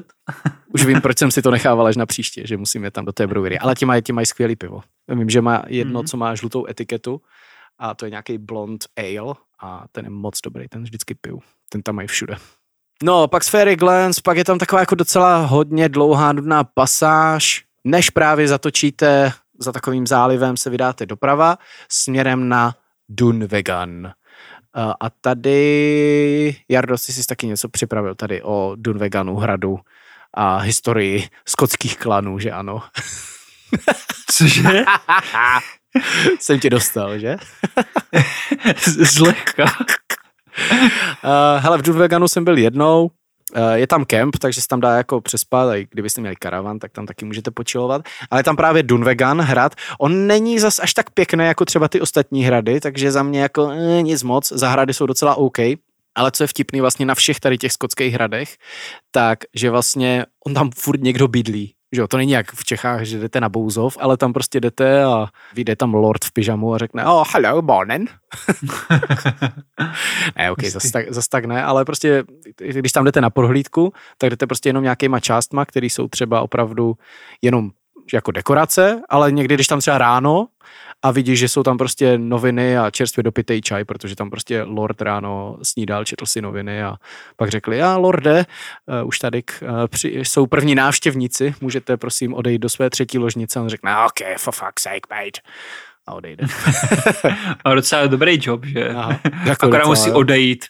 Už 0.78 0.86
vím, 0.86 1.02
proč 1.02 1.18
jsem 1.18 1.32
si 1.32 1.42
to 1.42 1.52
nechával 1.52 1.88
až 1.88 1.98
na 1.98 2.06
příště, 2.06 2.48
že 2.48 2.58
musíme 2.58 2.92
tam 2.92 3.06
do 3.06 3.12
té 3.12 3.28
brewery. 3.28 3.60
Ale 3.60 3.76
ti 3.76 3.86
mají, 3.86 4.02
ti 4.02 4.14
mají 4.14 4.26
skvělý 4.26 4.56
pivo. 4.56 4.82
Vím, 5.08 5.30
že 5.30 5.42
má 5.42 5.64
jedno, 5.68 6.02
mm-hmm. 6.02 6.08
co 6.08 6.18
má 6.18 6.36
žlutou 6.36 6.68
etiketu 6.70 7.22
a 7.80 7.96
to 7.96 8.06
je 8.06 8.10
nějaký 8.10 8.38
blond 8.38 8.86
ale 8.98 9.34
a 9.60 9.86
ten 9.92 10.06
je 10.06 10.10
moc 10.10 10.42
dobrý, 10.42 10.68
ten 10.68 10.84
vždycky 10.84 11.16
piju. 11.16 11.42
Ten 11.70 11.82
tam 11.82 11.96
mají 11.96 12.08
všude. 12.08 12.36
No, 13.04 13.28
pak 13.28 13.44
z 13.44 13.50
Fairy 13.50 13.76
Glens, 13.76 14.20
pak 14.20 14.38
je 14.38 14.44
tam 14.44 14.58
taková 14.58 14.80
jako 14.80 14.96
docela 14.96 15.38
hodně 15.38 15.90
dlouhá, 15.90 16.34
nudná 16.34 16.64
pasáž, 16.64 17.64
než 17.84 18.10
právě 18.10 18.48
zatočíte 18.48 19.32
za 19.60 19.72
takovým 19.72 20.08
zálivem 20.08 20.58
se 20.58 20.70
vydáte 20.70 21.06
doprava 21.06 21.58
směrem 21.90 22.50
na 22.50 22.76
Dunvegan. 23.10 24.12
A 25.00 25.10
tady, 25.10 26.56
Jardo, 26.70 26.98
jsi 26.98 27.14
si 27.14 27.28
taky 27.28 27.48
něco 27.48 27.70
připravil 27.70 28.16
tady 28.16 28.44
o 28.44 28.76
Dunveganu, 28.76 29.36
hradu 29.36 29.80
a 30.38 30.58
historii 30.58 31.28
skotských 31.48 31.98
klanů, 31.98 32.40
že 32.40 32.52
ano? 32.52 32.84
Cože? 34.32 34.84
Jsem 36.40 36.60
tě 36.60 36.70
dostal, 36.70 37.20
že? 37.20 37.38
Zlehka. 38.86 39.64
Uh, 39.64 41.58
hele, 41.58 41.78
v 41.78 41.82
Dunveganu 41.82 42.28
jsem 42.28 42.44
byl 42.44 42.58
jednou, 42.58 43.12
eh, 43.56 43.80
je 43.80 43.88
tam 43.88 44.06
kemp, 44.06 44.38
takže 44.38 44.62
se 44.62 44.68
tam 44.68 44.80
dá 44.80 44.98
jako 44.98 45.22
přespat, 45.22 45.70
a 45.70 45.88
kdybyste 45.92 46.22
měli 46.22 46.36
karavan, 46.36 46.80
tak 46.80 46.92
tam 46.92 47.06
taky 47.06 47.26
můžete 47.26 47.52
počilovat. 47.52 48.02
Ale 48.32 48.40
je 48.40 48.44
tam 48.44 48.56
právě 48.56 48.84
Dunvegan 48.84 49.42
hrad. 49.42 49.76
On 50.00 50.28
není 50.28 50.60
zas 50.60 50.80
až 50.80 50.94
tak 50.94 51.10
pěkný 51.10 51.46
jako 51.46 51.66
třeba 51.66 51.88
ty 51.88 52.02
ostatní 52.02 52.44
hrady, 52.44 52.80
takže 52.80 53.12
za 53.12 53.24
mě 53.24 53.42
jako 53.42 53.70
eh, 53.70 54.02
nic 54.02 54.24
moc. 54.24 54.52
Zahrady 54.52 54.94
jsou 54.94 55.06
docela 55.06 55.36
OK. 55.36 55.58
Ale 56.18 56.32
co 56.32 56.44
je 56.44 56.48
vtipný 56.48 56.82
vlastně 56.82 57.06
na 57.06 57.16
všech 57.16 57.40
tady 57.40 57.58
těch 57.58 57.72
skotských 57.72 58.14
hradech, 58.14 58.58
tak 59.12 59.40
že 59.56 59.70
vlastně 59.70 60.26
on 60.46 60.54
tam 60.54 60.72
furt 60.72 61.02
někdo 61.02 61.28
bydlí. 61.28 61.74
Že 61.92 62.02
jo, 62.02 62.08
to 62.08 62.18
není 62.18 62.32
jak 62.32 62.52
v 62.52 62.66
Čechách, 62.66 63.04
že 63.04 63.20
jdete 63.20 63.42
na 63.42 63.50
Bouzov, 63.50 63.98
ale 64.00 64.18
tam 64.18 64.34
prostě 64.34 64.60
jdete 64.60 65.04
a 65.04 65.28
vyjde 65.54 65.76
tam 65.76 65.94
lord 65.94 66.26
v 66.26 66.32
pyžamu 66.32 66.74
a 66.74 66.78
řekne, 66.78 67.06
oh, 67.06 67.28
hello, 67.34 67.62
morning. 67.62 68.16
ne, 70.38 70.52
ok, 70.52 70.64
zase 70.64 70.92
tak, 70.92 71.14
zas 71.14 71.28
tak 71.28 71.46
ne, 71.46 71.64
ale 71.64 71.86
prostě, 71.86 72.24
když 72.58 72.92
tam 72.92 73.06
jdete 73.06 73.22
na 73.22 73.30
prohlídku, 73.30 73.94
tak 74.18 74.30
jdete 74.30 74.48
prostě 74.48 74.70
jenom 74.70 74.84
nějakýma 74.84 75.20
částma, 75.20 75.66
které 75.66 75.86
jsou 75.86 76.08
třeba 76.08 76.42
opravdu 76.42 76.96
jenom 77.42 77.72
jako 78.14 78.32
dekorace, 78.32 79.02
ale 79.10 79.32
někdy, 79.32 79.56
když 79.56 79.68
tam 79.68 79.80
třeba 79.80 79.98
ráno 79.98 80.48
a 81.04 81.12
vidíš, 81.12 81.40
že 81.40 81.50
jsou 81.50 81.64
tam 81.64 81.78
prostě 81.78 82.18
noviny 82.18 82.78
a 82.78 82.92
čerstvě 82.92 83.24
dopitej 83.24 83.62
čaj, 83.62 83.84
protože 83.84 84.16
tam 84.16 84.30
prostě 84.30 84.64
Lord 84.64 85.02
ráno 85.02 85.58
snídal, 85.64 86.06
četl 86.06 86.26
si 86.26 86.42
noviny 86.42 86.84
a 86.84 86.96
pak 87.36 87.50
řekli, 87.50 87.82
a 87.82 87.98
Lorde, 87.98 88.46
uh, 89.02 89.08
už 89.08 89.20
tady 89.20 89.44
uh, 89.62 89.70
při, 89.88 90.10
jsou 90.10 90.48
první 90.48 90.76
návštěvníci, 90.76 91.56
můžete 91.62 91.98
prosím 91.98 92.34
odejít 92.34 92.60
do 92.60 92.70
své 92.70 92.90
třetí 92.90 93.18
ložnice. 93.18 93.60
A 93.60 93.62
on 93.62 93.70
řekne, 93.70 93.98
ok, 93.98 94.38
for 94.38 94.54
fuck's 94.54 94.84
sake, 94.84 95.08
mate 95.10 95.40
a 96.08 96.14
odejde. 96.14 96.48
a 97.66 97.76
docela 97.76 98.08
dobrý 98.08 98.40
job, 98.42 98.66
že? 98.66 98.90
Aha, 98.90 99.20
jako 99.46 99.66
Akorát 99.66 99.78
docela, 99.78 99.88
musí 99.88 100.12
odejít. 100.12 100.66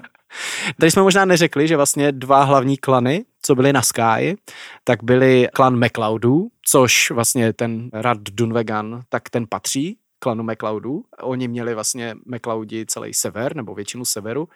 Tady 0.80 0.90
jsme 0.90 1.02
možná 1.02 1.24
neřekli, 1.24 1.68
že 1.68 1.76
vlastně 1.76 2.12
dva 2.12 2.44
hlavní 2.44 2.76
klany, 2.76 3.24
co 3.48 3.54
byly 3.54 3.72
na 3.72 3.82
Sky, 3.82 4.36
tak 4.84 5.04
byli 5.04 5.48
klan 5.52 5.84
McLeodů, 5.84 6.48
což 6.62 7.10
vlastně 7.10 7.52
ten 7.52 7.90
Rad 7.92 8.18
Dunvegan, 8.22 9.02
tak 9.08 9.30
ten 9.30 9.46
patří 9.48 9.98
klanu 10.18 10.42
McLeodů. 10.42 11.02
Oni 11.22 11.48
měli 11.48 11.74
vlastně 11.74 12.14
McLeodi 12.26 12.86
celý 12.86 13.14
sever, 13.14 13.56
nebo 13.56 13.74
většinu 13.74 14.04
severu, 14.04 14.48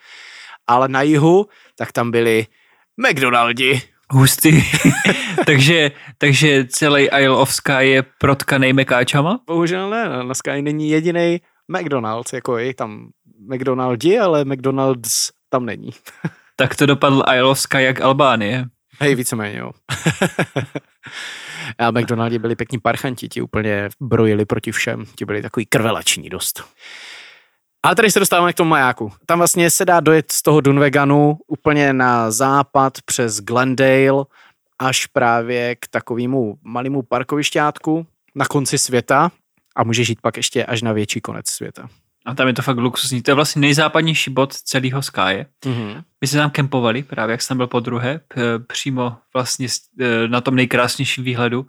ale 0.66 0.88
na 0.88 1.02
jihu, 1.02 1.46
tak 1.76 1.92
tam 1.92 2.10
byli 2.10 2.46
McDonaldi. 3.08 3.82
Hustý. 4.10 4.62
takže, 5.46 5.90
takže 6.18 6.64
celý 6.64 7.02
Isle 7.02 7.36
of 7.36 7.54
Sky 7.54 7.72
je 7.88 8.02
protkaný 8.18 8.72
mekáčama? 8.72 9.40
Bohužel 9.46 9.90
ne, 9.90 10.08
na 10.24 10.34
Sky 10.34 10.62
není 10.62 10.90
jediný 10.90 11.40
McDonald's, 11.68 12.32
jako 12.32 12.58
je 12.58 12.74
tam 12.74 13.08
McDonaldi, 13.48 14.18
ale 14.18 14.44
McDonald's 14.44 15.30
tam 15.48 15.66
není. 15.66 15.90
tak 16.56 16.76
to 16.76 16.86
dopadl 16.86 17.22
Isle 17.34 17.50
of 17.50 17.60
Sky 17.60 17.82
jak 17.82 18.00
Albánie. 18.00 18.64
Hej, 19.00 19.14
víceméně 19.14 19.58
jo. 19.58 19.70
A 21.78 21.90
McDonaldi 21.90 22.38
byli 22.38 22.56
pěkní 22.56 22.78
parchanti, 22.78 23.28
ti 23.28 23.42
úplně 23.42 23.88
brojili 24.00 24.44
proti 24.44 24.72
všem, 24.72 25.04
ti 25.16 25.24
byli 25.24 25.42
takový 25.42 25.66
krvelační 25.66 26.28
dost. 26.28 26.64
A 27.82 27.94
tady 27.94 28.10
se 28.10 28.18
dostáváme 28.18 28.52
k 28.52 28.56
tomu 28.56 28.70
majáku. 28.70 29.12
Tam 29.26 29.38
vlastně 29.38 29.70
se 29.70 29.84
dá 29.84 30.00
dojet 30.00 30.32
z 30.32 30.42
toho 30.42 30.60
Dunveganu 30.60 31.38
úplně 31.46 31.92
na 31.92 32.30
západ 32.30 32.92
přes 33.04 33.40
Glendale 33.40 34.24
až 34.78 35.06
právě 35.06 35.76
k 35.76 35.88
takovému 35.90 36.54
malému 36.62 37.02
parkovišťátku 37.02 38.06
na 38.34 38.46
konci 38.46 38.78
světa 38.78 39.30
a 39.76 39.84
můžeš 39.84 40.08
jít 40.08 40.20
pak 40.20 40.36
ještě 40.36 40.64
až 40.64 40.82
na 40.82 40.92
větší 40.92 41.20
konec 41.20 41.50
světa. 41.50 41.88
A 42.26 42.34
tam 42.34 42.46
je 42.46 42.52
to 42.54 42.62
fakt 42.62 42.76
luxusní. 42.78 43.22
To 43.22 43.30
je 43.30 43.34
vlastně 43.34 43.60
nejzápadnější 43.60 44.30
bod 44.30 44.52
celého 44.54 45.02
Sky. 45.02 45.20
Mm-hmm. 45.20 46.02
My 46.20 46.26
jsme 46.26 46.40
tam 46.40 46.50
kempovali, 46.50 47.02
právě 47.02 47.32
jak 47.32 47.42
jsem 47.42 47.56
byl 47.56 47.66
po 47.66 47.80
druhé, 47.80 48.20
přímo 48.66 49.16
vlastně 49.34 49.68
e, 50.00 50.28
na 50.28 50.40
tom 50.40 50.54
nejkrásnějším 50.54 51.24
výhledu 51.24 51.66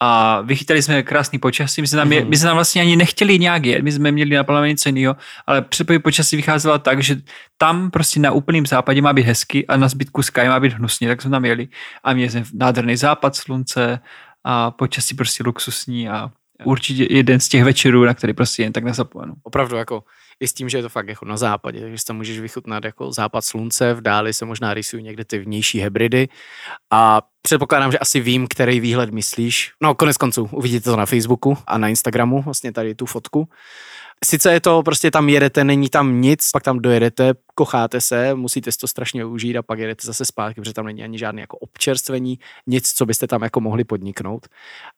a 0.00 0.40
vychytali 0.40 0.82
jsme 0.82 1.02
krásný 1.02 1.38
počasí. 1.38 1.80
My 1.80 1.86
jsme 1.86 1.96
tam, 1.98 2.08
Mhm. 2.08 2.28
my 2.28 2.36
jsme 2.36 2.46
tam 2.46 2.56
vlastně 2.56 2.82
ani 2.82 2.96
nechtěli 2.96 3.38
nějak 3.38 3.64
jet, 3.66 3.82
my 3.82 3.92
jsme 3.92 4.12
měli 4.12 4.30
naplánované 4.36 4.68
něco 4.68 4.88
jiného, 4.88 5.16
ale 5.46 5.62
předpověď 5.62 6.02
počasí 6.02 6.36
vycházela 6.36 6.78
tak, 6.78 7.02
že 7.02 7.16
tam 7.58 7.90
prostě 7.90 8.20
na 8.20 8.32
úplném 8.32 8.66
západě 8.66 9.02
má 9.02 9.12
být 9.12 9.26
hezky 9.26 9.66
a 9.66 9.76
na 9.76 9.88
zbytku 9.88 10.22
Sky 10.22 10.48
má 10.48 10.60
být 10.60 10.72
hnusně, 10.72 11.08
tak 11.08 11.22
jsme 11.22 11.30
tam 11.30 11.44
jeli 11.44 11.68
a 12.04 12.12
měli 12.12 12.30
jsme 12.30 12.44
nádherný 12.54 12.96
západ 12.96 13.36
slunce 13.36 13.98
a 14.44 14.70
počasí 14.70 15.14
prostě 15.14 15.42
luxusní 15.46 16.08
a 16.08 16.30
určitě 16.64 17.06
jeden 17.10 17.40
z 17.40 17.48
těch 17.48 17.64
večerů, 17.64 18.04
na 18.04 18.14
který 18.14 18.32
prostě 18.32 18.62
jen 18.62 18.72
tak 18.72 18.84
nezapomenu. 18.84 19.34
Opravdu 19.42 19.76
jako 19.76 20.04
i 20.40 20.48
s 20.48 20.52
tím, 20.52 20.68
že 20.68 20.78
je 20.78 20.82
to 20.82 20.88
fakt 20.88 21.08
jako 21.08 21.24
na 21.24 21.36
západě, 21.36 21.80
takže 21.80 22.04
tam 22.06 22.16
můžeš 22.16 22.40
vychutnat 22.40 22.84
jako 22.84 23.12
západ 23.12 23.44
slunce, 23.44 23.94
v 23.94 24.00
dáli 24.00 24.34
se 24.34 24.44
možná 24.44 24.74
rysují 24.74 25.02
někde 25.02 25.24
ty 25.24 25.38
vnější 25.38 25.80
hybridy 25.80 26.28
a 26.90 27.22
předpokládám, 27.42 27.92
že 27.92 27.98
asi 27.98 28.20
vím, 28.20 28.46
který 28.48 28.80
výhled 28.80 29.10
myslíš. 29.10 29.72
No 29.82 29.94
konec 29.94 30.16
konců, 30.16 30.48
uvidíte 30.52 30.90
to 30.90 30.96
na 30.96 31.06
Facebooku 31.06 31.58
a 31.66 31.78
na 31.78 31.88
Instagramu, 31.88 32.42
vlastně 32.42 32.72
tady 32.72 32.94
tu 32.94 33.06
fotku. 33.06 33.48
Sice 34.24 34.52
je 34.52 34.60
to, 34.60 34.82
prostě 34.82 35.10
tam 35.10 35.28
jedete, 35.28 35.64
není 35.64 35.88
tam 35.88 36.20
nic, 36.20 36.50
pak 36.50 36.62
tam 36.62 36.78
dojedete, 36.78 37.34
kocháte 37.54 38.00
se, 38.00 38.34
musíte 38.34 38.72
si 38.72 38.78
to 38.78 38.88
strašně 38.88 39.24
užít 39.24 39.56
a 39.56 39.62
pak 39.62 39.78
jedete 39.78 40.06
zase 40.06 40.24
zpátky, 40.24 40.60
protože 40.60 40.72
tam 40.72 40.86
není 40.86 41.02
ani 41.02 41.18
žádné 41.18 41.40
jako 41.40 41.58
občerstvení, 41.58 42.38
nic, 42.66 42.92
co 42.92 43.06
byste 43.06 43.26
tam 43.26 43.42
jako 43.42 43.60
mohli 43.60 43.84
podniknout, 43.84 44.46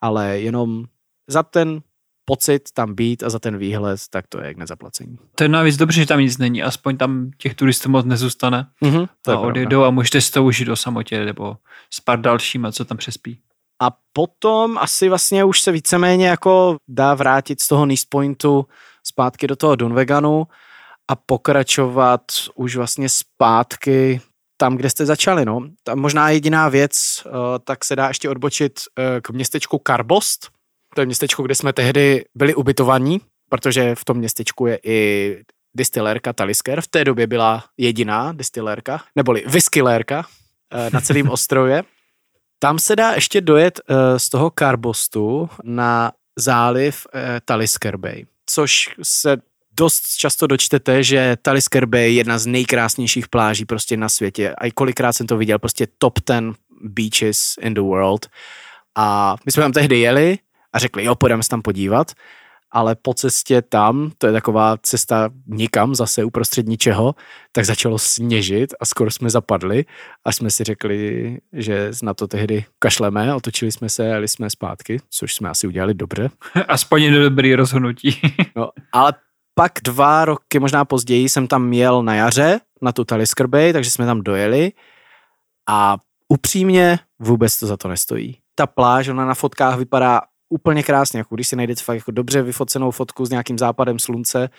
ale 0.01 0.41
jenom 0.41 0.85
za 1.29 1.43
ten 1.43 1.81
pocit 2.25 2.63
tam 2.75 2.95
být 2.95 3.23
a 3.23 3.31
za 3.31 3.39
ten 3.39 3.57
výhled, 3.57 4.01
tak 4.11 4.27
to 4.29 4.41
je 4.41 4.47
jak 4.47 4.57
nezaplacení. 4.57 5.19
To 5.35 5.45
je 5.45 5.49
navíc 5.49 5.77
dobře, 5.77 6.01
že 6.01 6.07
tam 6.07 6.21
nic 6.21 6.39
není, 6.39 6.63
aspoň 6.63 6.97
tam 6.97 7.31
těch 7.39 7.55
turistů 7.55 7.91
moc 7.91 8.07
nezůstane. 8.07 8.67
Mm-hmm, 8.83 9.09
a 9.27 9.39
odjedou 9.39 9.85
a 9.85 9.91
můžete 9.91 10.21
si 10.21 10.33
to 10.33 10.45
užít 10.45 10.69
o 10.69 10.77
samotě 10.77 11.25
nebo 11.25 11.57
s 11.91 12.01
pár 12.01 12.21
dalšíma, 12.21 12.73
co 12.73 12.85
tam 12.85 12.97
přespí. 12.97 13.41
A 13.83 13.91
potom 14.13 14.79
asi 14.79 15.09
vlastně 15.09 15.45
už 15.45 15.61
se 15.61 15.73
víceméně 15.73 16.29
jako 16.29 16.77
dá 16.89 17.15
vrátit 17.15 17.61
z 17.61 17.69
toho 17.69 17.87
East 17.91 18.07
Pointu 18.09 18.67
zpátky 19.07 19.47
do 19.47 19.57
toho 19.57 19.77
Dunveganu 19.77 20.47
a 21.09 21.17
pokračovat 21.17 22.23
už 22.55 22.77
vlastně 22.77 23.09
zpátky 23.09 24.21
tam, 24.57 24.77
kde 24.77 24.91
jste 24.91 25.07
začali. 25.07 25.45
No. 25.45 25.61
Tam 25.83 25.99
možná 25.99 26.31
jediná 26.31 26.69
věc, 26.69 27.23
uh, 27.27 27.33
tak 27.65 27.85
se 27.85 27.97
dá 27.97 28.09
ještě 28.09 28.29
odbočit 28.29 28.81
uh, 28.81 29.05
k 29.21 29.31
městečku 29.31 29.79
Karbost. 29.79 30.58
To 30.99 31.03
je 31.03 31.07
městečko, 31.07 31.43
kde 31.43 31.55
jsme 31.55 31.73
tehdy 31.73 32.25
byli 32.35 32.55
ubytovaní, 32.55 33.21
protože 33.49 33.95
v 33.95 34.05
tom 34.05 34.17
městečku 34.17 34.67
je 34.67 34.79
i 34.85 35.39
distilérka 35.77 36.33
Talisker. 36.33 36.81
V 36.81 36.87
té 36.87 37.05
době 37.05 37.27
byla 37.27 37.65
jediná 37.77 38.33
distilérka, 38.33 39.05
neboli 39.17 39.45
whiskylérka 39.47 40.19
uh, 40.19 40.91
na 40.93 41.01
celém 41.01 41.29
ostrově. 41.31 41.85
Tam 42.59 42.79
se 42.79 42.97
dá 42.97 43.13
ještě 43.13 43.41
dojet 43.41 43.81
uh, 43.91 43.97
z 44.17 44.29
toho 44.29 44.51
Karbostu 44.51 45.51
na 45.65 46.13
záliv 46.39 47.07
uh, 47.15 47.21
Talisker 47.45 47.97
Bay, 47.97 48.25
což 48.47 48.95
se 49.03 49.37
dost 49.77 50.17
často 50.17 50.47
dočtete, 50.47 51.03
že 51.03 51.37
Talisker 51.43 51.87
Bay 51.87 52.03
je 52.03 52.13
jedna 52.13 52.39
z 52.39 52.47
nejkrásnějších 52.47 53.29
pláží 53.29 53.65
prostě 53.65 53.97
na 53.97 54.09
světě. 54.09 54.55
A 54.59 54.67
i 54.67 54.71
kolikrát 54.71 55.13
jsem 55.13 55.27
to 55.27 55.37
viděl, 55.37 55.59
prostě 55.59 55.87
top 55.99 56.19
10 56.29 56.45
beaches 56.83 57.55
in 57.61 57.75
the 57.75 57.81
world. 57.81 58.27
A 58.97 59.37
my 59.47 59.53
jsme 59.53 59.63
tam 59.63 59.73
tehdy 59.73 59.99
jeli 59.99 60.39
a 60.73 60.79
řekli, 60.79 61.05
jo, 61.05 61.15
půjdeme 61.15 61.43
se 61.43 61.49
tam 61.49 61.63
podívat, 61.63 62.13
ale 62.71 62.95
po 62.95 63.15
cestě 63.15 63.63
tam, 63.63 64.11
to 64.19 64.27
je 64.27 64.33
taková 64.33 64.77
cesta 64.83 65.31
nikam, 65.47 65.95
zase 65.95 66.25
uprostřed 66.25 66.67
ničeho, 66.67 67.15
tak 67.53 67.65
začalo 67.65 67.99
sněžit 67.99 68.75
a 68.81 68.87
skoro 68.87 69.11
jsme 69.11 69.31
zapadli 69.31 69.85
a 70.25 70.33
jsme 70.33 70.51
si 70.51 70.65
řekli, 70.65 71.39
že 71.53 71.91
na 72.03 72.15
to 72.15 72.27
tehdy 72.27 72.65
kašleme, 72.79 73.35
otočili 73.35 73.73
jsme 73.73 73.89
se 73.89 74.11
a 74.11 74.15
jeli 74.15 74.29
jsme 74.29 74.51
zpátky, 74.51 75.01
což 75.11 75.35
jsme 75.35 75.49
asi 75.49 75.67
udělali 75.67 75.95
dobře. 75.95 76.31
Aspoň 76.69 77.03
je 77.03 77.13
to 77.13 77.23
dobrý 77.23 77.55
rozhodnutí. 77.55 78.21
No, 78.57 78.71
ale 78.93 79.13
pak 79.55 79.73
dva 79.85 80.25
roky, 80.25 80.59
možná 80.59 80.85
později, 80.85 81.29
jsem 81.29 81.47
tam 81.47 81.73
jel 81.73 82.03
na 82.03 82.15
jaře, 82.15 82.61
na 82.83 82.93
tu 82.93 83.05
Talisker 83.05 83.47
Bay, 83.47 83.73
takže 83.73 83.91
jsme 83.91 84.07
tam 84.07 84.21
dojeli 84.21 84.73
a 85.69 85.97
upřímně 86.29 86.99
vůbec 87.19 87.59
to 87.59 87.67
za 87.67 87.77
to 87.77 87.89
nestojí. 87.89 88.39
Ta 88.55 88.67
pláž, 88.67 89.09
ona 89.09 89.25
na 89.25 89.35
fotkách 89.35 89.79
vypadá 89.79 90.21
úplně 90.49 90.83
krásně, 90.83 91.19
jako 91.19 91.35
když 91.35 91.49
si 91.49 91.57
najdete 91.57 91.83
fakt 91.83 91.97
jako 91.97 92.11
dobře 92.11 92.43
vyfocenou 92.43 92.91
fotku 92.91 93.27
s 93.27 93.31
nějakým 93.31 93.59
západem 93.59 93.99
slunce, 93.99 94.51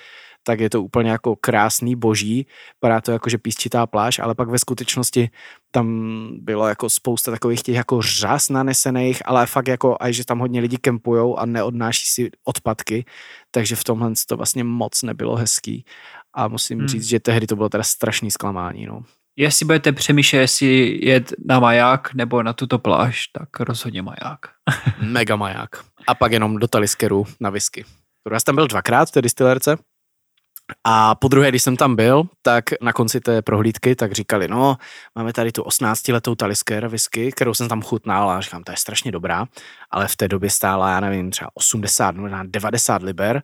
tak 0.44 0.60
je 0.60 0.70
to 0.70 0.84
úplně 0.84 1.12
jako 1.12 1.36
krásný 1.36 1.96
boží, 1.96 2.48
vypadá 2.76 3.02
to 3.02 3.12
jako, 3.12 3.30
že 3.30 3.38
písčitá 3.38 3.88
pláž, 3.88 4.20
ale 4.20 4.36
pak 4.36 4.50
ve 4.50 4.60
skutečnosti 4.60 5.30
tam 5.72 6.28
bylo 6.34 6.68
jako 6.68 6.90
spousta 6.90 7.32
takových 7.32 7.64
těch 7.64 7.76
jako 7.76 8.02
řas 8.02 8.50
nanesených, 8.50 9.22
ale 9.26 9.46
fakt 9.46 9.68
jako 9.68 9.98
aj, 10.00 10.14
že 10.14 10.26
tam 10.26 10.40
hodně 10.40 10.62
lidí 10.62 10.78
kempujou 10.78 11.38
a 11.38 11.46
neodnáší 11.46 12.06
si 12.06 12.30
odpadky, 12.44 13.06
takže 13.52 13.76
v 13.76 13.84
tomhle 13.84 14.12
to 14.28 14.38
vlastně 14.38 14.64
moc 14.64 15.04
nebylo 15.04 15.36
hezký 15.36 15.86
a 16.34 16.48
musím 16.48 16.80
hmm. 16.80 16.88
říct, 16.88 17.08
že 17.08 17.20
tehdy 17.20 17.48
to 17.48 17.56
bylo 17.56 17.70
teda 17.70 17.84
strašný 17.84 18.32
zklamání, 18.32 18.86
no. 18.86 19.04
Jestli 19.40 19.66
budete 19.66 19.92
přemýšlet, 19.92 20.40
jestli 20.40 21.00
jet 21.06 21.34
na 21.46 21.60
maják 21.60 22.14
nebo 22.14 22.44
na 22.44 22.54
tuto 22.54 22.80
pláž, 22.80 23.28
tak 23.28 23.60
rozhodně 23.60 24.02
maják. 24.02 24.40
Mega 25.02 25.36
maják. 25.36 25.70
A 26.08 26.16
pak 26.16 26.32
jenom 26.32 26.58
do 26.58 26.68
Taliskeru 26.68 27.26
na 27.40 27.50
whisky. 27.50 27.86
Já 28.32 28.40
jsem 28.40 28.46
tam 28.46 28.56
byl 28.56 28.68
dvakrát 28.68 29.10
v 29.10 29.12
té 29.12 29.22
distilérce 29.22 29.78
a 30.84 31.16
po 31.16 31.28
druhé, 31.28 31.50
když 31.50 31.64
jsem 31.64 31.78
tam 31.78 31.96
byl, 31.96 32.24
tak 32.42 32.64
na 32.82 32.94
konci 32.94 33.22
té 33.22 33.42
prohlídky 33.42 33.96
tak 33.96 34.12
říkali, 34.12 34.48
no, 34.48 34.78
máme 35.16 35.34
tady 35.34 35.52
tu 35.52 35.62
18-letou 35.62 36.36
Talisker 36.36 36.88
whisky, 36.88 37.32
kterou 37.32 37.54
jsem 37.54 37.68
tam 37.68 37.82
chutnal 37.82 38.30
a 38.30 38.42
říkám, 38.42 38.64
to 38.64 38.72
je 38.72 38.78
strašně 38.78 39.12
dobrá, 39.12 39.46
ale 39.92 40.08
v 40.08 40.16
té 40.16 40.28
době 40.28 40.50
stála, 40.50 40.92
já 40.92 41.00
nevím, 41.00 41.32
třeba 41.32 41.50
80, 41.54 42.16
možná 42.16 42.44
90 42.44 43.04
liber, 43.04 43.42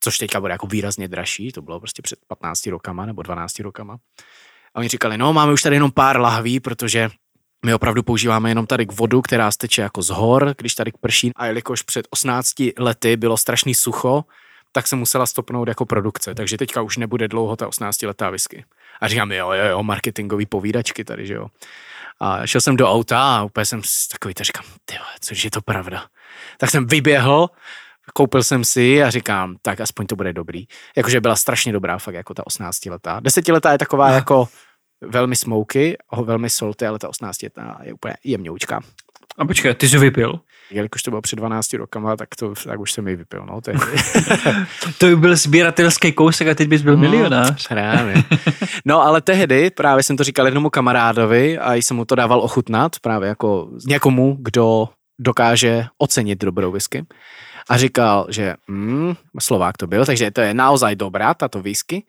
což 0.00 0.18
teďka 0.18 0.40
bude 0.40 0.52
jako 0.52 0.66
výrazně 0.66 1.08
dražší, 1.08 1.52
to 1.52 1.62
bylo 1.62 1.80
prostě 1.80 2.02
před 2.02 2.18
15 2.26 2.66
rokama 2.66 3.06
nebo 3.06 3.22
12 3.22 3.58
rokama. 3.58 3.98
A 4.74 4.78
oni 4.78 4.88
říkali, 4.88 5.18
no, 5.18 5.32
máme 5.32 5.52
už 5.52 5.62
tady 5.62 5.76
jenom 5.76 5.90
pár 5.90 6.20
lahví, 6.20 6.60
protože 6.60 7.10
my 7.66 7.74
opravdu 7.74 8.02
používáme 8.02 8.50
jenom 8.50 8.66
tady 8.66 8.86
k 8.86 8.92
vodu, 8.92 9.22
která 9.22 9.50
steče 9.50 9.82
jako 9.82 10.02
z 10.02 10.08
hor, 10.08 10.54
když 10.58 10.74
tady 10.74 10.92
prší. 11.00 11.30
A 11.36 11.46
jelikož 11.46 11.82
před 11.82 12.06
18 12.10 12.54
lety 12.78 13.16
bylo 13.16 13.36
strašný 13.36 13.74
sucho, 13.74 14.24
tak 14.72 14.86
se 14.86 14.96
musela 14.96 15.26
stopnout 15.26 15.68
jako 15.68 15.86
produkce. 15.86 16.34
Takže 16.34 16.56
teďka 16.56 16.82
už 16.82 16.96
nebude 16.96 17.28
dlouho 17.28 17.56
ta 17.56 17.68
18 17.68 18.02
letá 18.02 18.30
whisky. 18.30 18.64
A 19.00 19.08
říkám, 19.08 19.32
jo, 19.32 19.52
jo, 19.52 19.64
jo, 19.64 19.82
marketingový 19.82 20.46
povídačky 20.46 21.04
tady, 21.04 21.26
že 21.26 21.34
jo. 21.34 21.46
A 22.20 22.46
šel 22.46 22.60
jsem 22.60 22.76
do 22.76 22.90
auta 22.90 23.36
a 23.36 23.42
úplně 23.42 23.66
jsem 23.66 23.82
takový, 24.10 24.34
to 24.34 24.44
říkám, 24.44 24.64
ty 24.84 24.94
vole, 24.94 25.10
což 25.20 25.44
je 25.44 25.50
to 25.50 25.60
pravda. 25.60 26.06
Tak 26.58 26.70
jsem 26.70 26.86
vyběhl, 26.86 27.48
koupil 28.12 28.42
jsem 28.42 28.64
si 28.64 29.02
a 29.02 29.10
říkám, 29.10 29.56
tak 29.62 29.80
aspoň 29.80 30.06
to 30.06 30.16
bude 30.16 30.32
dobrý. 30.32 30.64
Jakože 30.96 31.20
byla 31.20 31.36
strašně 31.36 31.72
dobrá, 31.72 31.98
fakt 31.98 32.14
jako 32.14 32.34
ta 32.34 32.46
18 32.46 32.86
letá. 32.86 33.20
Desetiletá 33.20 33.72
je 33.72 33.78
taková 33.78 34.10
jako 34.10 34.48
velmi 35.04 35.36
smoky, 35.36 35.96
velmi 36.24 36.50
salty, 36.50 36.86
ale 36.86 36.98
ta 36.98 37.08
18 37.08 37.42
letá 37.42 37.78
je 37.82 37.92
úplně 37.92 38.14
jemňoučka. 38.24 38.80
A 39.38 39.44
počkej, 39.46 39.74
ty 39.74 39.88
jsi 39.88 39.98
vypil? 39.98 40.40
Jelikož 40.70 41.02
to 41.02 41.10
bylo 41.10 41.20
před 41.22 41.36
12 41.36 41.72
rokama, 41.74 42.16
tak, 42.16 42.28
to, 42.38 42.54
tak 42.64 42.80
už 42.80 42.92
jsem 42.92 43.08
ji 43.08 43.16
vypil. 43.16 43.46
No, 43.46 43.60
to 43.60 43.70
je, 43.70 43.76
To 44.98 45.06
by 45.06 45.16
byl 45.16 45.36
sběratelský 45.36 46.12
kousek 46.12 46.48
a 46.48 46.54
teď 46.54 46.68
bys 46.68 46.82
byl 46.82 46.94
No. 46.96 47.00
milionář. 47.00 47.68
Právě. 47.68 48.14
No 48.84 49.02
ale 49.02 49.20
tehdy, 49.20 49.70
právě 49.70 50.02
jsem 50.02 50.16
to 50.16 50.24
říkal 50.24 50.46
jednomu 50.46 50.70
kamarádovi 50.70 51.58
a 51.58 51.74
jsem 51.74 51.96
mu 51.96 52.04
to 52.04 52.14
dával 52.14 52.40
ochutnat, 52.40 52.98
právě 53.02 53.28
jako 53.28 53.68
někomu, 53.86 54.36
kdo 54.40 54.88
dokáže 55.20 55.86
ocenit 55.98 56.38
dobrou 56.44 56.72
whisky. 56.72 57.06
A 57.68 57.78
říkal, 57.78 58.26
že 58.28 58.54
mm, 58.68 59.14
Slovák 59.40 59.76
to 59.76 59.86
byl, 59.86 60.06
takže 60.06 60.30
to 60.30 60.40
je 60.40 60.54
naozaj 60.54 60.96
dobrá, 60.96 61.34
tato 61.34 61.62
whisky. 61.62 62.04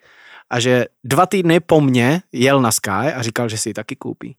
A 0.50 0.60
že 0.60 0.86
dva 1.04 1.26
týdny 1.26 1.60
po 1.60 1.82
mně 1.82 2.22
jel 2.32 2.62
na 2.62 2.72
Sky 2.72 2.90
a 2.90 3.22
říkal, 3.22 3.50
že 3.50 3.58
si 3.58 3.70
ji 3.70 3.74
taky 3.74 3.96
koupí. 3.96 4.36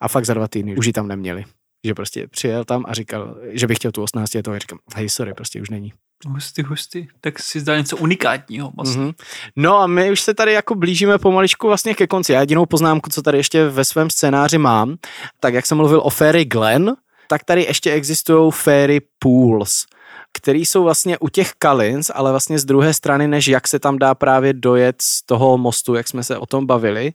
A 0.00 0.08
fakt 0.08 0.24
za 0.24 0.34
dva 0.34 0.48
týdny 0.48 0.76
už 0.76 0.86
ji 0.86 0.92
tam 0.92 1.08
neměli. 1.08 1.44
Že 1.86 1.94
prostě 1.94 2.28
přijel 2.28 2.64
tam 2.64 2.84
a 2.88 2.94
říkal, 2.94 3.36
že 3.50 3.66
bych 3.66 3.76
chtěl 3.78 3.92
tu 3.92 4.02
18 4.02 4.30
to 4.44 4.50
a 4.50 4.58
říkám, 4.58 4.78
hej, 4.94 5.08
sorry, 5.08 5.34
prostě 5.34 5.62
už 5.62 5.70
není. 5.70 5.92
Hustý, 6.26 6.62
hustý. 6.62 7.06
Tak 7.20 7.38
si 7.38 7.60
zdal 7.60 7.76
něco 7.76 7.96
unikátního. 7.96 8.72
Moc. 8.76 8.88
Mm-hmm. 8.88 9.14
No 9.56 9.78
a 9.78 9.86
my 9.86 10.10
už 10.10 10.20
se 10.20 10.34
tady 10.34 10.52
jako 10.52 10.74
blížíme 10.74 11.18
pomaličku 11.18 11.66
vlastně 11.66 11.94
ke 11.94 12.06
konci. 12.06 12.32
Já 12.32 12.40
jedinou 12.40 12.66
poznámku, 12.66 13.10
co 13.10 13.22
tady 13.22 13.38
ještě 13.38 13.68
ve 13.68 13.84
svém 13.84 14.10
scénáři 14.10 14.58
mám, 14.58 14.96
tak 15.40 15.54
jak 15.54 15.66
jsem 15.66 15.78
mluvil 15.78 16.00
o 16.04 16.10
Fairy 16.10 16.44
Glen, 16.44 16.96
tak 17.28 17.44
tady 17.44 17.64
ještě 17.64 17.92
existují 17.92 18.52
Fairy 18.52 19.00
Pools. 19.18 19.86
Který 20.34 20.66
jsou 20.66 20.82
vlastně 20.82 21.18
u 21.18 21.28
těch 21.28 21.52
Kalins, 21.58 22.10
ale 22.14 22.30
vlastně 22.30 22.58
z 22.58 22.64
druhé 22.64 22.94
strany, 22.94 23.28
než 23.28 23.48
jak 23.48 23.68
se 23.68 23.78
tam 23.78 23.98
dá 23.98 24.14
právě 24.14 24.52
dojet 24.52 24.96
z 25.02 25.26
toho 25.26 25.58
mostu, 25.58 25.94
jak 25.94 26.08
jsme 26.08 26.24
se 26.24 26.38
o 26.38 26.46
tom 26.46 26.66
bavili. 26.66 27.12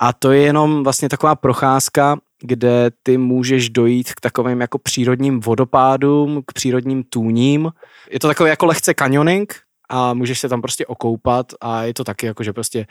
A 0.00 0.12
to 0.12 0.32
je 0.32 0.42
jenom 0.42 0.84
vlastně 0.84 1.08
taková 1.08 1.34
procházka, 1.34 2.16
kde 2.42 2.90
ty 3.02 3.18
můžeš 3.18 3.70
dojít 3.70 4.12
k 4.12 4.20
takovým 4.20 4.60
jako 4.60 4.78
přírodním 4.78 5.40
vodopádům, 5.40 6.42
k 6.46 6.52
přírodním 6.52 7.04
tůním. 7.04 7.70
Je 8.10 8.20
to 8.20 8.28
takový 8.28 8.50
jako 8.50 8.66
lehce 8.66 8.94
kanioning 8.94 9.54
a 9.88 10.14
můžeš 10.14 10.40
se 10.40 10.48
tam 10.48 10.62
prostě 10.62 10.86
okoupat 10.86 11.46
a 11.60 11.82
je 11.82 11.94
to 11.94 12.04
taky 12.04 12.26
jako, 12.26 12.42
že 12.42 12.52
prostě 12.52 12.86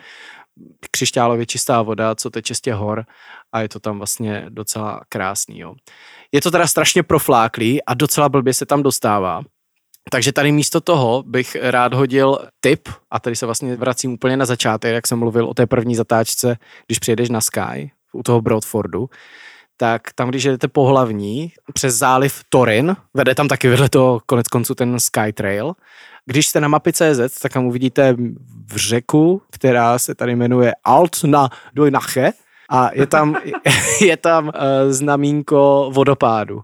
křišťálově 0.90 1.46
čistá 1.46 1.82
voda, 1.82 2.14
co 2.14 2.30
teče 2.30 2.54
z 2.54 2.60
těch 2.60 2.74
hor 2.74 3.04
a 3.52 3.60
je 3.60 3.68
to 3.68 3.80
tam 3.80 3.98
vlastně 3.98 4.46
docela 4.48 5.00
krásný. 5.08 5.58
Jo. 5.58 5.74
Je 6.32 6.40
to 6.40 6.50
teda 6.50 6.66
strašně 6.66 7.02
profláklý 7.02 7.84
a 7.84 7.94
docela 7.94 8.28
blbě 8.28 8.54
se 8.54 8.66
tam 8.66 8.82
dostává. 8.82 9.42
Takže 10.10 10.32
tady 10.32 10.52
místo 10.52 10.80
toho 10.80 11.22
bych 11.26 11.56
rád 11.60 11.94
hodil 11.94 12.38
tip, 12.60 12.88
a 13.10 13.20
tady 13.20 13.36
se 13.36 13.46
vlastně 13.46 13.76
vracím 13.76 14.12
úplně 14.12 14.36
na 14.36 14.46
začátek, 14.46 14.94
jak 14.94 15.06
jsem 15.06 15.18
mluvil 15.18 15.46
o 15.46 15.54
té 15.54 15.66
první 15.66 15.96
zatáčce, 15.96 16.56
když 16.86 16.98
přijedeš 16.98 17.28
na 17.28 17.40
Sky, 17.40 17.90
u 18.12 18.22
toho 18.22 18.40
Broadfordu, 18.40 19.10
tak 19.76 20.02
tam, 20.14 20.28
když 20.28 20.44
jedete 20.44 20.68
po 20.68 20.86
hlavní, 20.86 21.52
přes 21.72 21.94
záliv 21.94 22.40
Torin, 22.48 22.96
vede 23.14 23.34
tam 23.34 23.48
taky 23.48 23.68
vedle 23.68 23.88
toho 23.88 24.20
konec 24.26 24.48
konců 24.48 24.74
ten 24.74 25.00
Skytrail, 25.00 25.72
když 26.26 26.48
jste 26.48 26.60
na 26.60 26.68
mapy 26.68 26.92
CZ, 26.92 27.40
tak 27.42 27.52
tam 27.52 27.66
uvidíte 27.66 28.16
v 28.66 28.76
řeku, 28.76 29.42
která 29.50 29.98
se 29.98 30.14
tady 30.14 30.36
jmenuje 30.36 30.72
Alt 30.84 31.24
na 31.24 31.50
Dojnache 31.74 32.32
a 32.70 32.90
je 32.94 33.06
tam, 33.06 33.36
je 34.00 34.16
tam 34.16 34.46
uh, 34.46 34.52
znamínko 34.88 35.90
vodopádu. 35.92 36.60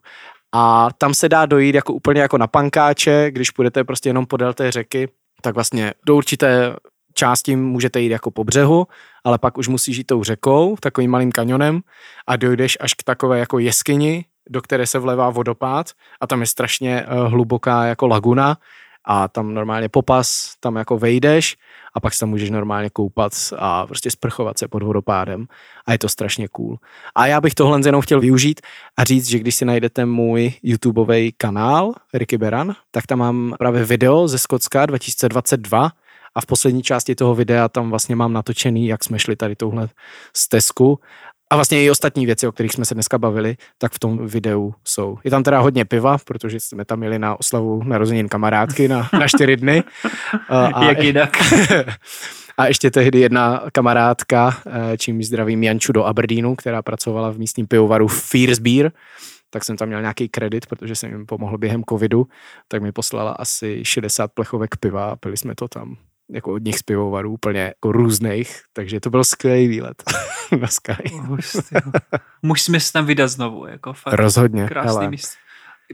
A 0.55 0.89
tam 0.99 1.15
se 1.15 1.29
dá 1.29 1.47
dojít 1.47 1.75
jako 1.75 1.93
úplně 1.93 2.21
jako 2.21 2.39
na 2.39 2.47
pankáče, 2.47 3.31
když 3.31 3.51
půjdete 3.51 3.85
prostě 3.85 4.09
jenom 4.09 4.27
podél 4.27 4.55
té 4.55 4.71
řeky, 4.71 5.09
tak 5.43 5.55
vlastně 5.55 5.95
do 6.07 6.17
určité 6.17 6.77
části 7.15 7.57
můžete 7.57 8.01
jít 8.01 8.11
jako 8.11 8.31
po 8.31 8.45
břehu, 8.45 8.87
ale 9.25 9.39
pak 9.39 9.59
už 9.59 9.69
musíš 9.69 9.97
jít 9.97 10.05
tou 10.05 10.25
řekou, 10.25 10.77
takovým 10.81 11.11
malým 11.11 11.33
kanionem 11.33 11.81
a 12.27 12.37
dojdeš 12.37 12.79
až 12.81 12.95
k 12.95 13.03
takové 13.03 13.39
jako 13.39 13.59
jeskyni, 13.59 14.25
do 14.51 14.63
které 14.63 14.87
se 14.87 14.99
vlevá 14.99 15.31
vodopád 15.31 15.91
a 16.21 16.27
tam 16.27 16.41
je 16.41 16.47
strašně 16.47 17.07
uh, 17.07 17.31
hluboká 17.31 17.85
jako 17.85 18.07
laguna 18.07 18.57
a 19.05 19.29
tam 19.29 19.55
normálně 19.55 19.89
popas, 19.89 20.55
tam 20.61 20.77
jako 20.77 20.99
vejdeš 20.99 21.57
a 21.95 22.01
pak 22.01 22.15
se 22.15 22.21
tam 22.21 22.29
můžeš 22.29 22.51
normálně 22.51 22.91
koupat 22.91 23.33
a 23.59 23.87
prostě 23.87 24.11
sprchovat 24.11 24.59
se 24.59 24.69
pod 24.69 24.83
vodopádem 24.83 25.47
a 25.87 25.93
je 25.93 25.99
to 25.99 26.09
strašně 26.09 26.49
cool. 26.49 26.79
A 27.15 27.27
já 27.27 27.41
bych 27.41 27.55
tohle 27.55 27.81
jenom 27.85 28.01
chtěl 28.01 28.21
využít 28.21 28.61
a 28.97 29.05
říct, 29.05 29.29
že 29.29 29.39
když 29.39 29.55
si 29.55 29.65
najdete 29.65 30.07
můj 30.07 30.53
YouTubeový 30.63 31.33
kanál 31.37 31.93
Ricky 32.15 32.39
Beran, 32.39 32.75
tak 32.91 33.07
tam 33.07 33.19
mám 33.19 33.55
právě 33.59 33.85
video 33.85 34.29
ze 34.29 34.39
Skotska 34.39 34.87
2022 34.87 35.91
a 36.35 36.41
v 36.41 36.47
poslední 36.47 36.83
části 36.83 37.15
toho 37.15 37.35
videa 37.35 37.69
tam 37.69 37.91
vlastně 37.91 38.17
mám 38.17 38.33
natočený, 38.33 38.87
jak 38.87 39.05
jsme 39.05 39.19
šli 39.19 39.37
tady 39.37 39.57
touhle 39.57 39.89
stezku 40.37 41.01
a 41.53 41.55
vlastně 41.57 41.85
i 41.85 41.91
ostatní 41.91 42.27
věci, 42.27 42.47
o 42.47 42.53
kterých 42.53 42.73
jsme 42.73 42.85
se 42.85 42.95
dneska 42.95 43.19
bavili, 43.19 43.57
tak 43.79 43.93
v 43.93 43.99
tom 43.99 44.27
videu 44.27 44.75
jsou. 44.85 45.19
Je 45.25 45.31
tam 45.31 45.43
teda 45.43 45.61
hodně 45.61 45.85
piva, 45.85 46.19
protože 46.25 46.61
jsme 46.61 46.85
tam 46.85 46.99
měli 46.99 47.19
na 47.19 47.41
oslavu 47.41 47.83
narozenin 47.85 48.29
kamarádky 48.29 48.89
na, 48.89 49.09
na 49.13 49.29
čtyři 49.29 49.57
dny. 49.57 49.83
A, 50.49 50.85
Jak 50.85 51.03
jinak. 51.03 51.37
A 52.57 52.67
ještě 52.67 52.91
tehdy 52.91 53.21
jedna 53.21 53.63
kamarádka, 53.73 54.57
eh, 54.67 54.99
čím 54.99 55.23
zdravím 55.23 55.63
Janču 55.63 55.93
do 55.93 56.05
Aberdeenu, 56.05 56.57
která 56.57 56.83
pracovala 56.83 57.31
v 57.31 57.39
místním 57.39 57.67
pivovaru 57.67 58.09
Fierce 58.09 58.61
Beer, 58.61 58.93
tak 59.51 59.65
jsem 59.65 59.77
tam 59.77 59.89
měl 59.89 60.01
nějaký 60.01 60.29
kredit, 60.29 60.67
protože 60.67 60.95
jsem 60.95 61.11
jim 61.11 61.27
pomohl 61.27 61.59
během 61.59 61.83
covidu, 61.89 62.27
tak 62.69 62.83
mi 62.83 62.93
poslala 62.93 63.33
asi 63.33 63.81
60 63.85 64.33
plechovek 64.33 64.77
piva 64.77 65.05
a 65.05 65.17
pili 65.17 65.37
jsme 65.37 65.55
to 65.55 65.69
tam 65.69 65.97
jako 66.33 66.53
od 66.53 66.65
nich 66.65 66.79
z 66.79 66.83
pivovarů, 66.83 67.33
úplně 67.33 67.61
jako 67.61 67.93
různých, 67.93 68.61
takže 68.73 69.01
to 69.01 69.11
byl 69.11 69.25
skvělý 69.25 69.69
výlet 69.69 70.03
na 70.61 70.69
Sky. 70.69 71.13
Musíme 72.43 72.81
se 72.81 72.93
tam 72.93 73.07
vydat 73.07 73.29
znovu, 73.29 73.67
jako 73.67 73.93
fakt. 73.93 74.15
Rozhodně. 74.15 74.67
Krásný 74.67 75.09
místo. 75.09 75.37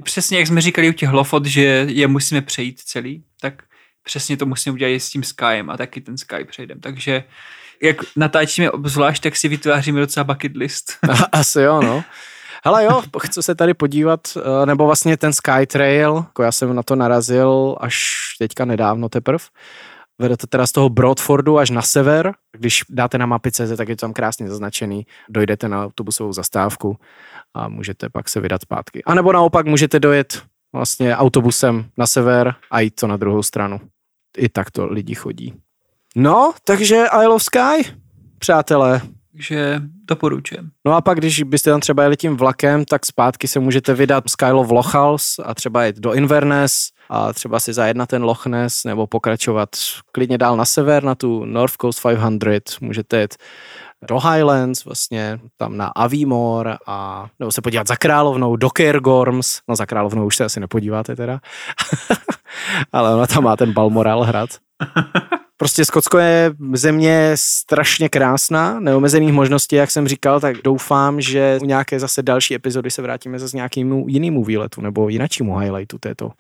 Přesně 0.05 0.39
jak 0.39 0.47
jsme 0.47 0.61
říkali 0.61 0.89
u 0.89 0.93
těch 0.93 1.12
lofot, 1.12 1.47
že 1.47 1.62
je 1.89 2.09
musíme 2.09 2.43
přejít 2.43 2.80
celý, 2.80 3.24
tak 3.41 3.62
přesně 4.05 4.36
to 4.36 4.47
musíme 4.47 4.74
udělat 4.74 4.91
i 4.91 5.01
s 5.01 5.11
tím 5.11 5.22
Skyem 5.22 5.70
a 5.70 5.76
taky 5.76 6.01
ten 6.01 6.18
Sky 6.18 6.45
přejdeme. 6.45 6.80
Takže 6.80 7.24
jak 7.82 7.97
natáčíme 8.16 8.70
obzvlášť, 8.70 9.22
tak 9.22 9.36
si 9.36 9.49
vytváříme 9.49 10.01
docela 10.01 10.24
bucket 10.24 10.57
list. 10.57 10.93
Asi 11.32 11.61
jo, 11.61 11.82
no. 11.82 12.05
Hele 12.64 12.84
jo, 12.84 13.03
chci 13.22 13.43
se 13.43 13.55
tady 13.55 13.74
podívat, 13.74 14.20
eh, 14.36 14.66
nebo 14.66 14.86
vlastně 14.86 15.16
ten 15.16 15.32
Skytrail, 15.32 16.14
jako 16.16 16.43
já 16.43 16.53
jsem 16.53 16.74
na 16.76 16.82
to 16.82 16.97
narazil 16.97 17.76
až 17.80 18.18
teďka 18.39 18.64
nedávno 18.64 19.09
teprve, 19.09 19.45
Vede 20.19 20.37
to 20.37 20.47
teda 20.47 20.66
z 20.66 20.73
toho 20.73 20.89
Broadfordu 20.89 21.59
až 21.59 21.71
na 21.71 21.83
sever. 21.83 22.35
Když 22.53 22.85
dáte 22.91 23.19
na 23.19 23.27
mapy 23.27 23.53
CZ, 23.53 23.77
tak 23.77 23.89
je 23.89 23.97
to 23.97 24.01
tam 24.01 24.12
krásně 24.12 24.49
zaznačený. 24.49 25.07
Dojdete 25.29 25.69
na 25.69 25.85
autobusovou 25.85 26.33
zastávku 26.33 26.97
a 27.55 27.69
můžete 27.69 28.09
pak 28.09 28.29
se 28.29 28.41
vydat 28.41 28.62
zpátky. 28.62 29.05
A 29.05 29.14
nebo 29.14 29.33
naopak 29.33 29.66
můžete 29.66 30.01
dojet 30.01 30.43
vlastně 30.73 31.16
autobusem 31.16 31.85
na 31.97 32.07
sever 32.07 32.55
a 32.71 32.81
jít 32.81 32.95
to 32.95 33.07
na 33.07 33.16
druhou 33.16 33.43
stranu. 33.43 33.81
I 34.37 34.49
tak 34.49 34.71
to 34.71 34.87
lidi 34.87 35.14
chodí. 35.14 35.55
No, 36.16 36.53
takže 36.64 36.97
I 36.97 37.27
love 37.27 37.41
Sky, 37.41 37.93
přátelé. 38.39 39.01
Takže 39.33 39.81
doporučujem. 40.05 40.71
No 40.85 40.95
a 40.95 41.01
pak, 41.01 41.19
když 41.19 41.43
byste 41.43 41.71
tam 41.71 41.81
třeba 41.81 42.03
jeli 42.03 42.16
tím 42.16 42.37
vlakem, 42.37 42.85
tak 42.85 43.07
zpátky 43.07 43.49
se 43.49 43.61
můžete 43.61 43.95
vydat 43.95 44.25
Skylo 44.29 44.64
v 44.64 44.73
Lochals 44.73 45.39
a 45.45 45.55
třeba 45.55 45.87
jít 45.87 45.97
do 45.97 46.12
Inverness 46.12 46.91
a 47.11 47.32
třeba 47.32 47.61
si 47.61 47.72
zajet 47.72 47.96
na 47.96 48.06
ten 48.06 48.22
Loch 48.22 48.46
Ness 48.46 48.84
nebo 48.84 49.06
pokračovat 49.06 49.68
klidně 50.12 50.38
dál 50.38 50.56
na 50.56 50.64
sever, 50.64 51.04
na 51.04 51.14
tu 51.14 51.44
North 51.44 51.74
Coast 51.80 52.02
500, 52.02 52.80
můžete 52.80 53.20
jít 53.20 53.34
do 54.09 54.18
Highlands, 54.18 54.84
vlastně 54.84 55.40
tam 55.56 55.76
na 55.76 55.86
Avimor 55.86 56.76
a 56.86 57.28
nebo 57.38 57.52
se 57.52 57.62
podívat 57.62 57.86
za 57.86 57.96
královnou 57.96 58.56
do 58.56 58.68
Cairngorms, 58.76 59.61
no 59.68 59.76
za 59.76 59.86
královnou 59.86 60.26
už 60.26 60.36
se 60.36 60.44
asi 60.44 60.61
nepodíváte 60.61 61.16
teda, 61.16 61.40
ale 62.92 63.14
ona 63.14 63.26
tam 63.26 63.44
má 63.44 63.56
ten 63.56 63.72
Balmoral 63.72 64.22
hrad. 64.22 64.50
Prostě 65.59 65.84
Skotsko 65.84 66.18
je 66.18 66.52
země 66.72 67.32
strašně 67.34 68.09
krásná, 68.09 68.80
neomezených 68.80 69.32
možností, 69.32 69.76
jak 69.76 69.90
jsem 69.90 70.09
říkal, 70.09 70.40
tak 70.40 70.56
doufám, 70.64 71.20
že 71.20 71.59
u 71.62 71.64
nějaké 71.64 72.00
zase 72.00 72.22
další 72.22 72.54
epizody 72.54 72.90
se 72.90 73.02
vrátíme 73.02 73.38
zase 73.38 73.56
nějakému 73.56 74.04
jinému 74.09 74.44
výletu 74.44 74.80
nebo 74.80 75.09
jináčímu 75.09 75.59
highlightu 75.59 75.98
této 75.98 76.30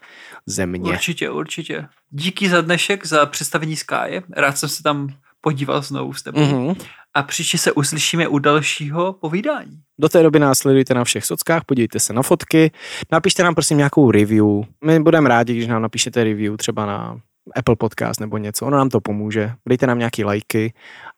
země. 0.46 0.90
Určitě, 0.90 1.30
určitě. 1.30 1.86
Díky 2.10 2.48
za 2.48 2.60
dnešek, 2.60 3.06
za 3.06 3.26
představení 3.26 3.76
Sky. 3.76 4.22
Rád 4.36 4.58
jsem 4.58 4.68
se 4.68 4.82
tam 4.82 5.08
podíval 5.40 5.82
znovu 5.82 6.12
s 6.12 6.22
tebou. 6.22 6.40
Mm-hmm. 6.40 6.76
A 7.14 7.22
příště 7.22 7.58
se 7.58 7.72
uslyšíme 7.72 8.28
u 8.28 8.38
dalšího 8.38 9.12
povídání. 9.12 9.80
Do 9.98 10.08
té 10.08 10.22
doby 10.22 10.38
nás 10.38 10.58
sledujte 10.58 10.94
na 10.94 11.04
všech 11.04 11.24
sockách, 11.24 11.64
podívejte 11.64 12.00
se 12.00 12.12
na 12.12 12.22
fotky, 12.22 12.70
napište 13.12 13.42
nám 13.42 13.54
prosím 13.54 13.76
nějakou 13.76 14.10
review. 14.10 14.46
My 14.84 15.00
budeme 15.00 15.28
rádi, 15.28 15.54
když 15.54 15.66
nám 15.66 15.82
napíšete 15.82 16.24
review 16.24 16.56
třeba 16.56 16.86
na 16.86 17.20
Apple 17.56 17.76
Podcast 17.76 18.20
nebo 18.20 18.38
něco, 18.38 18.66
ono 18.66 18.76
nám 18.76 18.88
to 18.88 19.00
pomůže. 19.00 19.52
Dejte 19.68 19.86
nám 19.86 19.98
nějaký 19.98 20.24
lajky 20.24 20.74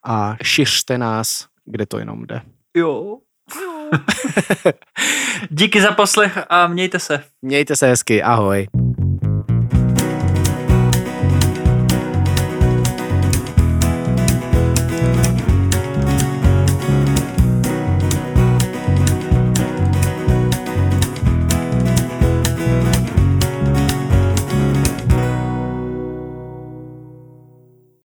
a 0.07 0.37
šiřte 0.43 0.99
nás, 0.99 1.47
kde 1.65 1.87
to 1.87 1.99
jenom 1.99 2.27
jde. 2.27 2.41
Jo. 2.77 3.19
jo. 3.63 3.91
Díky 5.51 5.83
za 5.83 5.93
poslech 5.93 6.39
a 6.49 6.67
mějte 6.67 6.99
se. 6.99 7.25
Mějte 7.43 7.77
se 7.77 7.87
hezky, 7.87 8.23
ahoj. 8.23 8.67